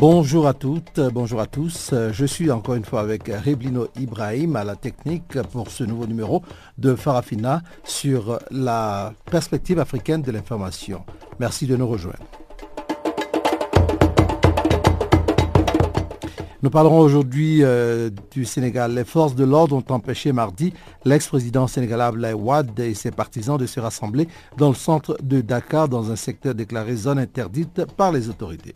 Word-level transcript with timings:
Bonjour 0.00 0.46
à 0.46 0.54
toutes, 0.54 0.98
bonjour 1.12 1.40
à 1.42 1.46
tous. 1.46 1.92
Je 2.10 2.24
suis 2.24 2.50
encore 2.50 2.74
une 2.74 2.86
fois 2.86 3.02
avec 3.02 3.28
Reblino 3.28 3.86
Ibrahim 4.00 4.56
à 4.56 4.64
la 4.64 4.74
technique 4.74 5.38
pour 5.52 5.70
ce 5.70 5.84
nouveau 5.84 6.06
numéro 6.06 6.40
de 6.78 6.94
Farafina 6.94 7.60
sur 7.84 8.38
la 8.50 9.12
perspective 9.30 9.78
africaine 9.78 10.22
de 10.22 10.32
l'information. 10.32 11.04
Merci 11.38 11.66
de 11.66 11.76
nous 11.76 11.86
rejoindre. 11.86 12.24
Nous 16.62 16.70
parlerons 16.70 17.00
aujourd'hui 17.00 17.62
euh, 17.62 18.08
du 18.30 18.46
Sénégal. 18.46 18.94
Les 18.94 19.04
forces 19.04 19.34
de 19.34 19.44
l'ordre 19.44 19.76
ont 19.76 19.84
empêché 19.92 20.32
mardi 20.32 20.72
l'ex-président 21.04 21.66
sénégalais 21.66 22.32
Wade 22.32 22.80
et 22.80 22.94
ses 22.94 23.10
partisans 23.10 23.58
de 23.58 23.66
se 23.66 23.80
rassembler 23.80 24.28
dans 24.56 24.70
le 24.70 24.74
centre 24.74 25.18
de 25.22 25.42
Dakar 25.42 25.90
dans 25.90 26.10
un 26.10 26.16
secteur 26.16 26.54
déclaré 26.54 26.96
zone 26.96 27.18
interdite 27.18 27.84
par 27.98 28.12
les 28.12 28.30
autorités. 28.30 28.74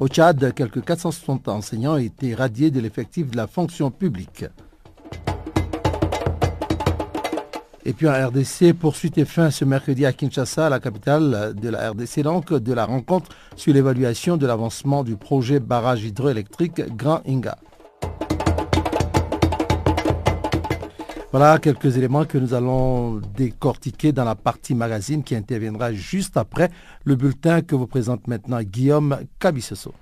Au 0.00 0.06
Tchad, 0.06 0.54
quelques 0.54 0.84
460 0.84 1.48
enseignants 1.48 1.94
ont 1.94 1.98
été 1.98 2.32
radiés 2.32 2.70
de 2.70 2.78
l'effectif 2.78 3.30
de 3.32 3.36
la 3.36 3.48
fonction 3.48 3.90
publique. 3.90 4.44
Et 7.84 7.92
puis 7.92 8.06
en 8.06 8.12
RDC, 8.12 8.74
poursuite 8.78 9.18
et 9.18 9.24
fin 9.24 9.50
ce 9.50 9.64
mercredi 9.64 10.06
à 10.06 10.12
Kinshasa, 10.12 10.68
la 10.68 10.78
capitale 10.78 11.54
de 11.60 11.68
la 11.68 11.90
RDC, 11.90 12.20
donc 12.22 12.52
de 12.52 12.72
la 12.72 12.84
rencontre 12.84 13.30
sur 13.56 13.72
l'évaluation 13.72 14.36
de 14.36 14.46
l'avancement 14.46 15.02
du 15.02 15.16
projet 15.16 15.58
barrage 15.58 16.04
hydroélectrique 16.04 16.80
Grand 16.96 17.22
Inga. 17.26 17.58
Voilà 21.30 21.58
quelques 21.58 21.98
éléments 21.98 22.24
que 22.24 22.38
nous 22.38 22.54
allons 22.54 23.20
décortiquer 23.36 24.12
dans 24.12 24.24
la 24.24 24.34
partie 24.34 24.74
magazine 24.74 25.22
qui 25.22 25.36
interviendra 25.36 25.92
juste 25.92 26.38
après 26.38 26.70
le 27.04 27.16
bulletin 27.16 27.60
que 27.60 27.74
vous 27.74 27.86
présente 27.86 28.26
maintenant 28.26 28.62
Guillaume 28.62 29.18
Cabissoso. 29.38 29.92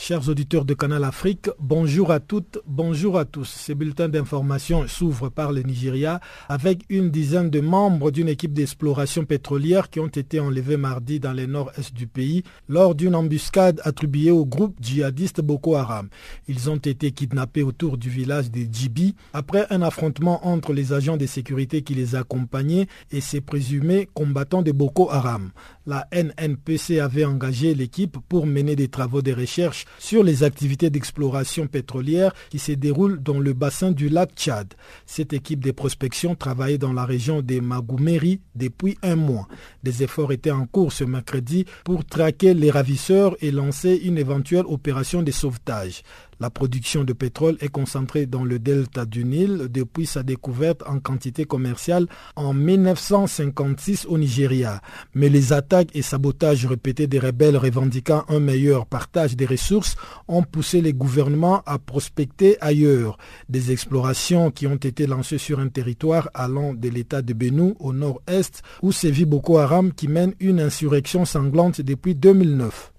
Chers 0.00 0.28
auditeurs 0.28 0.64
de 0.64 0.74
Canal 0.74 1.02
Afrique, 1.02 1.50
bonjour 1.58 2.12
à 2.12 2.20
toutes, 2.20 2.60
bonjour 2.68 3.18
à 3.18 3.24
tous. 3.24 3.48
Ce 3.48 3.72
bulletin 3.72 4.08
d'information 4.08 4.86
s'ouvre 4.86 5.28
par 5.28 5.50
le 5.50 5.62
Nigeria 5.62 6.20
avec 6.48 6.84
une 6.88 7.10
dizaine 7.10 7.50
de 7.50 7.60
membres 7.60 8.12
d'une 8.12 8.28
équipe 8.28 8.52
d'exploration 8.52 9.24
pétrolière 9.24 9.90
qui 9.90 9.98
ont 9.98 10.06
été 10.06 10.38
enlevés 10.38 10.76
mardi 10.76 11.18
dans 11.18 11.32
le 11.32 11.46
nord-est 11.46 11.92
du 11.94 12.06
pays 12.06 12.44
lors 12.68 12.94
d'une 12.94 13.16
embuscade 13.16 13.80
attribuée 13.82 14.30
au 14.30 14.46
groupe 14.46 14.76
djihadiste 14.80 15.40
Boko 15.40 15.74
Haram. 15.74 16.08
Ils 16.46 16.70
ont 16.70 16.76
été 16.76 17.10
kidnappés 17.10 17.64
autour 17.64 17.98
du 17.98 18.08
village 18.08 18.52
de 18.52 18.60
Djibi 18.72 19.16
après 19.32 19.66
un 19.70 19.82
affrontement 19.82 20.46
entre 20.46 20.72
les 20.72 20.92
agents 20.92 21.16
de 21.16 21.26
sécurité 21.26 21.82
qui 21.82 21.94
les 21.94 22.14
accompagnaient 22.14 22.86
et 23.10 23.20
ces 23.20 23.40
présumés 23.40 24.08
combattants 24.14 24.62
de 24.62 24.70
Boko 24.70 25.10
Haram. 25.10 25.50
La 25.86 26.06
NNPC 26.12 27.00
avait 27.00 27.24
engagé 27.24 27.74
l'équipe 27.74 28.16
pour 28.28 28.46
mener 28.46 28.76
des 28.76 28.88
travaux 28.88 29.22
de 29.22 29.32
recherche 29.32 29.86
sur 29.98 30.22
les 30.22 30.42
activités 30.42 30.90
d'exploration 30.90 31.66
pétrolière 31.66 32.32
qui 32.50 32.58
se 32.58 32.72
déroulent 32.72 33.22
dans 33.22 33.38
le 33.38 33.52
bassin 33.52 33.90
du 33.92 34.08
lac 34.08 34.30
Tchad. 34.34 34.74
Cette 35.06 35.32
équipe 35.32 35.64
de 35.64 35.70
prospection 35.70 36.34
travaillait 36.34 36.78
dans 36.78 36.92
la 36.92 37.04
région 37.04 37.42
des 37.42 37.60
Magoumeri 37.60 38.40
depuis 38.54 38.98
un 39.02 39.16
mois. 39.16 39.48
Des 39.82 40.02
efforts 40.02 40.32
étaient 40.32 40.50
en 40.50 40.66
cours 40.66 40.92
ce 40.92 41.04
mercredi 41.04 41.64
pour 41.84 42.04
traquer 42.04 42.54
les 42.54 42.70
ravisseurs 42.70 43.36
et 43.40 43.50
lancer 43.50 44.00
une 44.04 44.18
éventuelle 44.18 44.66
opération 44.66 45.22
de 45.22 45.30
sauvetage. 45.30 46.02
La 46.40 46.50
production 46.50 47.02
de 47.02 47.12
pétrole 47.12 47.56
est 47.60 47.68
concentrée 47.68 48.26
dans 48.26 48.44
le 48.44 48.60
delta 48.60 49.04
du 49.04 49.24
Nil 49.24 49.66
depuis 49.70 50.06
sa 50.06 50.22
découverte 50.22 50.84
en 50.86 51.00
quantité 51.00 51.44
commerciale 51.44 52.06
en 52.36 52.54
1956 52.54 54.06
au 54.06 54.18
Nigeria. 54.18 54.80
Mais 55.14 55.28
les 55.30 55.52
attaques 55.52 55.90
et 55.94 56.02
sabotages 56.02 56.64
répétés 56.64 57.08
des 57.08 57.18
rebelles 57.18 57.56
revendiquant 57.56 58.24
un 58.28 58.38
meilleur 58.38 58.86
partage 58.86 59.34
des 59.34 59.46
ressources 59.46 59.96
ont 60.28 60.44
poussé 60.44 60.80
les 60.80 60.92
gouvernements 60.92 61.62
à 61.66 61.78
prospecter 61.78 62.56
ailleurs. 62.60 63.18
Des 63.48 63.72
explorations 63.72 64.52
qui 64.52 64.68
ont 64.68 64.76
été 64.76 65.08
lancées 65.08 65.38
sur 65.38 65.58
un 65.58 65.68
territoire 65.68 66.30
allant 66.34 66.72
de 66.72 66.88
l'état 66.88 67.20
de 67.20 67.32
Benou 67.32 67.74
au 67.80 67.92
nord-est 67.92 68.62
où 68.82 68.92
sévit 68.92 69.24
Boko 69.24 69.58
Haram 69.58 69.92
qui 69.92 70.06
mène 70.06 70.34
une 70.38 70.60
insurrection 70.60 71.24
sanglante 71.24 71.80
depuis 71.80 72.14
2009. 72.14 72.92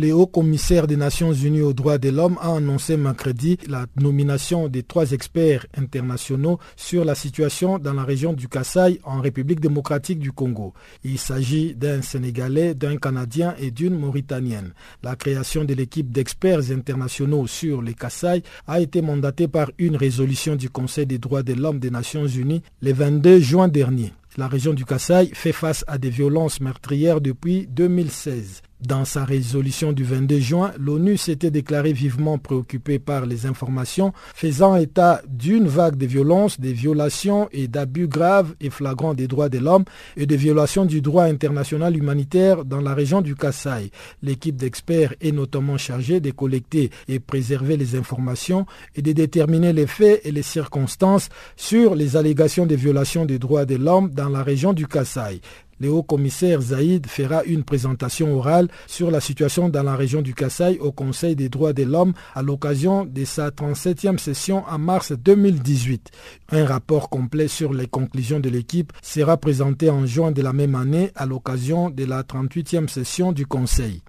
Le 0.00 0.12
haut 0.12 0.28
commissaire 0.28 0.86
des 0.86 0.96
Nations 0.96 1.32
Unies 1.32 1.60
aux 1.60 1.72
droits 1.72 1.98
de 1.98 2.08
l'homme 2.08 2.38
a 2.40 2.54
annoncé 2.54 2.96
mercredi 2.96 3.58
la 3.66 3.86
nomination 4.00 4.68
de 4.68 4.80
trois 4.80 5.10
experts 5.10 5.66
internationaux 5.76 6.60
sur 6.76 7.04
la 7.04 7.16
situation 7.16 7.80
dans 7.80 7.94
la 7.94 8.04
région 8.04 8.32
du 8.32 8.46
Kasaï 8.46 9.00
en 9.02 9.20
République 9.20 9.58
démocratique 9.58 10.20
du 10.20 10.30
Congo. 10.30 10.72
Il 11.02 11.18
s'agit 11.18 11.74
d'un 11.74 12.00
Sénégalais, 12.00 12.74
d'un 12.74 12.96
Canadien 12.96 13.56
et 13.58 13.72
d'une 13.72 13.98
Mauritanienne. 13.98 14.72
La 15.02 15.16
création 15.16 15.64
de 15.64 15.74
l'équipe 15.74 16.12
d'experts 16.12 16.70
internationaux 16.70 17.48
sur 17.48 17.82
les 17.82 17.94
Kasaï 17.94 18.44
a 18.68 18.78
été 18.80 19.02
mandatée 19.02 19.48
par 19.48 19.72
une 19.78 19.96
résolution 19.96 20.54
du 20.54 20.70
Conseil 20.70 21.06
des 21.06 21.18
droits 21.18 21.42
de 21.42 21.54
l'homme 21.54 21.80
des 21.80 21.90
Nations 21.90 22.26
Unies 22.28 22.62
le 22.82 22.92
22 22.92 23.40
juin 23.40 23.66
dernier. 23.66 24.12
La 24.36 24.46
région 24.46 24.74
du 24.74 24.84
Kasaï 24.84 25.30
fait 25.34 25.50
face 25.50 25.84
à 25.88 25.98
des 25.98 26.10
violences 26.10 26.60
meurtrières 26.60 27.20
depuis 27.20 27.66
2016. 27.66 28.62
Dans 28.86 29.04
sa 29.04 29.24
résolution 29.24 29.92
du 29.92 30.04
22 30.04 30.38
juin, 30.38 30.72
l'ONU 30.78 31.16
s'était 31.16 31.50
déclarée 31.50 31.92
vivement 31.92 32.38
préoccupée 32.38 33.00
par 33.00 33.26
les 33.26 33.44
informations 33.44 34.12
faisant 34.36 34.76
état 34.76 35.20
d'une 35.28 35.66
vague 35.66 35.96
de 35.96 36.06
violences, 36.06 36.60
des 36.60 36.72
violations 36.72 37.48
et 37.50 37.66
d'abus 37.66 38.06
graves 38.06 38.54
et 38.60 38.70
flagrants 38.70 39.14
des 39.14 39.26
droits 39.26 39.48
de 39.48 39.58
l'homme 39.58 39.82
et 40.16 40.26
de 40.26 40.36
violations 40.36 40.84
du 40.84 41.00
droit 41.00 41.24
international 41.24 41.96
humanitaire 41.96 42.64
dans 42.64 42.80
la 42.80 42.94
région 42.94 43.20
du 43.20 43.34
Kasaï. 43.34 43.90
L'équipe 44.22 44.54
d'experts 44.54 45.12
est 45.20 45.32
notamment 45.32 45.76
chargée 45.76 46.20
de 46.20 46.30
collecter 46.30 46.90
et 47.08 47.18
préserver 47.18 47.76
les 47.76 47.96
informations 47.96 48.64
et 48.94 49.02
de 49.02 49.10
déterminer 49.10 49.72
les 49.72 49.88
faits 49.88 50.20
et 50.22 50.30
les 50.30 50.42
circonstances 50.42 51.30
sur 51.56 51.96
les 51.96 52.16
allégations 52.16 52.64
de 52.64 52.76
violations 52.76 53.26
des 53.26 53.40
droits 53.40 53.64
de 53.64 53.74
l'homme 53.74 54.10
dans 54.10 54.28
la 54.28 54.44
région 54.44 54.72
du 54.72 54.86
Kasaï. 54.86 55.40
Le 55.80 55.90
haut-commissaire 55.90 56.60
Zaïd 56.60 57.06
fera 57.06 57.44
une 57.44 57.64
présentation 57.64 58.36
orale 58.36 58.68
sur 58.86 59.10
la 59.10 59.20
situation 59.20 59.68
dans 59.68 59.82
la 59.82 59.96
région 59.96 60.22
du 60.22 60.34
Kasaï 60.34 60.78
au 60.78 60.92
Conseil 60.92 61.36
des 61.36 61.48
droits 61.48 61.72
de 61.72 61.84
l'homme 61.84 62.14
à 62.34 62.42
l'occasion 62.42 63.04
de 63.04 63.24
sa 63.24 63.50
37e 63.50 64.18
session 64.18 64.64
en 64.68 64.78
mars 64.78 65.12
2018. 65.12 66.10
Un 66.50 66.64
rapport 66.64 67.08
complet 67.08 67.48
sur 67.48 67.72
les 67.72 67.86
conclusions 67.86 68.40
de 68.40 68.48
l'équipe 68.48 68.92
sera 69.02 69.36
présenté 69.36 69.90
en 69.90 70.06
juin 70.06 70.32
de 70.32 70.42
la 70.42 70.52
même 70.52 70.74
année 70.74 71.10
à 71.14 71.26
l'occasion 71.26 71.90
de 71.90 72.04
la 72.04 72.22
38e 72.22 72.88
session 72.88 73.32
du 73.32 73.46
Conseil. 73.46 74.02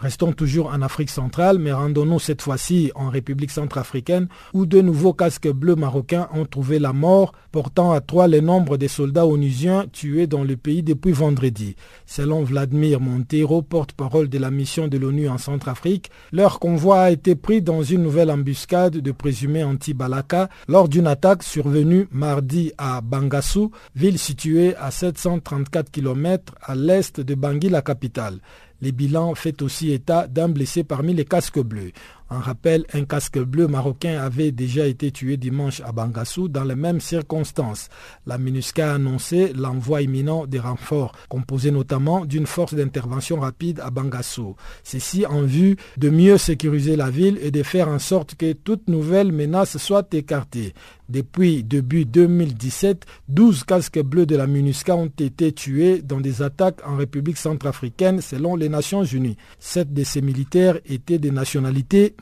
Restons 0.00 0.32
toujours 0.32 0.68
en 0.68 0.80
Afrique 0.80 1.10
centrale, 1.10 1.58
mais 1.58 1.72
rendons-nous 1.72 2.18
cette 2.18 2.40
fois-ci 2.40 2.90
en 2.94 3.10
République 3.10 3.50
centrafricaine, 3.50 4.28
où 4.54 4.64
de 4.64 4.80
nouveaux 4.80 5.12
casques 5.12 5.50
bleus 5.50 5.76
marocains 5.76 6.26
ont 6.32 6.46
trouvé 6.46 6.78
la 6.78 6.94
mort, 6.94 7.32
portant 7.52 7.92
à 7.92 8.00
trois 8.00 8.26
le 8.26 8.40
nombre 8.40 8.78
des 8.78 8.88
soldats 8.88 9.26
onusiens 9.26 9.84
tués 9.92 10.26
dans 10.26 10.42
le 10.42 10.56
pays 10.56 10.82
depuis 10.82 11.12
vendredi. 11.12 11.76
Selon 12.06 12.42
Vladimir 12.44 12.98
Montero, 12.98 13.60
porte-parole 13.60 14.30
de 14.30 14.38
la 14.38 14.50
mission 14.50 14.88
de 14.88 14.96
l'ONU 14.96 15.28
en 15.28 15.36
Centrafrique, 15.36 16.10
leur 16.32 16.60
convoi 16.60 17.02
a 17.02 17.10
été 17.10 17.34
pris 17.34 17.60
dans 17.60 17.82
une 17.82 18.02
nouvelle 18.02 18.30
embuscade 18.30 18.96
de 18.96 19.12
présumés 19.12 19.64
anti-Balaka 19.64 20.48
lors 20.66 20.88
d'une 20.88 21.08
attaque 21.08 21.42
survenue 21.42 22.08
mardi 22.10 22.72
à 22.78 23.02
Bangassou, 23.02 23.70
ville 23.94 24.18
située 24.18 24.74
à 24.76 24.90
734 24.90 25.90
km 25.90 26.54
à 26.62 26.74
l'est 26.74 27.20
de 27.20 27.34
Bangui, 27.34 27.68
la 27.68 27.82
capitale. 27.82 28.38
Les 28.80 28.92
bilans 28.92 29.34
fait 29.34 29.62
aussi 29.62 29.92
état 29.92 30.26
d'un 30.26 30.48
blessé 30.48 30.84
parmi 30.84 31.14
les 31.14 31.24
casques 31.24 31.60
bleus. 31.60 31.92
En 32.32 32.38
rappel, 32.38 32.86
un 32.94 33.04
casque 33.06 33.40
bleu 33.40 33.66
marocain 33.66 34.20
avait 34.20 34.52
déjà 34.52 34.86
été 34.86 35.10
tué 35.10 35.36
dimanche 35.36 35.80
à 35.80 35.90
Bangassou 35.90 36.46
dans 36.46 36.62
les 36.62 36.76
mêmes 36.76 37.00
circonstances. 37.00 37.88
La 38.24 38.38
MINUSCA 38.38 38.92
a 38.92 38.94
annoncé 38.94 39.52
l'envoi 39.52 40.02
imminent 40.02 40.46
des 40.46 40.60
renforts, 40.60 41.10
composés 41.28 41.72
notamment 41.72 42.24
d'une 42.24 42.46
force 42.46 42.74
d'intervention 42.74 43.40
rapide 43.40 43.80
à 43.80 43.90
Bangassou. 43.90 44.54
Ceci 44.84 45.26
en 45.26 45.42
vue 45.42 45.76
de 45.96 46.08
mieux 46.08 46.38
sécuriser 46.38 46.94
la 46.94 47.10
ville 47.10 47.36
et 47.42 47.50
de 47.50 47.64
faire 47.64 47.88
en 47.88 47.98
sorte 47.98 48.36
que 48.36 48.52
toute 48.52 48.86
nouvelle 48.86 49.32
menace 49.32 49.76
soit 49.78 50.14
écartée. 50.14 50.72
Depuis 51.10 51.64
début 51.64 52.04
2017, 52.04 53.04
12 53.28 53.64
casques 53.64 54.00
bleus 54.00 54.26
de 54.26 54.36
la 54.36 54.46
MINUSCA 54.46 54.94
ont 54.94 55.06
été 55.06 55.50
tués 55.50 56.02
dans 56.02 56.20
des 56.20 56.40
attaques 56.40 56.86
en 56.86 56.94
République 56.94 57.36
centrafricaine 57.36 58.20
selon 58.20 58.54
les 58.54 58.68
Nations 58.68 59.02
Unies. 59.02 59.36
Sept 59.58 59.92
de 59.92 60.04
ces 60.04 60.22
militaires 60.22 60.78
étaient 60.86 61.18
de 61.18 61.30
nationalité 61.30 62.14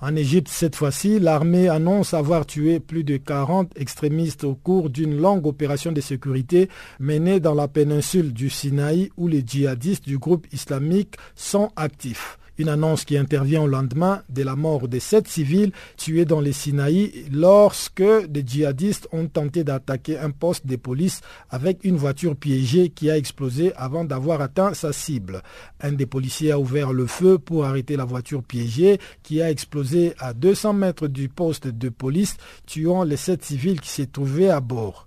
En 0.00 0.16
Égypte, 0.16 0.48
cette 0.48 0.74
fois-ci, 0.74 1.20
l'armée 1.20 1.68
annonce 1.68 2.12
avoir 2.12 2.44
tué 2.44 2.80
plus 2.80 3.04
de 3.04 3.16
40 3.16 3.70
extrémistes 3.76 4.42
au 4.42 4.54
cours 4.54 4.90
d'une 4.90 5.16
longue 5.16 5.46
opération 5.46 5.92
de 5.92 6.00
sécurité 6.00 6.68
menée 6.98 7.38
dans 7.38 7.54
la 7.54 7.68
péninsule 7.68 8.32
du 8.32 8.50
Sinaï 8.50 9.10
où 9.16 9.28
les 9.28 9.44
djihadistes 9.46 10.04
du 10.04 10.18
groupe 10.18 10.46
islamique 10.52 11.14
sont 11.36 11.70
actifs. 11.76 12.38
Une 12.58 12.68
annonce 12.68 13.04
qui 13.04 13.16
intervient 13.16 13.62
au 13.62 13.66
lendemain 13.66 14.22
de 14.28 14.42
la 14.42 14.56
mort 14.56 14.86
de 14.86 14.98
sept 14.98 15.26
civils 15.26 15.72
tués 15.96 16.24
dans 16.24 16.40
les 16.40 16.52
Sinaï 16.52 17.24
lorsque 17.32 18.02
des 18.28 18.44
djihadistes 18.46 19.08
ont 19.12 19.26
tenté 19.26 19.64
d'attaquer 19.64 20.18
un 20.18 20.30
poste 20.30 20.66
de 20.66 20.76
police 20.76 21.22
avec 21.50 21.84
une 21.84 21.96
voiture 21.96 22.36
piégée 22.36 22.90
qui 22.90 23.10
a 23.10 23.16
explosé 23.16 23.72
avant 23.76 24.04
d'avoir 24.04 24.40
atteint 24.42 24.74
sa 24.74 24.92
cible. 24.92 25.42
Un 25.80 25.92
des 25.92 26.06
policiers 26.06 26.52
a 26.52 26.58
ouvert 26.58 26.92
le 26.92 27.06
feu 27.06 27.38
pour 27.38 27.64
arrêter 27.64 27.96
la 27.96 28.04
voiture 28.04 28.42
piégée 28.42 28.98
qui 29.22 29.40
a 29.40 29.50
explosé 29.50 30.14
à 30.18 30.34
200 30.34 30.74
mètres 30.74 31.08
du 31.08 31.28
poste 31.28 31.68
de 31.68 31.88
police, 31.88 32.36
tuant 32.66 33.04
les 33.04 33.16
sept 33.16 33.44
civils 33.44 33.80
qui 33.80 33.88
s'y 33.88 34.08
trouvaient 34.08 34.50
à 34.50 34.60
bord. 34.60 35.06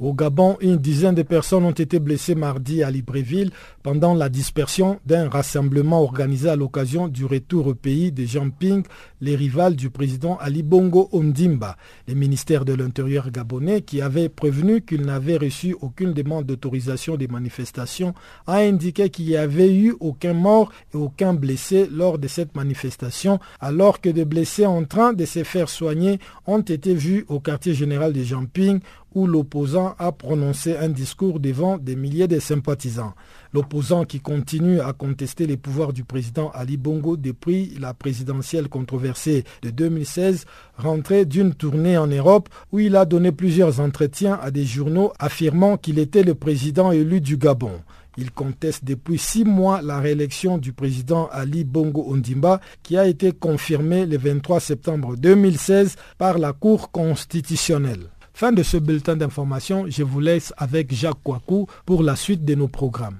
Au 0.00 0.14
Gabon, 0.14 0.56
une 0.62 0.78
dizaine 0.78 1.14
de 1.14 1.22
personnes 1.22 1.64
ont 1.64 1.72
été 1.72 1.98
blessées 1.98 2.34
mardi 2.34 2.82
à 2.82 2.90
Libreville 2.90 3.50
pendant 3.82 4.14
la 4.14 4.30
dispersion 4.30 4.98
d'un 5.04 5.28
rassemblement 5.28 6.02
organisé 6.02 6.48
à 6.48 6.56
l'occasion 6.56 7.06
du 7.06 7.26
retour 7.26 7.66
au 7.66 7.74
pays 7.74 8.10
de 8.10 8.24
Jean 8.24 8.48
Ping, 8.48 8.82
les 9.20 9.36
rivales 9.36 9.76
du 9.76 9.90
président 9.90 10.38
Ali 10.38 10.62
Bongo 10.62 11.10
Ondimba. 11.12 11.76
Le 12.08 12.14
ministère 12.14 12.64
de 12.64 12.72
l'Intérieur 12.72 13.30
gabonais, 13.30 13.82
qui 13.82 14.00
avait 14.00 14.30
prévenu 14.30 14.80
qu'il 14.80 15.02
n'avait 15.02 15.36
reçu 15.36 15.76
aucune 15.82 16.14
demande 16.14 16.46
d'autorisation 16.46 17.16
des 17.18 17.28
manifestations, 17.28 18.14
a 18.46 18.56
indiqué 18.56 19.10
qu'il 19.10 19.26
n'y 19.26 19.36
avait 19.36 19.74
eu 19.74 19.94
aucun 20.00 20.32
mort 20.32 20.72
et 20.94 20.96
aucun 20.96 21.34
blessé 21.34 21.86
lors 21.92 22.18
de 22.18 22.26
cette 22.26 22.56
manifestation, 22.56 23.38
alors 23.60 24.00
que 24.00 24.08
des 24.08 24.24
blessés 24.24 24.64
en 24.64 24.82
train 24.84 25.12
de 25.12 25.26
se 25.26 25.44
faire 25.44 25.68
soigner 25.68 26.20
ont 26.46 26.62
été 26.62 26.94
vus 26.94 27.26
au 27.28 27.38
quartier 27.38 27.74
général 27.74 28.14
de 28.14 28.20
Ping 28.50 28.80
où 29.14 29.26
l'opposant 29.26 29.94
a 29.98 30.12
prononcé 30.12 30.76
un 30.76 30.88
discours 30.88 31.40
devant 31.40 31.78
des 31.78 31.96
milliers 31.96 32.28
de 32.28 32.38
sympathisants. 32.38 33.14
L'opposant 33.52 34.04
qui 34.04 34.20
continue 34.20 34.80
à 34.80 34.92
contester 34.92 35.46
les 35.46 35.56
pouvoirs 35.56 35.92
du 35.92 36.04
président 36.04 36.50
Ali 36.54 36.76
Bongo 36.76 37.16
depuis 37.16 37.76
la 37.80 37.94
présidentielle 37.94 38.68
controversée 38.68 39.44
de 39.62 39.70
2016, 39.70 40.46
rentré 40.76 41.24
d'une 41.24 41.54
tournée 41.54 41.98
en 41.98 42.06
Europe 42.06 42.48
où 42.72 42.78
il 42.78 42.96
a 42.96 43.04
donné 43.04 43.32
plusieurs 43.32 43.80
entretiens 43.80 44.38
à 44.40 44.50
des 44.50 44.64
journaux 44.64 45.12
affirmant 45.18 45.76
qu'il 45.76 45.98
était 45.98 46.22
le 46.22 46.34
président 46.34 46.92
élu 46.92 47.20
du 47.20 47.36
Gabon. 47.36 47.80
Il 48.16 48.32
conteste 48.32 48.84
depuis 48.84 49.18
six 49.18 49.44
mois 49.44 49.82
la 49.82 49.98
réélection 50.00 50.58
du 50.58 50.72
président 50.72 51.28
Ali 51.32 51.64
Bongo 51.64 52.04
Ondimba 52.08 52.60
qui 52.82 52.96
a 52.98 53.06
été 53.06 53.32
confirmée 53.32 54.04
le 54.04 54.18
23 54.18 54.60
septembre 54.60 55.16
2016 55.16 55.96
par 56.18 56.38
la 56.38 56.52
Cour 56.52 56.90
constitutionnelle. 56.90 58.10
Fin 58.32 58.52
de 58.52 58.62
ce 58.62 58.76
bulletin 58.76 59.16
d'information, 59.16 59.86
je 59.88 60.02
vous 60.02 60.20
laisse 60.20 60.52
avec 60.56 60.94
Jacques 60.94 61.22
Kouakou 61.22 61.66
pour 61.84 62.02
la 62.02 62.16
suite 62.16 62.44
de 62.44 62.54
nos 62.54 62.68
programmes. 62.68 63.18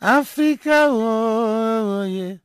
Africa, 0.00 0.88
oh, 0.90 2.04
yeah. 2.06 2.36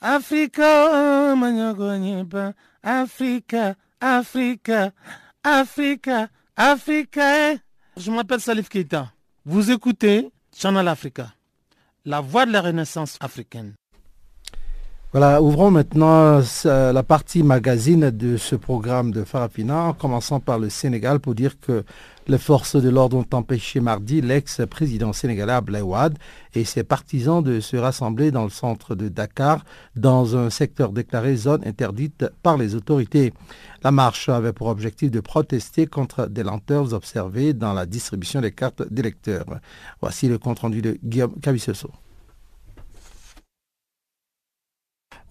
Africa, 0.00 0.62
oh, 0.62 2.54
Africa, 2.82 3.74
Africa, 4.00 4.92
Africa, 5.42 6.28
Africa. 6.56 7.56
Je 7.96 8.10
m'appelle 8.10 8.40
Salif 8.40 8.68
Keita. 8.68 9.12
Vous 9.44 9.72
écoutez 9.72 10.30
Channel 10.56 10.88
Africa, 10.88 11.32
la 12.04 12.20
voix 12.20 12.46
de 12.46 12.52
la 12.52 12.60
renaissance 12.60 13.16
africaine. 13.20 13.74
Voilà, 15.12 15.42
ouvrons 15.42 15.72
maintenant 15.72 16.40
euh, 16.66 16.92
la 16.92 17.02
partie 17.02 17.42
magazine 17.42 18.10
de 18.10 18.36
ce 18.36 18.54
programme 18.54 19.10
de 19.10 19.24
Farafina, 19.24 19.82
en 19.86 19.92
commençant 19.92 20.38
par 20.38 20.60
le 20.60 20.68
Sénégal 20.70 21.18
pour 21.18 21.34
dire 21.34 21.58
que 21.58 21.82
les 22.28 22.38
forces 22.38 22.76
de 22.76 22.88
l'ordre 22.88 23.16
ont 23.16 23.26
empêché 23.36 23.80
mardi 23.80 24.20
l'ex-président 24.20 25.12
sénégalais 25.12 25.54
Ablaye 25.54 25.82
et 26.54 26.64
ses 26.64 26.84
partisans 26.84 27.42
de 27.42 27.58
se 27.58 27.76
rassembler 27.76 28.30
dans 28.30 28.44
le 28.44 28.50
centre 28.50 28.94
de 28.94 29.08
Dakar, 29.08 29.64
dans 29.96 30.36
un 30.36 30.48
secteur 30.48 30.92
déclaré 30.92 31.34
zone 31.34 31.62
interdite 31.66 32.26
par 32.44 32.56
les 32.56 32.76
autorités. 32.76 33.32
La 33.82 33.90
marche 33.90 34.28
avait 34.28 34.52
pour 34.52 34.66
objectif 34.66 35.10
de 35.10 35.20
protester 35.20 35.86
contre 35.86 36.26
des 36.26 36.42
lenteurs 36.42 36.92
observées 36.92 37.54
dans 37.54 37.72
la 37.72 37.86
distribution 37.86 38.42
des 38.42 38.52
cartes 38.52 38.82
d'électeurs. 38.92 39.46
Voici 40.02 40.28
le 40.28 40.38
compte-rendu 40.38 40.82
de 40.82 40.98
Guillaume 41.02 41.40
Cabissoso. 41.40 41.90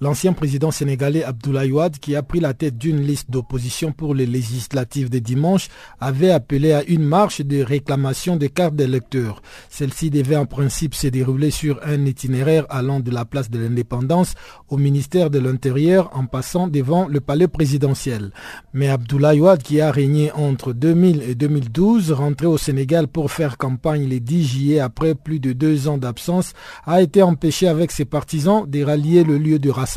L'ancien 0.01 0.31
président 0.31 0.72
sénégalais 0.72 1.25
Abdoulaye 1.25 1.74
Wade, 1.74 1.98
qui 1.98 2.16
a 2.16 2.24
pris 2.24 2.40
la 2.40 2.54
tête 2.54 2.78
d'une 2.78 3.01
liste 3.01 3.30
d'opposition 3.30 3.92
pour 3.92 4.16
les 4.16 4.25
législatives 4.25 5.10
de 5.10 5.19
dimanche, 5.19 5.68
avait 6.00 6.31
appelé 6.31 6.72
à 6.72 6.86
une 6.86 7.04
marche 7.04 7.42
de 7.42 7.62
réclamation 7.62 8.38
des 8.38 8.48
cartes 8.48 8.78
d'électeurs. 8.78 9.42
Celle-ci 9.68 10.10
devait 10.10 10.38
en 10.38 10.46
principe 10.46 10.96
se 10.96 11.07
dérouler 11.07 11.51
sur 11.51 11.81
un 11.84 12.06
itinéraire 12.06 12.66
allant 12.69 13.01
de 13.01 13.12
la 13.12 13.25
place 13.25 13.50
de 13.50 13.60
l'indépendance 13.60 14.36
au 14.69 14.78
ministère 14.78 15.30
de 15.30 15.40
l'Intérieur 15.40 16.10
en 16.13 16.28
passant 16.28 16.69
devant 16.69 17.10
le 17.10 17.19
palais 17.19 17.50
présidentiel. 17.50 18.31
Mais 18.72 18.88
Abdoulaye 18.88 19.42
Wade, 19.42 19.63
qui 19.63 19.81
a 19.81 19.92
régné 19.92 20.31
entre 20.31 20.72
2000 20.72 21.24
et 21.24 21.36
2012, 21.36 22.13
rentré 22.13 22.45
au 22.48 22.57
Sénégal 22.57 23.10
pour 23.10 23.31
faire 23.31 23.57
campagne 23.57 24.07
les 24.07 24.22
10 24.22 24.47
juillet 24.47 24.80
après 24.80 25.14
plus 25.14 25.42
de 25.42 25.52
deux 25.52 25.90
ans 25.90 25.97
d'absence, 25.97 26.54
a 26.85 27.02
été 27.02 27.21
empêché 27.21 27.68
avec 27.68 27.92
ses 27.92 28.06
partisans 28.06 28.64
de 28.66 28.81
rallier 28.81 29.26
le 29.26 29.38
lieu 29.38 29.59
de 29.59 29.69
rassemblement 29.69 29.89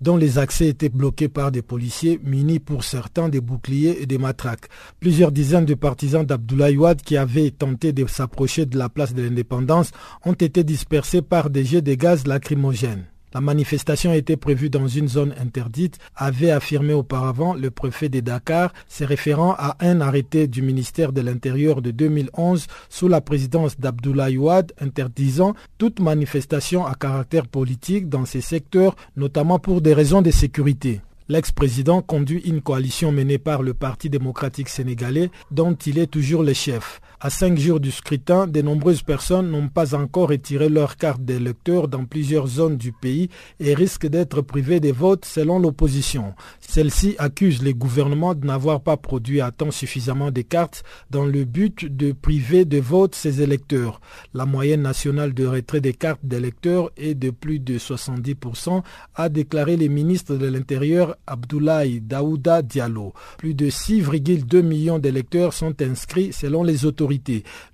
dont 0.00 0.16
les 0.16 0.38
accès 0.38 0.68
étaient 0.68 0.88
bloqués 0.88 1.28
par 1.28 1.50
des 1.50 1.62
policiers 1.62 2.20
munis 2.24 2.58
pour 2.58 2.84
certains 2.84 3.28
des 3.28 3.40
boucliers 3.40 3.98
et 4.00 4.06
des 4.06 4.18
matraques. 4.18 4.68
Plusieurs 5.00 5.32
dizaines 5.32 5.66
de 5.66 5.74
partisans 5.74 6.24
d'Abdoulaye 6.24 6.76
Wade 6.76 7.02
qui 7.02 7.16
avaient 7.16 7.50
tenté 7.50 7.92
de 7.92 8.06
s'approcher 8.06 8.66
de 8.66 8.78
la 8.78 8.88
place 8.88 9.14
de 9.14 9.22
l'indépendance 9.22 9.90
ont 10.24 10.32
été 10.32 10.64
dispersés 10.64 11.22
par 11.22 11.50
des 11.50 11.64
jets 11.64 11.82
de 11.82 11.94
gaz 11.94 12.26
lacrymogènes. 12.26 13.09
La 13.32 13.40
manifestation 13.40 14.12
était 14.12 14.36
prévue 14.36 14.70
dans 14.70 14.88
une 14.88 15.08
zone 15.08 15.34
interdite, 15.40 15.98
avait 16.16 16.50
affirmé 16.50 16.92
auparavant 16.92 17.54
le 17.54 17.70
préfet 17.70 18.08
de 18.08 18.18
Dakar, 18.18 18.72
se 18.88 19.04
référant 19.04 19.54
à 19.56 19.76
un 19.80 20.00
arrêté 20.00 20.48
du 20.48 20.62
ministère 20.62 21.12
de 21.12 21.20
l'Intérieur 21.20 21.80
de 21.80 21.92
2011 21.92 22.66
sous 22.88 23.06
la 23.06 23.20
présidence 23.20 23.78
d'Abdoulaye 23.78 24.36
Ouad 24.36 24.72
interdisant 24.80 25.54
toute 25.78 26.00
manifestation 26.00 26.84
à 26.84 26.94
caractère 26.96 27.46
politique 27.46 28.08
dans 28.08 28.24
ces 28.24 28.40
secteurs, 28.40 28.96
notamment 29.16 29.60
pour 29.60 29.80
des 29.80 29.94
raisons 29.94 30.22
de 30.22 30.32
sécurité. 30.32 31.00
L'ex-président 31.28 32.02
conduit 32.02 32.40
une 32.40 32.60
coalition 32.60 33.12
menée 33.12 33.38
par 33.38 33.62
le 33.62 33.72
Parti 33.72 34.10
démocratique 34.10 34.68
sénégalais 34.68 35.30
dont 35.52 35.74
il 35.74 36.00
est 36.00 36.08
toujours 36.08 36.42
le 36.42 36.52
chef. 36.52 37.00
À 37.22 37.28
cinq 37.28 37.58
jours 37.58 37.80
du 37.80 37.90
scrutin, 37.90 38.46
de 38.46 38.62
nombreuses 38.62 39.02
personnes 39.02 39.50
n'ont 39.50 39.68
pas 39.68 39.94
encore 39.94 40.30
retiré 40.30 40.70
leur 40.70 40.96
carte 40.96 41.20
d'électeur 41.20 41.86
dans 41.86 42.06
plusieurs 42.06 42.46
zones 42.46 42.78
du 42.78 42.92
pays 42.92 43.28
et 43.58 43.74
risquent 43.74 44.06
d'être 44.06 44.40
privées 44.40 44.80
des 44.80 44.90
votes 44.90 45.26
selon 45.26 45.58
l'opposition. 45.58 46.32
Celle-ci 46.60 47.16
accuse 47.18 47.62
les 47.62 47.74
gouvernements 47.74 48.34
de 48.34 48.46
n'avoir 48.46 48.80
pas 48.80 48.96
produit 48.96 49.42
à 49.42 49.50
temps 49.50 49.70
suffisamment 49.70 50.30
de 50.30 50.40
cartes 50.40 50.82
dans 51.10 51.26
le 51.26 51.44
but 51.44 51.94
de 51.94 52.12
priver 52.12 52.64
de 52.64 52.78
vote 52.78 53.14
ces 53.14 53.42
électeurs. 53.42 54.00
La 54.32 54.46
moyenne 54.46 54.80
nationale 54.80 55.34
de 55.34 55.44
retrait 55.44 55.82
des 55.82 55.92
cartes 55.92 56.24
d'électeurs 56.24 56.90
est 56.96 57.14
de 57.14 57.28
plus 57.28 57.58
de 57.58 57.76
70%, 57.76 58.82
a 59.14 59.28
déclaré 59.28 59.76
le 59.76 59.88
ministre 59.88 60.36
de 60.36 60.46
l'Intérieur 60.46 61.16
Abdoulaye 61.26 62.00
Daouda 62.00 62.62
Diallo. 62.62 63.12
Plus 63.36 63.52
de 63.52 63.68
6,2 63.68 64.62
millions 64.62 64.98
d'électeurs 64.98 65.52
sont 65.52 65.74
inscrits 65.82 66.32
selon 66.32 66.62
les 66.62 66.86
autorités. 66.86 67.09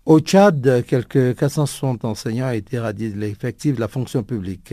Au 0.06 0.20
Tchad, 0.20 0.84
quelques 0.86 1.34
460 1.34 2.04
enseignants 2.04 2.46
ont 2.46 2.52
été 2.52 2.78
radiés 2.78 3.10
de 3.10 3.18
l'effectif 3.18 3.74
de 3.74 3.80
la 3.80 3.88
fonction 3.88 4.22
publique. 4.22 4.72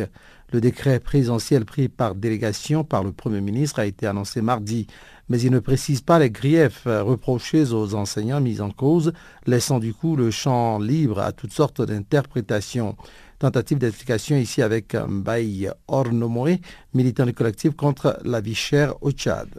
Le 0.52 0.62
décret 0.62 1.00
présidentiel 1.00 1.66
pris 1.66 1.90
par 1.90 2.14
délégation 2.14 2.84
par 2.84 3.04
le 3.04 3.12
Premier 3.12 3.42
ministre 3.42 3.80
a 3.80 3.88
été 3.88 4.06
annoncé 4.06 4.44
mardi, 4.44 4.86
mais 5.30 5.42
il 5.42 5.50
ne 5.50 5.58
précise 5.58 6.02
pas 6.02 6.20
les 6.20 6.30
griefs 6.30 6.84
reprochés 6.86 7.72
aux 7.72 7.96
enseignants 7.96 8.42
mis 8.42 8.62
en 8.62 8.70
cause, 8.70 9.12
laissant 9.48 9.80
du 9.80 9.96
coup 9.96 10.16
le 10.16 10.30
champ 10.30 10.78
libre 10.78 11.18
à 11.18 11.32
toutes 11.32 11.54
sortes 11.54 11.82
d'interprétations. 11.82 12.96
Tentative 13.40 13.80
d'explication 13.80 14.36
ici 14.36 14.62
avec 14.62 14.94
Mbaye 14.96 15.72
Ornomoé, 15.88 16.62
militant 16.94 17.26
du 17.26 17.34
collectif 17.34 17.76
contre 17.76 18.20
la 18.24 18.40
vie 18.40 18.54
chère 18.54 18.94
au 19.02 19.10
Tchad 19.10 19.50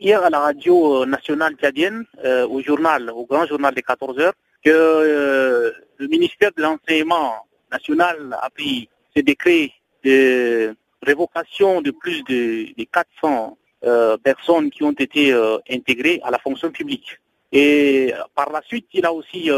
hier 0.00 0.22
à 0.24 0.30
la 0.30 0.40
radio 0.40 1.04
nationale 1.04 1.54
tchadienne, 1.56 2.04
euh, 2.24 2.46
au 2.48 2.62
journal, 2.62 3.10
au 3.10 3.26
grand 3.26 3.46
journal 3.46 3.74
des 3.74 3.82
14 3.82 4.18
heures, 4.18 4.32
que 4.64 4.70
euh, 4.70 5.70
le 5.98 6.06
ministère 6.08 6.50
de 6.56 6.62
l'enseignement 6.62 7.46
national 7.70 8.36
a 8.40 8.48
pris 8.50 8.88
ce 9.14 9.20
décret 9.20 9.70
de 10.02 10.74
révocation 11.02 11.82
de 11.82 11.90
plus 11.90 12.22
de, 12.24 12.74
de 12.76 12.84
400 12.90 13.58
euh, 13.84 14.16
personnes 14.16 14.70
qui 14.70 14.82
ont 14.82 14.92
été 14.92 15.34
intégrées 15.70 16.20
à 16.24 16.30
la 16.30 16.38
fonction 16.38 16.70
publique. 16.70 17.18
Et 17.52 18.14
par 18.34 18.50
la 18.50 18.62
suite, 18.62 18.86
il 18.92 19.04
a 19.04 19.12
aussi 19.12 19.50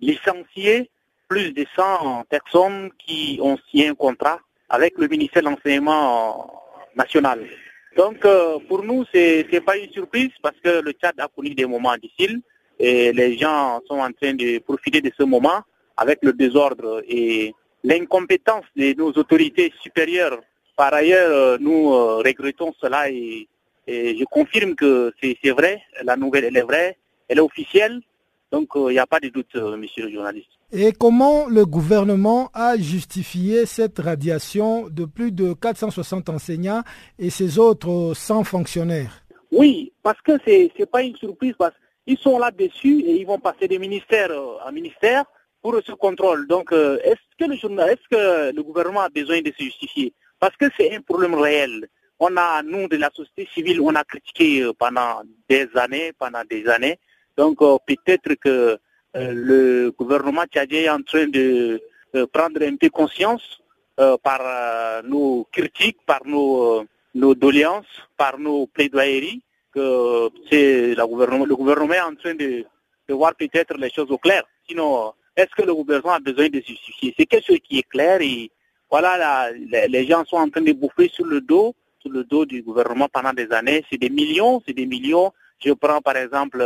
licencié 0.00 0.90
plus 1.28 1.52
de 1.52 1.64
100 1.76 2.24
personnes 2.28 2.90
qui 2.98 3.38
ont 3.40 3.56
signé 3.70 3.88
un 3.88 3.94
contrat 3.94 4.38
avec 4.68 4.98
le 4.98 5.06
ministère 5.08 5.42
de 5.42 5.48
l'enseignement 5.48 6.62
national. 6.96 7.46
Donc 7.96 8.24
euh, 8.24 8.58
pour 8.68 8.82
nous, 8.82 9.04
c'est 9.12 9.46
n'est 9.52 9.60
pas 9.60 9.76
une 9.76 9.90
surprise 9.92 10.30
parce 10.40 10.56
que 10.64 10.80
le 10.80 10.92
Tchad 10.92 11.14
a 11.18 11.28
connu 11.28 11.54
des 11.54 11.66
moments 11.66 11.94
difficiles 11.96 12.40
et 12.78 13.12
les 13.12 13.36
gens 13.36 13.80
sont 13.86 13.98
en 13.98 14.10
train 14.12 14.34
de 14.34 14.58
profiter 14.60 15.00
de 15.02 15.12
ce 15.16 15.24
moment 15.24 15.60
avec 15.96 16.18
le 16.22 16.32
désordre 16.32 17.02
et 17.06 17.54
l'incompétence 17.84 18.64
de 18.76 18.94
nos 18.94 19.12
autorités 19.12 19.72
supérieures. 19.82 20.40
Par 20.74 20.94
ailleurs, 20.94 21.30
euh, 21.30 21.58
nous 21.60 21.92
euh, 21.92 22.22
regrettons 22.24 22.72
cela 22.80 23.10
et, 23.10 23.46
et 23.86 24.16
je 24.16 24.24
confirme 24.24 24.74
que 24.74 25.12
c'est 25.20 25.50
vrai, 25.50 25.82
la 26.02 26.16
nouvelle 26.16 26.44
elle 26.44 26.56
est 26.56 26.62
vraie, 26.62 26.96
elle 27.28 27.38
est 27.38 27.42
officielle, 27.42 28.00
donc 28.50 28.68
il 28.74 28.92
n'y 28.92 28.98
a 28.98 29.06
pas 29.06 29.20
de 29.20 29.28
doute, 29.28 29.54
monsieur 29.54 30.04
le 30.06 30.12
journaliste. 30.12 30.61
Et 30.74 30.92
comment 30.92 31.48
le 31.48 31.66
gouvernement 31.66 32.50
a 32.54 32.78
justifié 32.78 33.66
cette 33.66 33.98
radiation 33.98 34.88
de 34.88 35.04
plus 35.04 35.30
de 35.30 35.52
460 35.52 36.30
enseignants 36.30 36.82
et 37.18 37.28
ces 37.28 37.58
autres 37.58 38.14
100 38.14 38.44
fonctionnaires? 38.44 39.22
Oui, 39.50 39.92
parce 40.02 40.18
que 40.22 40.32
ce 40.46 40.70
n'est 40.78 40.86
pas 40.86 41.02
une 41.02 41.14
surprise, 41.16 41.52
parce 41.58 41.74
qu'ils 42.06 42.16
sont 42.16 42.38
là-dessus 42.38 43.00
et 43.00 43.20
ils 43.20 43.26
vont 43.26 43.38
passer 43.38 43.68
de 43.68 43.76
ministère 43.76 44.30
à 44.64 44.72
ministère 44.72 45.24
pour 45.60 45.76
ce 45.84 45.92
contrôle. 45.92 46.48
Donc, 46.48 46.72
est-ce 46.72 47.20
que 47.38 47.44
le 47.44 47.56
est-ce 47.56 48.08
que 48.10 48.56
le 48.56 48.62
gouvernement 48.62 49.02
a 49.02 49.10
besoin 49.10 49.42
de 49.42 49.52
se 49.54 49.62
justifier? 49.64 50.14
Parce 50.40 50.56
que 50.56 50.64
c'est 50.78 50.96
un 50.96 51.02
problème 51.02 51.34
réel. 51.34 51.86
On 52.18 52.34
a, 52.38 52.62
nous, 52.62 52.88
de 52.88 52.96
la 52.96 53.10
société 53.12 53.46
civile, 53.52 53.78
on 53.82 53.94
a 53.94 54.04
critiqué 54.04 54.66
pendant 54.78 55.20
des 55.50 55.68
années, 55.74 56.12
pendant 56.18 56.42
des 56.48 56.66
années. 56.66 56.98
Donc, 57.36 57.58
peut-être 57.58 58.34
que 58.36 58.48
euh, 58.48 58.76
le 59.14 59.90
gouvernement 59.90 60.44
tchadien 60.44 60.80
est 60.80 60.88
en 60.90 61.02
train 61.02 61.26
de 61.26 61.80
prendre 62.32 62.62
un 62.62 62.76
peu 62.76 62.90
conscience 62.90 63.62
euh, 64.00 64.16
par 64.16 64.40
euh, 64.42 65.02
nos 65.02 65.46
critiques, 65.52 65.98
par 66.06 66.22
nos, 66.24 66.86
doléances, 67.14 67.84
par 68.16 68.38
nos 68.38 68.66
plaidoyeries, 68.66 69.42
que 69.70 70.30
c'est 70.50 70.94
le 70.94 71.06
gouvernement, 71.06 71.44
le 71.44 71.54
gouvernement 71.54 71.92
est 71.92 72.00
en 72.00 72.14
train 72.14 72.34
de, 72.34 72.64
voir 73.10 73.34
peut-être 73.34 73.76
les 73.76 73.90
choses 73.90 74.10
au 74.10 74.16
clair. 74.16 74.44
Sinon, 74.66 75.12
est-ce 75.36 75.54
que 75.54 75.66
le 75.66 75.74
gouvernement 75.74 76.14
a 76.14 76.20
besoin 76.20 76.48
de 76.48 76.62
justifier? 76.66 77.14
C'est 77.18 77.26
quelque 77.26 77.44
chose 77.44 77.60
qui 77.62 77.80
est 77.80 77.88
clair 77.88 78.22
et 78.22 78.50
voilà, 78.90 79.50
les 79.52 80.06
gens 80.06 80.24
sont 80.24 80.36
en 80.36 80.48
train 80.48 80.62
de 80.62 80.72
bouffer 80.72 81.10
sur 81.12 81.26
le 81.26 81.42
dos, 81.42 81.74
sur 82.00 82.10
le 82.10 82.24
dos 82.24 82.46
du 82.46 82.62
gouvernement 82.62 83.08
pendant 83.12 83.34
des 83.34 83.52
années. 83.52 83.84
C'est 83.90 83.98
des 83.98 84.10
millions, 84.10 84.62
c'est 84.66 84.74
des 84.74 84.86
millions. 84.86 85.32
Je 85.62 85.72
prends 85.72 86.00
par 86.00 86.16
exemple 86.16 86.64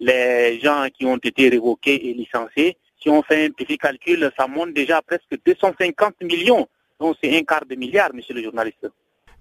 les 0.00 0.60
gens 0.60 0.86
qui 0.96 1.04
ont 1.06 1.16
été 1.16 1.48
révoqués 1.48 2.10
et 2.10 2.14
licenciés, 2.14 2.76
si 3.00 3.08
on 3.08 3.22
fait 3.22 3.46
un 3.46 3.50
petit 3.50 3.78
calcul, 3.78 4.30
ça 4.36 4.46
monte 4.46 4.72
déjà 4.72 4.98
à 4.98 5.02
presque 5.02 5.38
250 5.44 6.22
millions. 6.22 6.66
Donc 7.00 7.16
c'est 7.22 7.36
un 7.36 7.42
quart 7.42 7.64
de 7.64 7.76
milliard, 7.76 8.10
monsieur 8.12 8.34
le 8.34 8.42
journaliste. 8.42 8.86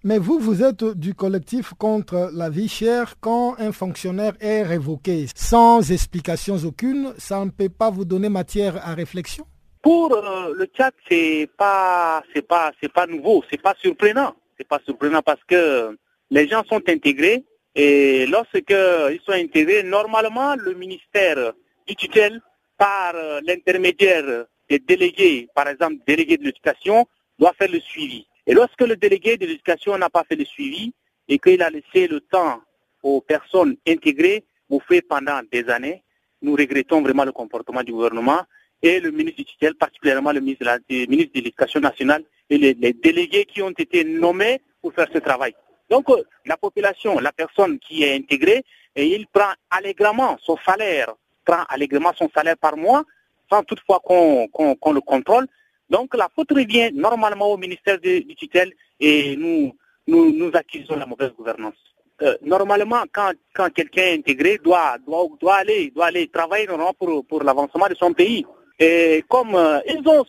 Mais 0.04 0.20
vous, 0.20 0.38
vous 0.40 0.64
êtes 0.64 0.84
du 0.84 1.16
collectif 1.16 1.74
contre 1.74 2.30
la 2.34 2.50
vie 2.50 2.70
chère. 2.70 3.16
Quand 3.20 3.56
un 3.58 3.72
fonctionnaire 3.72 4.34
est 4.40 4.62
révoqué 4.62 5.26
sans 5.36 5.92
explication 5.92 6.56
aucune, 6.64 7.14
ça 7.18 7.44
ne 7.44 7.50
peut 7.50 7.70
pas 7.70 7.90
vous 7.90 8.06
donner 8.06 8.30
matière 8.30 8.78
à 8.88 8.94
réflexion? 8.94 9.46
Pour 9.82 10.14
euh, 10.14 10.54
le 10.54 10.68
chat, 10.78 10.92
c'est 11.10 11.50
pas, 11.58 12.22
c'est 12.34 12.48
pas, 12.48 12.72
c'est 12.82 12.92
pas 12.92 13.08
nouveau, 13.08 13.44
c'est 13.50 13.62
pas 13.62 13.74
surprenant. 13.82 14.36
C'est 14.58 14.68
pas 14.68 14.80
surprenant 14.86 15.22
parce 15.22 15.44
que 15.48 15.98
les 16.30 16.48
gens 16.48 16.64
sont 16.70 16.82
intégrés 16.88 17.44
et 17.80 18.26
lorsqu'ils 18.26 19.22
sont 19.24 19.34
intégrés, 19.34 19.84
normalement, 19.84 20.56
le 20.56 20.74
ministère 20.74 21.54
du 21.86 21.96
tutelle, 21.96 22.42
par 22.76 23.14
l'intermédiaire 23.46 24.46
des 24.68 24.80
délégués, 24.80 25.48
par 25.54 25.68
exemple 25.68 25.98
délégués 26.08 26.38
de 26.38 26.44
l'éducation, 26.46 27.06
doit 27.38 27.54
faire 27.54 27.72
le 27.72 27.80
suivi. 27.80 28.26
Et 28.48 28.56
lorsque 28.56 28.82
le 28.82 28.96
délégué 28.96 29.38
de 29.38 29.46
l'éducation 29.46 29.96
n'a 29.96 30.10
pas 30.10 30.24
fait 30.24 30.36
le 30.36 30.46
suivi 30.46 30.92
et 31.28 31.38
qu'il 31.38 31.62
a 31.62 31.70
laissé 31.70 32.08
le 32.08 32.20
temps 32.22 32.62
aux 33.04 33.22
personnes 33.22 33.78
intégrées 33.88 34.44
bouffer 34.68 35.04
pendant 35.04 35.42
des 35.52 35.70
années, 35.70 36.04
nous 36.42 36.56
regrettons 36.56 37.04
vraiment 37.04 37.26
le 37.26 37.32
comportement 37.32 37.84
du 37.84 37.92
gouvernement 37.92 38.42
et 38.82 39.00
le 39.00 39.12
ministre 39.12 39.38
du 39.38 39.46
tutelle, 39.46 39.76
particulièrement 39.76 40.32
le 40.32 40.40
ministre 40.40 40.66
de 40.90 41.06
l'Éducation 41.06 41.80
nationale 41.80 42.24
et 42.50 42.58
les 42.58 42.74
délégués 42.94 43.46
qui 43.46 43.62
ont 43.62 43.70
été 43.70 44.04
nommés 44.04 44.62
pour 44.82 44.94
faire 44.94 45.08
ce 45.14 45.20
travail. 45.20 45.54
Donc 45.90 46.06
la 46.46 46.58
population, 46.58 47.20
la 47.20 47.32
personne 47.32 47.80
qui 47.80 48.04
est 48.04 48.16
intégrée, 48.16 48.64
et 48.96 49.08
il 49.16 49.28
prend 49.28 49.52
allègrement 49.70 50.38
son 50.42 50.58
salaire, 50.66 51.14
prend 51.46 51.64
allègrement 51.70 52.14
son 52.16 52.30
salaire 52.34 52.58
par 52.58 52.76
mois, 52.76 53.04
sans 53.50 53.64
toutefois 53.64 54.00
qu'on 54.00 54.48
le 54.94 55.02
contrôle. 55.02 55.48
Donc 55.90 56.16
la 56.16 56.28
faute 56.36 56.52
revient 56.52 56.92
normalement 56.94 57.48
au 57.52 57.58
ministère 57.58 58.00
du 58.00 58.36
tutelle 58.36 58.74
et 59.00 59.36
nous, 59.38 59.76
nous, 60.08 60.52
accusons 60.54 60.98
la 60.98 61.06
mauvaise 61.06 61.32
gouvernance. 61.38 61.76
Euh, 62.24 62.36
normalement, 62.42 63.04
quand, 63.14 63.32
quand 63.54 63.72
quelqu'un 63.72 64.02
est 64.02 64.14
intégré, 64.16 64.58
doit, 64.58 64.98
doit, 65.06 65.28
doit, 65.40 65.56
aller, 65.58 65.92
doit 65.92 66.08
aller 66.08 66.28
travailler 66.28 66.66
normalement 66.66 66.94
pour, 66.94 67.26
pour 67.26 67.44
l'avancement 67.44 67.88
de 67.88 67.96
son 67.96 68.12
pays. 68.14 68.44
Et 68.80 69.24
comme 69.30 69.56
euh, 69.56 69.80
ils 69.88 70.02
ont, 70.08 70.26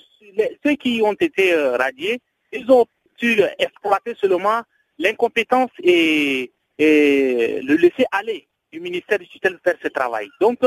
ceux 0.64 0.74
qui 0.74 1.00
ont 1.02 1.14
été 1.14 1.54
euh, 1.54 1.76
radiés, 1.76 2.20
ils 2.52 2.70
ont 2.70 2.84
pu 3.18 3.40
exploiter 3.58 4.14
seulement 4.20 4.60
l'incompétence 4.98 5.70
et, 5.82 6.52
le 6.78 7.74
laisser 7.76 8.06
aller 8.12 8.46
du 8.72 8.80
ministère 8.80 9.18
du 9.18 9.28
tutelle 9.28 9.58
faire 9.64 9.74
ce 9.82 9.88
travail. 9.88 10.28
Donc, 10.40 10.58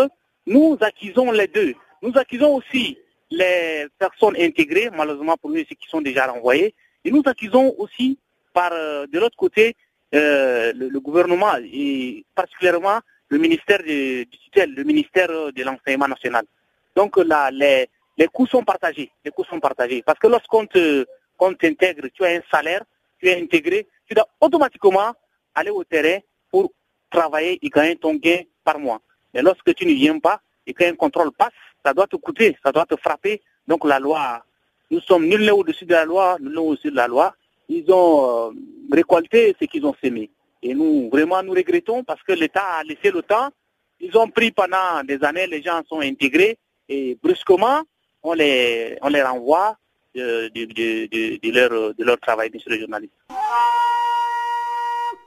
nous 0.45 0.77
accusons 0.81 1.31
les 1.31 1.47
deux. 1.47 1.73
Nous 2.01 2.11
accusons 2.15 2.55
aussi 2.55 2.97
les 3.29 3.88
personnes 3.97 4.35
intégrées, 4.38 4.89
malheureusement 4.91 5.38
pour 5.38 5.51
nous, 5.51 5.59
ceux 5.59 5.75
qui 5.75 5.88
sont 5.88 6.01
déjà 6.01 6.27
renvoyés, 6.27 6.73
et 7.05 7.11
nous 7.11 7.21
accusons 7.25 7.73
aussi 7.77 8.17
par 8.53 8.71
de 8.71 9.19
l'autre 9.19 9.38
côté 9.38 9.75
euh, 10.13 10.73
le, 10.75 11.00
gouvernement 11.00 11.53
et 11.63 12.25
particulièrement 12.35 13.00
le 13.29 13.38
ministère 13.38 13.81
du 13.81 14.27
tutelle, 14.27 14.73
le 14.73 14.83
ministère 14.83 15.29
de 15.29 15.63
l'enseignement 15.63 16.09
national. 16.09 16.43
Donc 16.93 17.15
là, 17.15 17.50
les, 17.51 17.88
les 18.17 18.27
coûts 18.27 18.47
sont 18.47 18.63
partagés. 18.63 19.09
Les 19.23 19.31
coûts 19.31 19.45
sont 19.45 19.59
partagés. 19.59 20.03
Parce 20.05 20.19
que 20.19 20.27
lorsqu'on 20.27 20.65
t'intègre, 20.65 22.07
tu 22.13 22.25
as 22.25 22.29
un 22.29 22.41
salaire, 22.51 22.83
tu 23.22 23.30
es 23.30 23.40
intégré, 23.42 23.88
tu 24.08 24.16
dois 24.16 24.28
automatiquement 24.40 25.13
aller 25.54 25.70
au 25.70 25.84
terrain 25.84 26.20
pour 26.50 26.72
travailler 27.10 27.60
et 27.62 27.70
gagner 27.70 27.96
ton 27.96 28.16
gain 28.16 28.42
par 28.63 28.80
mois. 28.80 29.00
Mais 29.34 29.42
lorsque 29.42 29.74
tu 29.75 29.86
ne 29.86 29.94
viens 29.94 30.20
pas 30.20 30.42
et 30.66 30.74
qu'un 30.74 30.96
contrôle 30.96 31.32
passe, 31.32 31.54
ça 31.86 31.94
doit 31.94 32.08
te 32.08 32.16
coûter, 32.16 32.58
ça 32.63 32.72
doit 32.72 32.86
te 32.86 32.96
frapper. 32.96 33.42
Donc 33.68 33.86
la 33.86 34.00
loi, 34.00 34.44
nous 34.90 35.01
sommes 35.01 35.28
nul 35.28 35.50
au-dessus 35.51 35.86
de 35.86 35.94
la 35.94 36.06
loi, 36.06 36.38
nul 36.40 36.58
au-dessus 36.58 36.92
de 36.92 36.96
la 36.96 37.08
loi. 37.08 37.34
Ils 37.70 37.90
ont 37.92 38.50
euh, 38.50 38.51
récolté 38.92 39.56
ce 39.60 39.66
qu'ils 39.66 39.86
ont 39.86 39.96
semé. 40.04 40.30
Et 40.63 40.74
nous, 40.74 41.10
vraiment, 41.10 41.42
nous 41.44 41.54
regrettons 41.54 42.04
parce 42.04 42.22
que 42.24 42.34
l'État 42.34 42.63
a 42.80 42.84
laissé 42.84 43.12
le 43.12 43.22
temps. 43.22 43.50
Ils 44.00 44.18
ont 44.18 44.30
pris 44.30 44.51
pendant 44.51 45.04
des 45.04 45.24
années, 45.24 45.48
les 45.48 45.62
gens 45.62 45.82
sont 45.88 46.01
intégrés 46.01 46.58
et 46.90 47.18
brusquement, 47.22 47.84
on 48.24 48.34
les, 48.34 48.98
on 49.01 49.10
les 49.10 49.22
renvoie 49.22 49.78
de, 50.15 50.50
de, 50.53 51.51
leur, 51.51 51.94
de 51.94 52.03
leur 52.03 52.20
travail, 52.20 52.50
monsieur 52.53 52.72
le 52.72 52.80
journaliste. 52.80 53.13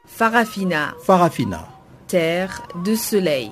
Farafina. 0.06 0.94
Farafina. 1.02 1.68
Terre 2.06 2.62
de 2.84 2.94
soleil. 2.94 3.50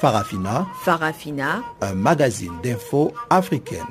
Farafina. 0.00 0.66
Farafina. 0.82 1.62
Un 1.82 1.94
magazine 1.94 2.54
d'infos 2.62 3.12
africaine. 3.28 3.86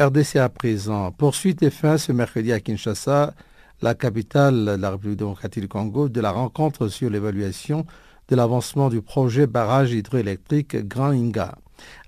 RDC 0.00 0.36
à 0.36 0.48
présent. 0.48 1.12
Poursuite 1.12 1.62
et 1.62 1.70
fin 1.70 1.98
ce 1.98 2.12
mercredi 2.12 2.52
à 2.52 2.60
Kinshasa, 2.60 3.34
la 3.82 3.94
capitale 3.94 4.64
de 4.64 4.70
la 4.80 4.90
République 4.90 5.18
démocratique 5.18 5.62
du 5.62 5.68
Congo, 5.68 6.08
de 6.08 6.20
la 6.20 6.30
rencontre 6.30 6.88
sur 6.88 7.10
l'évaluation 7.10 7.84
de 8.30 8.36
l'avancement 8.36 8.88
du 8.88 9.02
projet 9.02 9.46
barrage 9.46 9.92
hydroélectrique 9.92 10.76
Grand 10.88 11.10
Inga. 11.10 11.56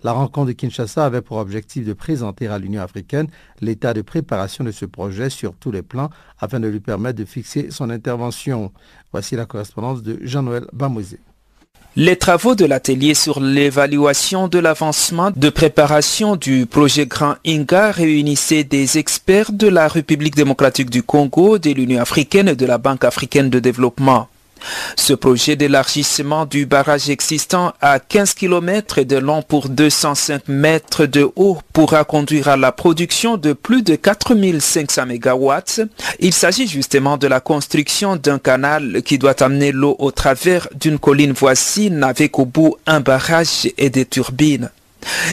La 0.03 0.13
rencontre 0.13 0.49
de 0.49 0.53
Kinshasa 0.53 1.05
avait 1.05 1.23
pour 1.23 1.39
objectif 1.39 1.85
de 1.85 1.93
présenter 1.93 2.47
à 2.47 2.59
l'Union 2.59 2.83
africaine 2.83 3.27
l'état 3.61 3.95
de 3.95 4.03
préparation 4.03 4.65
de 4.65 4.71
ce 4.71 4.85
projet 4.85 5.31
sur 5.31 5.55
tous 5.55 5.73
les 5.73 5.83
plans 5.83 6.11
afin 6.39 6.61
de 6.61 6.69
lui 6.69 6.81
permettre 6.81 7.19
de 7.19 7.25
fixer 7.25 7.69
son 7.71 7.91
intervention. 7.91 8.73
Voici 9.13 9.35
la 9.35 9.47
correspondance 9.47 10.03
de 10.03 10.19
Jean-Noël 10.23 10.67
Bamouze. 10.73 11.17
Les 11.95 12.17
travaux 12.17 12.55
de 12.55 12.65
l'atelier 12.65 13.13
sur 13.13 13.39
l'évaluation 13.39 14.49
de 14.49 14.59
l'avancement 14.59 15.31
de 15.35 15.51
préparation 15.51 16.37
du 16.37 16.65
projet 16.65 17.07
Grand 17.07 17.35
Inga 17.47 17.91
réunissaient 17.91 18.65
des 18.65 18.97
experts 18.97 19.53
de 19.53 19.69
la 19.69 19.89
République 19.89 20.35
démocratique 20.35 20.89
du 20.89 21.03
Congo, 21.03 21.59
de 21.59 21.71
l'Union 21.71 22.01
africaine 22.01 22.49
et 22.49 22.57
de 22.57 22.65
la 22.65 22.79
Banque 22.79 23.05
africaine 23.05 23.51
de 23.51 23.59
développement. 23.59 24.29
Ce 24.97 25.13
projet 25.13 25.57
d'élargissement 25.57 26.47
du 26.47 26.67
barrage 26.67 27.11
existant 27.11 27.73
à 27.81 27.99
15 27.99 28.35
km 28.35 29.03
de 29.03 29.17
long 29.17 29.43
pour 29.43 29.69
205 29.69 30.49
mètres 30.49 31.07
de 31.07 31.29
haut 31.37 31.59
pourra 31.73 32.05
conduire 32.05 32.49
à 32.49 32.57
la 32.57 32.73
production 32.73 33.37
de 33.37 33.53
plus 33.53 33.83
de 33.83 33.97
4500 33.97 35.07
MW. 35.07 35.53
Il 36.21 36.33
s'agit 36.33 36.67
justement 36.67 37.17
de 37.17 37.27
la 37.27 37.41
construction 37.41 38.17
d'un 38.17 38.39
canal 38.39 39.03
qui 39.03 39.19
doit 39.19 39.43
amener 39.43 39.73
l'eau 39.73 39.97
au 39.99 40.11
travers 40.11 40.69
d'une 40.75 40.99
colline 40.99 41.33
voisine 41.33 42.05
avec 42.05 42.39
au 42.39 42.45
bout 42.45 42.77
un 42.87 43.01
barrage 43.01 43.69
et 43.79 43.91
des 43.91 44.05
turbines. 44.05 44.71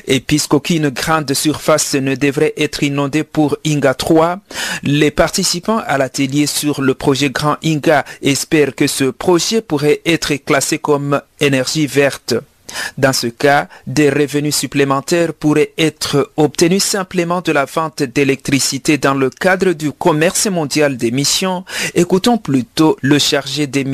Et 0.08 0.20
puisqu'aucune 0.20 0.90
grande 0.90 1.34
surface 1.34 1.96
ne 1.96 2.16
devrait 2.16 2.54
être 2.58 2.84
inondée 2.84 3.24
pour 3.24 3.58
Inga 3.66 3.94
3, 3.94 4.40
les 4.84 5.12
participants 5.12 5.82
à 5.86 5.98
l'atelier 5.98 6.48
sur 6.48 6.82
le 6.82 6.94
projet 6.94 7.30
Grand 7.30 7.58
Inga 7.64 8.06
espèrent 8.22 8.76
que 8.76 8.88
ce 8.88 9.06
projet 9.06 9.62
pourrait 9.62 10.02
être 10.06 10.34
classé 10.36 10.80
comme 10.80 11.22
énergie 11.40 11.88
verte. 11.88 12.36
Dans 12.98 13.14
ce 13.14 13.28
cas, 13.28 13.68
des 13.86 14.10
revenus 14.10 14.56
supplémentaires 14.56 15.34
pourraient 15.34 15.74
être 15.78 16.32
obtenus 16.38 16.84
simplement 16.84 17.42
de 17.42 17.52
la 17.52 17.66
vente 17.66 18.04
d'électricité 18.04 18.98
dans 18.98 19.14
le 19.14 19.30
cadre 19.30 19.74
du 19.74 19.92
commerce 19.92 20.48
mondial 20.48 20.98
des 20.98 21.12
missions. 21.12 21.64
Écoutons 21.96 22.38
plutôt 22.38 22.98
le 23.02 23.20
chargé 23.20 23.68
des 23.68 23.86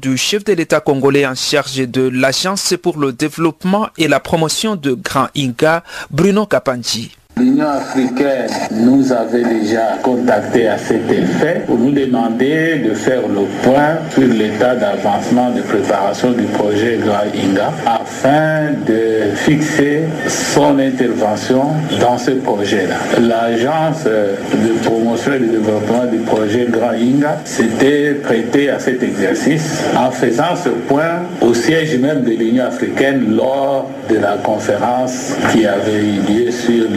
du 0.00 0.16
chef 0.16 0.44
de 0.44 0.54
l'État 0.54 0.80
congolais 0.80 1.26
en 1.26 1.34
charge 1.34 1.76
de 1.76 2.08
l'Agence 2.08 2.74
pour 2.82 2.98
le 2.98 3.12
développement 3.12 3.88
et 3.98 4.08
la 4.08 4.18
promotion 4.18 4.76
de 4.76 4.92
Grand 4.92 5.28
Inga, 5.36 5.84
Bruno 6.10 6.46
Kapanji. 6.46 7.12
L'Union 7.38 7.66
africaine 7.66 8.46
nous 8.72 9.10
avait 9.10 9.42
déjà 9.42 9.98
contacté 10.02 10.68
à 10.68 10.76
cet 10.76 11.10
effet 11.10 11.62
pour 11.66 11.78
nous 11.78 11.90
demander 11.90 12.82
de 12.86 12.92
faire 12.92 13.22
le 13.26 13.46
point 13.62 13.96
sur 14.12 14.28
l'état 14.28 14.74
d'avancement 14.74 15.50
de 15.50 15.62
préparation 15.62 16.32
du 16.32 16.42
projet 16.44 16.98
Grand 17.02 17.24
Inga 17.34 17.72
afin 17.86 18.72
de 18.86 19.34
fixer 19.34 20.02
son 20.28 20.78
intervention 20.78 21.68
dans 21.98 22.18
ce 22.18 22.32
projet-là. 22.32 22.96
L'agence 23.20 24.04
de 24.04 24.86
promotion 24.86 25.32
et 25.32 25.38
de 25.38 25.46
développement 25.46 26.04
du 26.12 26.18
projet 26.18 26.66
Grand 26.70 26.90
Inga 26.92 27.38
s'était 27.46 28.12
prêtée 28.22 28.68
à 28.68 28.78
cet 28.78 29.02
exercice 29.02 29.82
en 29.96 30.10
faisant 30.10 30.54
ce 30.62 30.68
point 30.68 31.22
au 31.40 31.54
siège 31.54 31.98
même 31.98 32.24
de 32.24 32.30
l'Union 32.30 32.66
africaine 32.66 33.34
lors 33.34 33.88
de 34.10 34.16
la 34.16 34.36
conférence 34.36 35.32
qui 35.50 35.66
avait 35.66 36.04
eu 36.04 36.44
lieu 36.44 36.50
sur 36.50 36.90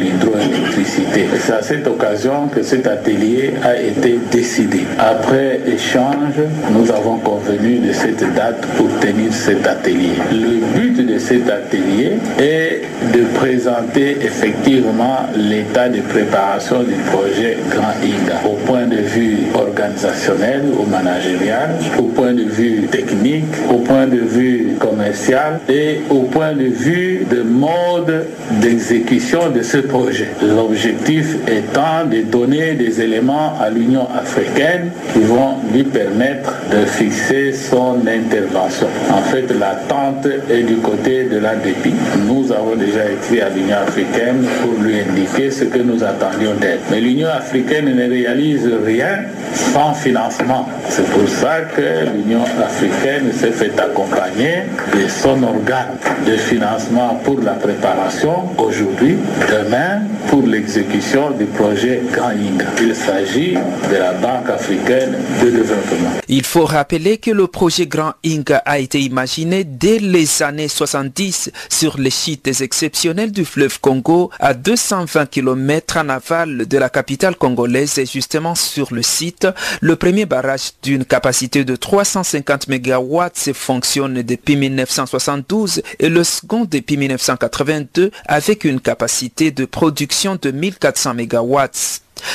c'est 1.45 1.53
à 1.53 1.61
cette 1.61 1.87
occasion 1.87 2.47
que 2.53 2.61
cet 2.63 2.87
atelier 2.87 3.53
a 3.63 3.79
été 3.79 4.19
décidé. 4.31 4.81
Après 4.97 5.59
échange, 5.67 6.39
nous 6.71 6.89
avons 6.91 7.17
convenu 7.17 7.79
de 7.79 7.93
cette 7.93 8.23
date 8.33 8.65
pour 8.77 8.87
tenir 8.99 9.31
cet 9.33 9.65
atelier. 9.67 10.13
Le 10.31 10.61
but 10.77 11.05
de 11.05 11.17
cet 11.17 11.49
atelier 11.49 12.13
est 12.39 12.81
de 13.13 13.23
présenter 13.35 14.17
effectivement 14.21 15.17
l'état 15.35 15.89
de 15.89 16.01
préparation 16.01 16.83
du 16.83 16.95
projet 17.11 17.57
Grand 17.69 17.93
INGA 18.01 18.47
au 18.47 18.55
point 18.65 18.85
de 18.85 18.97
vue 18.97 19.39
organisationnel 19.53 20.63
ou 20.77 20.85
managérial, 20.89 21.71
au 21.99 22.03
point 22.03 22.33
de 22.33 22.43
vue 22.43 22.87
technique, 22.91 23.45
au 23.69 23.79
point 23.79 24.07
de 24.07 24.17
vue 24.17 24.75
commercial 24.79 25.59
et 25.69 25.99
au 26.09 26.23
point 26.23 26.53
de 26.53 26.65
vue 26.65 27.25
de 27.29 27.41
mode 27.41 28.25
d'exécution 28.61 29.49
de 29.49 29.61
ce 29.61 29.77
projet. 29.77 30.14
L'objectif 30.41 31.35
étant 31.47 32.05
de 32.09 32.21
donner 32.21 32.73
des 32.73 33.01
éléments 33.01 33.53
à 33.59 33.69
l'Union 33.69 34.07
africaine 34.13 34.91
qui 35.13 35.19
vont 35.19 35.55
lui 35.73 35.83
permettre 35.83 36.53
de 36.71 36.85
fixer 36.85 37.53
son 37.53 37.99
intervention. 38.07 38.87
En 39.11 39.21
fait, 39.21 39.47
l'attente 39.59 40.27
est 40.49 40.63
du 40.63 40.77
côté 40.77 41.25
de 41.25 41.37
la 41.37 41.55
dépit. 41.55 41.93
Nous 42.25 42.51
avons 42.51 42.75
déjà 42.75 43.11
écrit 43.11 43.41
à 43.41 43.49
l'Union 43.49 43.77
africaine 43.77 44.45
pour 44.61 44.81
lui 44.81 44.99
indiquer 44.99 45.51
ce 45.51 45.65
que 45.65 45.79
nous 45.79 46.03
attendions 46.03 46.53
d'elle. 46.59 46.79
Mais 46.91 47.01
l'Union 47.01 47.29
africaine 47.29 47.93
ne 47.93 48.09
réalise 48.09 48.69
rien 48.85 49.23
sans 49.53 49.93
financement. 49.93 50.67
C'est 50.89 51.07
pour 51.09 51.27
ça 51.27 51.61
que 51.75 51.81
l'Union 52.15 52.43
africaine 52.63 53.31
s'est 53.33 53.51
fait 53.51 53.79
accompagner 53.79 54.63
de 54.93 55.07
son 55.07 55.41
organe 55.43 55.97
de 56.25 56.33
financement 56.37 57.19
pour 57.23 57.39
la 57.41 57.53
préparation 57.53 58.43
aujourd'hui, 58.57 59.17
demain 59.49 60.04
pour 60.29 60.43
l'exécution 60.45 61.31
du 61.31 61.45
projet 61.45 62.01
Grand 62.11 62.29
Inga. 62.29 62.65
Il 62.81 62.95
s'agit 62.95 63.53
de 63.53 63.95
la 63.95 64.13
Banque 64.13 64.49
africaine 64.49 65.15
de 65.41 65.49
développement. 65.49 66.11
Il 66.27 66.43
faut 66.43 66.65
rappeler 66.65 67.17
que 67.17 67.31
le 67.31 67.47
projet 67.47 67.87
Grand 67.87 68.13
Inga 68.25 68.57
a 68.65 68.79
été 68.79 68.99
imaginé 68.99 69.63
dès 69.63 69.99
les 69.99 70.43
années 70.43 70.67
70 70.67 71.51
sur 71.69 71.97
les 71.97 72.09
sites 72.09 72.47
exceptionnels 72.61 73.31
du 73.31 73.45
fleuve 73.45 73.79
Congo 73.79 74.29
à 74.39 74.53
220 74.53 75.27
km 75.27 75.97
en 75.97 76.09
aval 76.09 76.67
de 76.67 76.77
la 76.77 76.89
capitale 76.89 77.35
congolaise 77.35 77.97
et 77.97 78.05
justement 78.05 78.55
sur 78.55 78.93
le 78.93 79.01
site, 79.01 79.47
le 79.81 79.95
premier 79.95 80.25
barrage 80.25 80.71
d'une 80.83 81.05
capacité 81.05 81.63
de 81.63 81.75
350 81.75 82.67
MW 82.67 83.21
fonctionne 83.53 84.21
depuis 84.21 84.55
1972 84.55 85.81
et 85.99 86.09
le 86.09 86.23
second 86.23 86.65
depuis 86.69 86.97
1982 86.97 88.11
avec 88.27 88.63
une 88.63 88.79
capacité 88.79 89.51
de 89.51 89.65
production 89.65 89.94
de 90.41 90.51
1400 90.51 91.13
MW. 91.13 91.59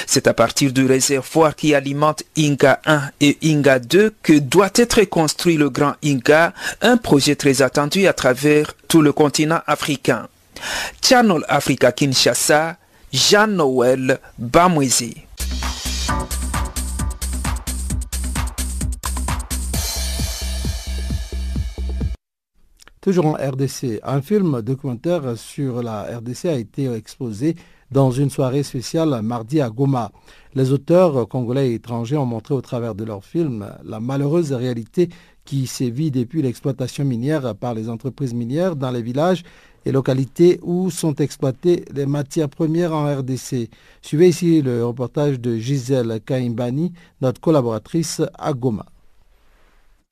C'est 0.07 0.27
à 0.27 0.35
partir 0.35 0.73
du 0.73 0.87
réservoir 0.87 1.57
qui 1.57 1.75
alimente 1.75 2.23
Inga 2.37 2.81
1 2.87 3.03
et 3.21 3.39
Inga 3.43 3.79
2 3.79 4.15
que 4.23 4.39
doit 4.39 4.71
être 4.75 5.03
construit 5.05 5.57
le 5.57 5.71
Grand 5.71 5.95
Inga, 6.05 6.53
un 6.83 6.97
projet 6.97 7.35
très 7.37 7.63
attendu 7.63 8.07
à 8.07 8.13
travers 8.13 8.75
tout 8.89 9.03
le 9.03 9.13
continent 9.13 9.61
africain. 9.67 10.29
Channel 11.03 11.45
Africa 11.49 11.93
Kinshasa, 11.93 12.77
Jean-Noël 13.13 14.19
Bamwezi. 14.39 15.17
Toujours 23.01 23.25
en 23.25 23.33
RDC, 23.33 23.99
un 24.03 24.21
film 24.21 24.61
documentaire 24.61 25.35
sur 25.39 25.83
la 25.83 26.03
RDC 26.19 26.45
a 26.45 26.57
été 26.57 26.93
exposé 26.93 27.57
dans 27.91 28.11
une 28.11 28.29
soirée 28.29 28.63
spéciale 28.63 29.23
mardi 29.23 29.63
à 29.63 29.71
Goma. 29.71 30.13
Les 30.55 30.71
auteurs 30.71 31.27
congolais 31.27 31.71
et 31.71 31.75
étrangers 31.77 32.19
ont 32.19 32.27
montré 32.27 32.53
au 32.53 32.61
travers 32.61 32.95
de 32.95 33.05
leur 33.05 33.25
film 33.25 33.67
la 33.85 34.01
malheureuse 34.01 34.53
réalité 34.53 35.09
qui 35.47 35.67
sévit 35.67 36.11
depuis 36.11 36.43
l'exploitation 36.43 37.07
minière 37.07 37.55
par 37.55 37.73
les 37.73 37.89
entreprises 37.89 38.35
minières 38.35 38.77
dans 38.77 38.91
les 38.91 39.01
villages 39.01 39.45
et 39.87 39.93
localités 39.93 40.61
où 40.63 40.91
sont 40.91 41.15
exploitées 41.15 41.87
les 41.95 42.05
matières 42.05 42.51
premières 42.51 42.93
en 42.93 43.07
RDC. 43.07 43.71
Suivez 44.03 44.29
ici 44.29 44.61
le 44.61 44.85
reportage 44.85 45.41
de 45.41 45.57
Gisèle 45.57 46.21
Kaimbani, 46.27 46.93
notre 47.23 47.41
collaboratrice 47.41 48.21
à 48.39 48.53
Goma. 48.53 48.85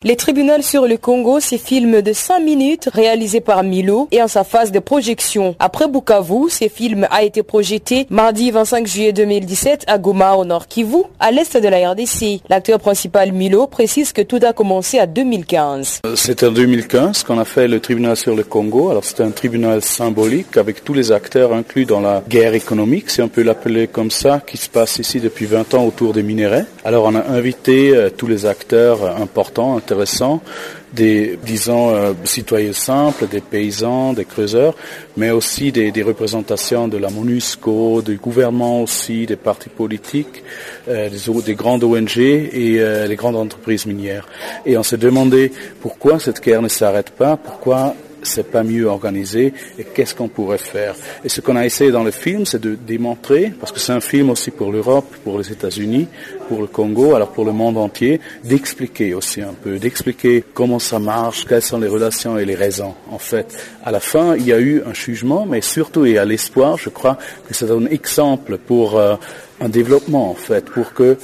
Les 0.04 0.14
tribunaux 0.14 0.62
sur 0.62 0.86
le 0.86 0.96
Congo, 0.96 1.40
ces 1.40 1.58
films 1.58 2.02
de 2.02 2.12
5 2.12 2.38
minutes 2.38 2.88
réalisés 2.92 3.40
par 3.40 3.64
Milo 3.64 4.06
et 4.12 4.22
en 4.22 4.28
sa 4.28 4.44
phase 4.44 4.70
de 4.70 4.78
projection. 4.78 5.56
Après 5.58 5.88
Bukavu, 5.88 6.48
ce 6.50 6.68
film 6.68 7.08
a 7.10 7.24
été 7.24 7.42
projeté 7.42 8.06
mardi 8.08 8.52
25 8.52 8.86
juillet 8.86 9.12
2017 9.12 9.86
à 9.88 9.98
Goma 9.98 10.36
au 10.36 10.44
nord 10.44 10.68
Kivu, 10.68 10.98
à 11.18 11.32
l'est 11.32 11.56
de 11.56 11.66
la 11.66 11.90
RDC. 11.90 12.42
L'acteur 12.48 12.78
principal 12.78 13.32
Milo 13.32 13.66
précise 13.66 14.12
que 14.12 14.22
tout 14.22 14.38
a 14.46 14.52
commencé 14.52 15.00
à 15.00 15.06
2015. 15.06 16.02
Euh, 16.06 16.14
c'est 16.14 16.44
en 16.44 16.52
2015 16.52 17.24
qu'on 17.24 17.40
a 17.40 17.44
fait 17.44 17.66
le 17.66 17.80
tribunal 17.80 18.16
sur 18.16 18.36
le 18.36 18.44
Congo. 18.44 18.90
Alors 18.90 19.04
c'est 19.04 19.20
un 19.20 19.32
tribunal 19.32 19.82
symbolique 19.82 20.56
avec 20.58 20.84
tous 20.84 20.94
les 20.94 21.10
acteurs 21.10 21.52
inclus 21.52 21.86
dans 21.86 22.00
la 22.00 22.22
guerre 22.28 22.54
économique, 22.54 23.10
si 23.10 23.20
on 23.20 23.28
peut 23.28 23.42
l'appeler 23.42 23.88
comme 23.88 24.12
ça, 24.12 24.40
qui 24.46 24.58
se 24.58 24.68
passe 24.68 25.00
ici 25.00 25.18
depuis 25.18 25.46
20 25.46 25.74
ans 25.74 25.84
autour 25.84 26.12
des 26.12 26.22
minéraux. 26.22 26.62
Alors 26.84 27.06
on 27.06 27.16
a 27.16 27.26
invité 27.30 27.96
euh, 27.96 28.10
tous 28.10 28.28
les 28.28 28.46
acteurs 28.46 29.20
importants 29.20 29.80
des, 30.92 31.38
disons, 31.44 31.90
euh, 31.90 32.12
citoyens 32.24 32.72
simples, 32.72 33.26
des 33.26 33.40
paysans, 33.40 34.12
des 34.12 34.24
creuseurs, 34.24 34.74
mais 35.16 35.30
aussi 35.30 35.72
des, 35.72 36.02
représentations 36.02 36.88
de 36.88 36.96
la 36.96 37.10
MONUSCO, 37.10 38.02
du 38.02 38.16
gouvernement 38.16 38.82
aussi, 38.82 39.26
des 39.26 39.36
partis 39.36 39.68
politiques, 39.68 40.42
euh, 40.88 41.08
des, 41.10 41.42
des, 41.42 41.54
grandes 41.54 41.84
ONG 41.84 42.18
et 42.18 42.80
euh, 42.80 43.06
les 43.06 43.16
grandes 43.16 43.36
entreprises 43.36 43.86
minières. 43.86 44.26
Et 44.64 44.78
on 44.78 44.82
s'est 44.82 44.96
demandé 44.96 45.52
pourquoi 45.80 46.18
cette 46.18 46.42
guerre 46.42 46.62
ne 46.62 46.68
s'arrête 46.68 47.10
pas, 47.10 47.36
pourquoi 47.36 47.94
c'est 48.28 48.50
pas 48.50 48.62
mieux 48.62 48.86
organisé 48.86 49.52
et 49.78 49.84
qu'est-ce 49.84 50.14
qu'on 50.14 50.28
pourrait 50.28 50.58
faire? 50.58 50.94
Et 51.24 51.28
ce 51.28 51.40
qu'on 51.40 51.56
a 51.56 51.64
essayé 51.64 51.90
dans 51.90 52.04
le 52.04 52.10
film, 52.10 52.46
c'est 52.46 52.60
de 52.60 52.74
démontrer, 52.74 53.52
parce 53.58 53.72
que 53.72 53.80
c'est 53.80 53.92
un 53.92 54.00
film 54.00 54.30
aussi 54.30 54.50
pour 54.50 54.70
l'Europe, 54.72 55.06
pour 55.24 55.38
les 55.38 55.50
États-Unis, 55.50 56.06
pour 56.48 56.60
le 56.60 56.66
Congo, 56.66 57.14
alors 57.14 57.32
pour 57.32 57.44
le 57.44 57.52
monde 57.52 57.76
entier, 57.76 58.20
d'expliquer 58.44 59.14
aussi 59.14 59.42
un 59.42 59.54
peu, 59.54 59.78
d'expliquer 59.78 60.44
comment 60.54 60.78
ça 60.78 60.98
marche, 60.98 61.44
quelles 61.46 61.62
sont 61.62 61.78
les 61.78 61.88
relations 61.88 62.38
et 62.38 62.44
les 62.44 62.54
raisons. 62.54 62.94
En 63.10 63.18
fait, 63.18 63.56
à 63.84 63.90
la 63.90 64.00
fin, 64.00 64.36
il 64.36 64.46
y 64.46 64.52
a 64.52 64.60
eu 64.60 64.82
un 64.86 64.94
jugement, 64.94 65.46
mais 65.46 65.60
surtout 65.60 66.06
y 66.06 66.18
a 66.18 66.24
l'espoir, 66.24 66.78
je 66.78 66.88
crois 66.88 67.18
que 67.46 67.54
c'est 67.54 67.70
un 67.70 67.86
exemple 67.86 68.58
pour 68.58 68.98
euh, 68.98 69.16
un 69.60 69.68
développement, 69.68 70.30
en 70.30 70.34
fait, 70.34 70.64
pour 70.66 70.92
que 70.92 71.16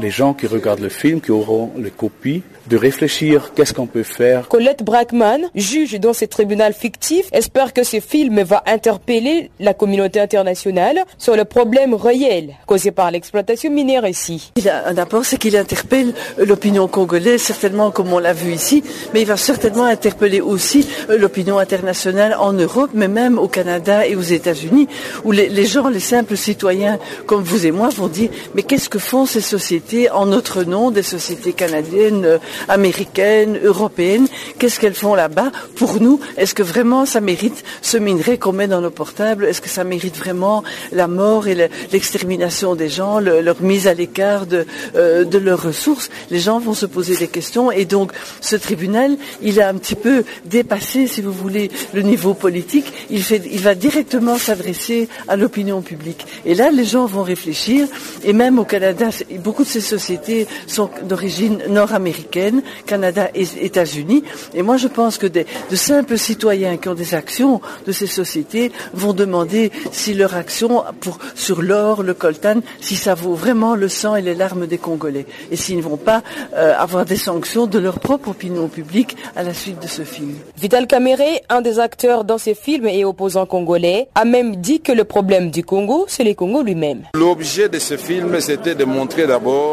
les 0.00 0.10
gens 0.10 0.34
qui 0.34 0.46
regardent 0.46 0.80
le 0.80 0.88
film, 0.88 1.20
qui 1.20 1.30
auront 1.30 1.72
les 1.78 1.90
copies, 1.90 2.42
de 2.68 2.76
réfléchir 2.76 3.52
qu'est-ce 3.54 3.72
qu'on 3.72 3.86
peut 3.86 4.02
faire. 4.02 4.48
Colette 4.48 4.82
Brackman, 4.82 5.42
juge 5.54 5.98
dans 6.00 6.12
ce 6.12 6.24
tribunal 6.24 6.72
fictif, 6.72 7.26
espère 7.32 7.72
que 7.72 7.84
ce 7.84 8.00
film 8.00 8.42
va 8.42 8.62
interpeller 8.66 9.50
la 9.60 9.72
communauté 9.72 10.20
internationale 10.20 11.04
sur 11.18 11.36
le 11.36 11.44
problème 11.44 11.94
réel 11.94 12.54
causé 12.66 12.90
par 12.90 13.10
l'exploitation 13.10 13.70
minière 13.70 14.06
ici. 14.06 14.52
Il 14.56 14.68
a 14.68 14.88
un 14.88 14.98
apport, 14.98 15.24
c'est 15.24 15.36
qu'il 15.36 15.56
interpelle 15.56 16.12
l'opinion 16.38 16.88
congolaise, 16.88 17.42
certainement 17.42 17.90
comme 17.90 18.12
on 18.12 18.18
l'a 18.18 18.32
vu 18.32 18.52
ici, 18.52 18.82
mais 19.14 19.22
il 19.22 19.26
va 19.26 19.36
certainement 19.36 19.84
interpeller 19.84 20.40
aussi 20.40 20.88
l'opinion 21.08 21.58
internationale 21.58 22.36
en 22.38 22.52
Europe, 22.52 22.90
mais 22.94 23.08
même 23.08 23.38
au 23.38 23.48
Canada 23.48 24.06
et 24.06 24.16
aux 24.16 24.22
États-Unis, 24.22 24.88
où 25.24 25.30
les, 25.30 25.48
les 25.48 25.66
gens, 25.66 25.88
les 25.88 26.00
simples 26.00 26.36
citoyens 26.36 26.98
comme 27.26 27.42
vous 27.42 27.64
et 27.66 27.70
moi 27.70 27.90
vont 27.90 28.08
dire, 28.08 28.30
mais 28.54 28.62
qu'est-ce 28.62 28.88
que 28.88 28.98
font 28.98 29.26
ces 29.26 29.40
sociétés? 29.40 29.85
En 30.12 30.26
notre 30.26 30.64
nom, 30.64 30.90
des 30.90 31.02
sociétés 31.02 31.52
canadiennes, 31.52 32.38
américaines, 32.68 33.58
européennes, 33.62 34.26
qu'est-ce 34.58 34.80
qu'elles 34.80 34.94
font 34.94 35.14
là-bas 35.14 35.52
Pour 35.76 36.00
nous, 36.00 36.20
est-ce 36.36 36.54
que 36.54 36.62
vraiment 36.62 37.06
ça 37.06 37.20
mérite 37.20 37.64
ce 37.82 37.96
minerai 37.96 38.38
qu'on 38.38 38.52
met 38.52 38.66
dans 38.66 38.80
nos 38.80 38.90
portables? 38.90 39.44
Est-ce 39.44 39.60
que 39.60 39.68
ça 39.68 39.84
mérite 39.84 40.16
vraiment 40.16 40.64
la 40.92 41.06
mort 41.06 41.46
et 41.48 41.70
l'extermination 41.92 42.74
des 42.74 42.88
gens, 42.88 43.20
le, 43.20 43.40
leur 43.40 43.62
mise 43.62 43.86
à 43.86 43.94
l'écart 43.94 44.46
de, 44.46 44.66
euh, 44.96 45.24
de 45.24 45.38
leurs 45.38 45.62
ressources? 45.62 46.10
Les 46.30 46.40
gens 46.40 46.58
vont 46.58 46.74
se 46.74 46.86
poser 46.86 47.16
des 47.16 47.28
questions 47.28 47.70
et 47.70 47.84
donc 47.84 48.12
ce 48.40 48.56
tribunal, 48.56 49.16
il 49.42 49.60
a 49.60 49.68
un 49.68 49.74
petit 49.74 49.94
peu 49.94 50.24
dépassé, 50.44 51.06
si 51.06 51.22
vous 51.22 51.32
voulez, 51.32 51.70
le 51.94 52.02
niveau 52.02 52.34
politique. 52.34 52.92
Il, 53.10 53.22
il 53.30 53.60
va 53.60 53.74
directement 53.74 54.36
s'adresser 54.36 55.08
à 55.28 55.36
l'opinion 55.36 55.82
publique. 55.82 56.26
Et 56.44 56.54
là, 56.54 56.70
les 56.70 56.84
gens 56.84 57.06
vont 57.06 57.22
réfléchir. 57.22 57.86
Et 58.24 58.32
même 58.32 58.58
au 58.58 58.64
Canada, 58.64 59.10
beaucoup 59.38 59.64
de 59.64 59.68
ces 59.80 59.96
sociétés 59.96 60.46
sont 60.66 60.88
d'origine 61.02 61.62
nord-américaine, 61.68 62.62
Canada 62.86 63.28
et 63.34 63.46
États-Unis. 63.60 64.22
Et 64.54 64.62
moi, 64.62 64.76
je 64.78 64.88
pense 64.88 65.18
que 65.18 65.26
des, 65.26 65.46
de 65.70 65.76
simples 65.76 66.16
citoyens 66.16 66.76
qui 66.78 66.88
ont 66.88 66.94
des 66.94 67.14
actions 67.14 67.60
de 67.86 67.92
ces 67.92 68.06
sociétés 68.06 68.72
vont 68.94 69.12
demander 69.12 69.70
si 69.92 70.14
leur 70.14 70.34
action 70.34 70.84
pour, 71.00 71.18
sur 71.34 71.60
l'or, 71.60 72.02
le 72.02 72.14
coltan, 72.14 72.60
si 72.80 72.96
ça 72.96 73.14
vaut 73.14 73.34
vraiment 73.34 73.74
le 73.74 73.88
sang 73.88 74.16
et 74.16 74.22
les 74.22 74.34
larmes 74.34 74.66
des 74.66 74.78
Congolais. 74.78 75.26
Et 75.50 75.56
s'ils 75.56 75.76
ne 75.76 75.82
vont 75.82 75.98
pas 75.98 76.22
euh, 76.54 76.74
avoir 76.78 77.04
des 77.04 77.16
sanctions 77.16 77.66
de 77.66 77.78
leur 77.78 77.98
propre 78.00 78.30
opinion 78.30 78.68
publique 78.68 79.16
à 79.34 79.42
la 79.42 79.52
suite 79.52 79.80
de 79.82 79.88
ce 79.88 80.02
film. 80.02 80.34
Vital 80.56 80.86
Kamere, 80.86 81.40
un 81.50 81.60
des 81.60 81.78
acteurs 81.78 82.24
dans 82.24 82.38
ces 82.38 82.54
films 82.54 82.86
et 82.88 83.04
opposant 83.04 83.44
congolais, 83.44 84.08
a 84.14 84.24
même 84.24 84.56
dit 84.56 84.80
que 84.80 84.92
le 84.92 85.04
problème 85.04 85.50
du 85.50 85.62
Congo, 85.62 86.06
c'est 86.08 86.24
le 86.24 86.34
Congo 86.34 86.62
lui-même. 86.62 87.02
L'objet 87.14 87.68
de 87.68 87.78
ce 87.78 87.96
film, 87.96 88.40
c'était 88.40 88.74
de 88.74 88.84
montrer 88.84 89.26
d'abord 89.26 89.65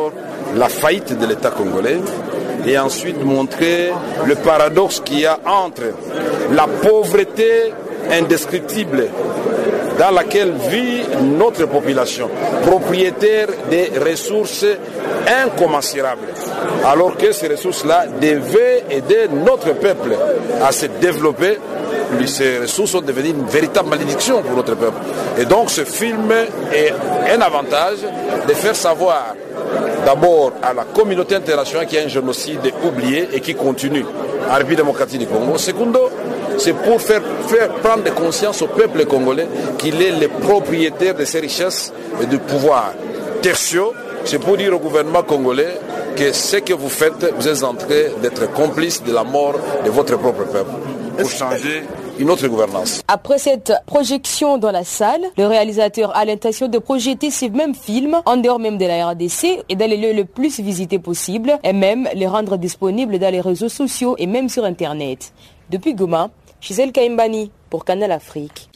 la 0.55 0.69
faillite 0.69 1.17
de 1.17 1.25
l'État 1.25 1.51
congolais 1.51 1.99
et 2.65 2.77
ensuite 2.77 3.23
montrer 3.23 3.91
le 4.25 4.35
paradoxe 4.35 5.01
qu'il 5.03 5.19
y 5.19 5.25
a 5.25 5.39
entre 5.45 5.83
la 6.51 6.67
pauvreté 6.67 7.73
indescriptible 8.11 9.07
dans 9.97 10.11
laquelle 10.11 10.53
vit 10.69 11.03
notre 11.21 11.65
population, 11.67 12.29
propriétaire 12.63 13.47
des 13.69 13.91
ressources 13.99 14.65
incommensurables, 15.45 16.27
alors 16.85 17.15
que 17.15 17.31
ces 17.31 17.47
ressources-là 17.47 18.05
devaient 18.19 18.83
aider 18.89 19.27
notre 19.31 19.73
peuple 19.73 20.17
à 20.61 20.71
se 20.71 20.87
développer. 20.99 21.57
Ces 22.25 22.59
ressources 22.59 22.91
sont 22.91 23.01
devenues 23.01 23.29
une 23.29 23.45
véritable 23.45 23.89
malédiction 23.89 24.41
pour 24.41 24.55
notre 24.55 24.75
peuple. 24.75 24.97
Et 25.37 25.45
donc 25.45 25.69
ce 25.69 25.83
film 25.83 26.31
est 26.71 26.93
un 27.31 27.41
avantage 27.41 27.99
de 28.47 28.53
faire 28.53 28.75
savoir 28.75 29.35
d'abord 30.05 30.53
à 30.61 30.73
la 30.73 30.83
communauté 30.83 31.35
internationale 31.35 31.87
qu'il 31.87 31.99
y 31.99 32.01
a 32.01 32.05
un 32.05 32.09
génocide 32.09 32.59
oublié 32.83 33.29
et 33.33 33.39
qui 33.39 33.55
continue 33.55 34.05
en 34.49 34.53
République 34.55 34.77
démocratique 34.77 35.19
du 35.19 35.27
Congo. 35.27 35.57
Secondo, 35.57 36.09
c'est 36.57 36.73
pour 36.73 37.01
faire, 37.01 37.21
faire 37.47 37.69
prendre 37.75 38.13
conscience 38.13 38.61
au 38.61 38.67
peuple 38.67 39.05
congolais 39.05 39.47
qu'il 39.77 40.01
est 40.01 40.11
le 40.11 40.27
propriétaire 40.27 41.15
de 41.15 41.25
ces 41.25 41.39
richesses 41.39 41.93
et 42.21 42.25
du 42.25 42.37
pouvoir. 42.37 42.93
Tertio, 43.41 43.93
c'est 44.25 44.39
pour 44.39 44.57
dire 44.57 44.73
au 44.73 44.79
gouvernement 44.79 45.23
congolais 45.23 45.79
que 46.15 46.31
ce 46.31 46.57
que 46.57 46.73
vous 46.73 46.89
faites, 46.89 47.33
vous 47.37 47.47
êtes 47.47 47.63
en 47.63 47.73
train 47.73 48.09
d'être 48.21 48.51
complice 48.53 49.03
de 49.03 49.11
la 49.11 49.23
mort 49.23 49.55
de 49.83 49.89
votre 49.89 50.17
propre 50.17 50.43
peuple. 50.45 50.71
Pour 51.17 51.29
changer 51.29 51.83
une 52.19 52.29
autre 52.29 52.47
gouvernance. 52.47 53.01
Après 53.07 53.37
cette 53.37 53.73
projection 53.85 54.57
dans 54.57 54.71
la 54.71 54.83
salle, 54.83 55.21
le 55.37 55.45
réalisateur 55.45 56.15
a 56.15 56.25
l'intention 56.25 56.67
de 56.67 56.77
projeter 56.79 57.29
ces 57.29 57.49
mêmes 57.49 57.75
films 57.75 58.21
en 58.25 58.37
dehors 58.37 58.59
même 58.59 58.77
de 58.77 58.85
la 58.85 59.09
RDC 59.09 59.63
et 59.69 59.75
dans 59.75 59.89
les 59.89 59.97
lieux 59.97 60.13
le 60.13 60.25
plus 60.25 60.59
visités 60.59 60.99
possible 60.99 61.59
et 61.63 61.73
même 61.73 62.09
les 62.15 62.27
rendre 62.27 62.57
disponibles 62.57 63.19
dans 63.19 63.31
les 63.31 63.41
réseaux 63.41 63.69
sociaux 63.69 64.15
et 64.17 64.27
même 64.27 64.49
sur 64.49 64.65
Internet. 64.65 65.33
Depuis 65.69 65.93
Goma, 65.93 66.29
Gisèle 66.61 66.91
Kaimbani 66.91 67.51
pour 67.69 67.85
Canal 67.85 68.11
Afrique. 68.11 68.69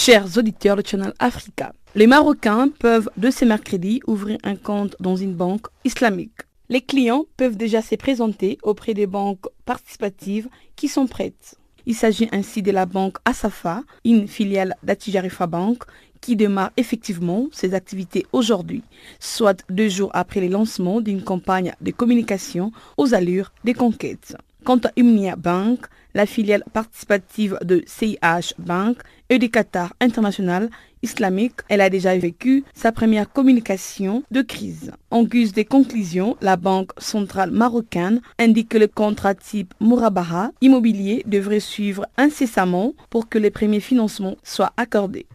Chers 0.05 0.37
auditeurs 0.37 0.75
de 0.75 0.85
Channel 0.85 1.13
Africa. 1.17 1.73
Les 1.95 2.05
Marocains 2.05 2.69
peuvent, 2.79 3.09
de 3.17 3.31
ce 3.31 3.43
mercredi, 3.43 4.01
ouvrir 4.05 4.37
un 4.43 4.55
compte 4.55 4.95
dans 4.99 5.15
une 5.15 5.33
banque 5.33 5.65
islamique. 5.83 6.41
Les 6.69 6.81
clients 6.81 7.25
peuvent 7.37 7.57
déjà 7.57 7.81
se 7.81 7.95
présenter 7.95 8.59
auprès 8.61 8.93
des 8.93 9.07
banques 9.07 9.47
participatives 9.65 10.47
qui 10.75 10.89
sont 10.89 11.07
prêtes. 11.07 11.55
Il 11.87 11.95
s'agit 11.95 12.29
ainsi 12.31 12.61
de 12.61 12.69
la 12.69 12.85
banque 12.85 13.17
Asafa, 13.25 13.81
une 14.03 14.27
filiale 14.27 14.75
d'Atijarifa 14.83 15.47
Bank, 15.47 15.81
qui 16.21 16.35
démarre 16.35 16.69
effectivement 16.77 17.47
ses 17.51 17.73
activités 17.73 18.27
aujourd'hui, 18.31 18.83
soit 19.19 19.63
deux 19.71 19.89
jours 19.89 20.11
après 20.13 20.39
le 20.39 20.49
lancement 20.49 21.01
d'une 21.01 21.23
campagne 21.23 21.73
de 21.81 21.89
communication 21.89 22.71
aux 22.97 23.15
allures 23.15 23.51
des 23.63 23.73
conquêtes. 23.73 24.37
Quant 24.65 24.79
à 24.83 24.91
Umnia 24.97 25.35
Bank, 25.35 25.85
la 26.15 26.25
filiale 26.25 26.63
participative 26.73 27.59
de 27.63 27.83
CIH 27.85 28.55
Bank 28.57 28.97
et 29.29 29.37
du 29.37 29.51
Qatar 29.51 29.93
International 30.01 30.71
Islamique, 31.03 31.59
elle 31.69 31.81
a 31.81 31.91
déjà 31.91 32.17
vécu 32.17 32.63
sa 32.73 32.91
première 32.91 33.31
communication 33.31 34.23
de 34.31 34.41
crise. 34.41 34.91
En 35.11 35.23
guise 35.23 35.53
de 35.53 35.61
conclusion, 35.61 36.35
la 36.41 36.57
Banque 36.57 36.93
centrale 36.97 37.51
marocaine 37.51 38.21
indique 38.39 38.69
que 38.69 38.79
le 38.79 38.87
contrat 38.87 39.35
type 39.35 39.71
Mourabaha 39.79 40.49
immobilier 40.61 41.21
devrait 41.27 41.59
suivre 41.59 42.07
incessamment 42.17 42.95
pour 43.11 43.29
que 43.29 43.37
les 43.37 43.51
premiers 43.51 43.79
financements 43.79 44.35
soient 44.43 44.73
accordés. 44.77 45.27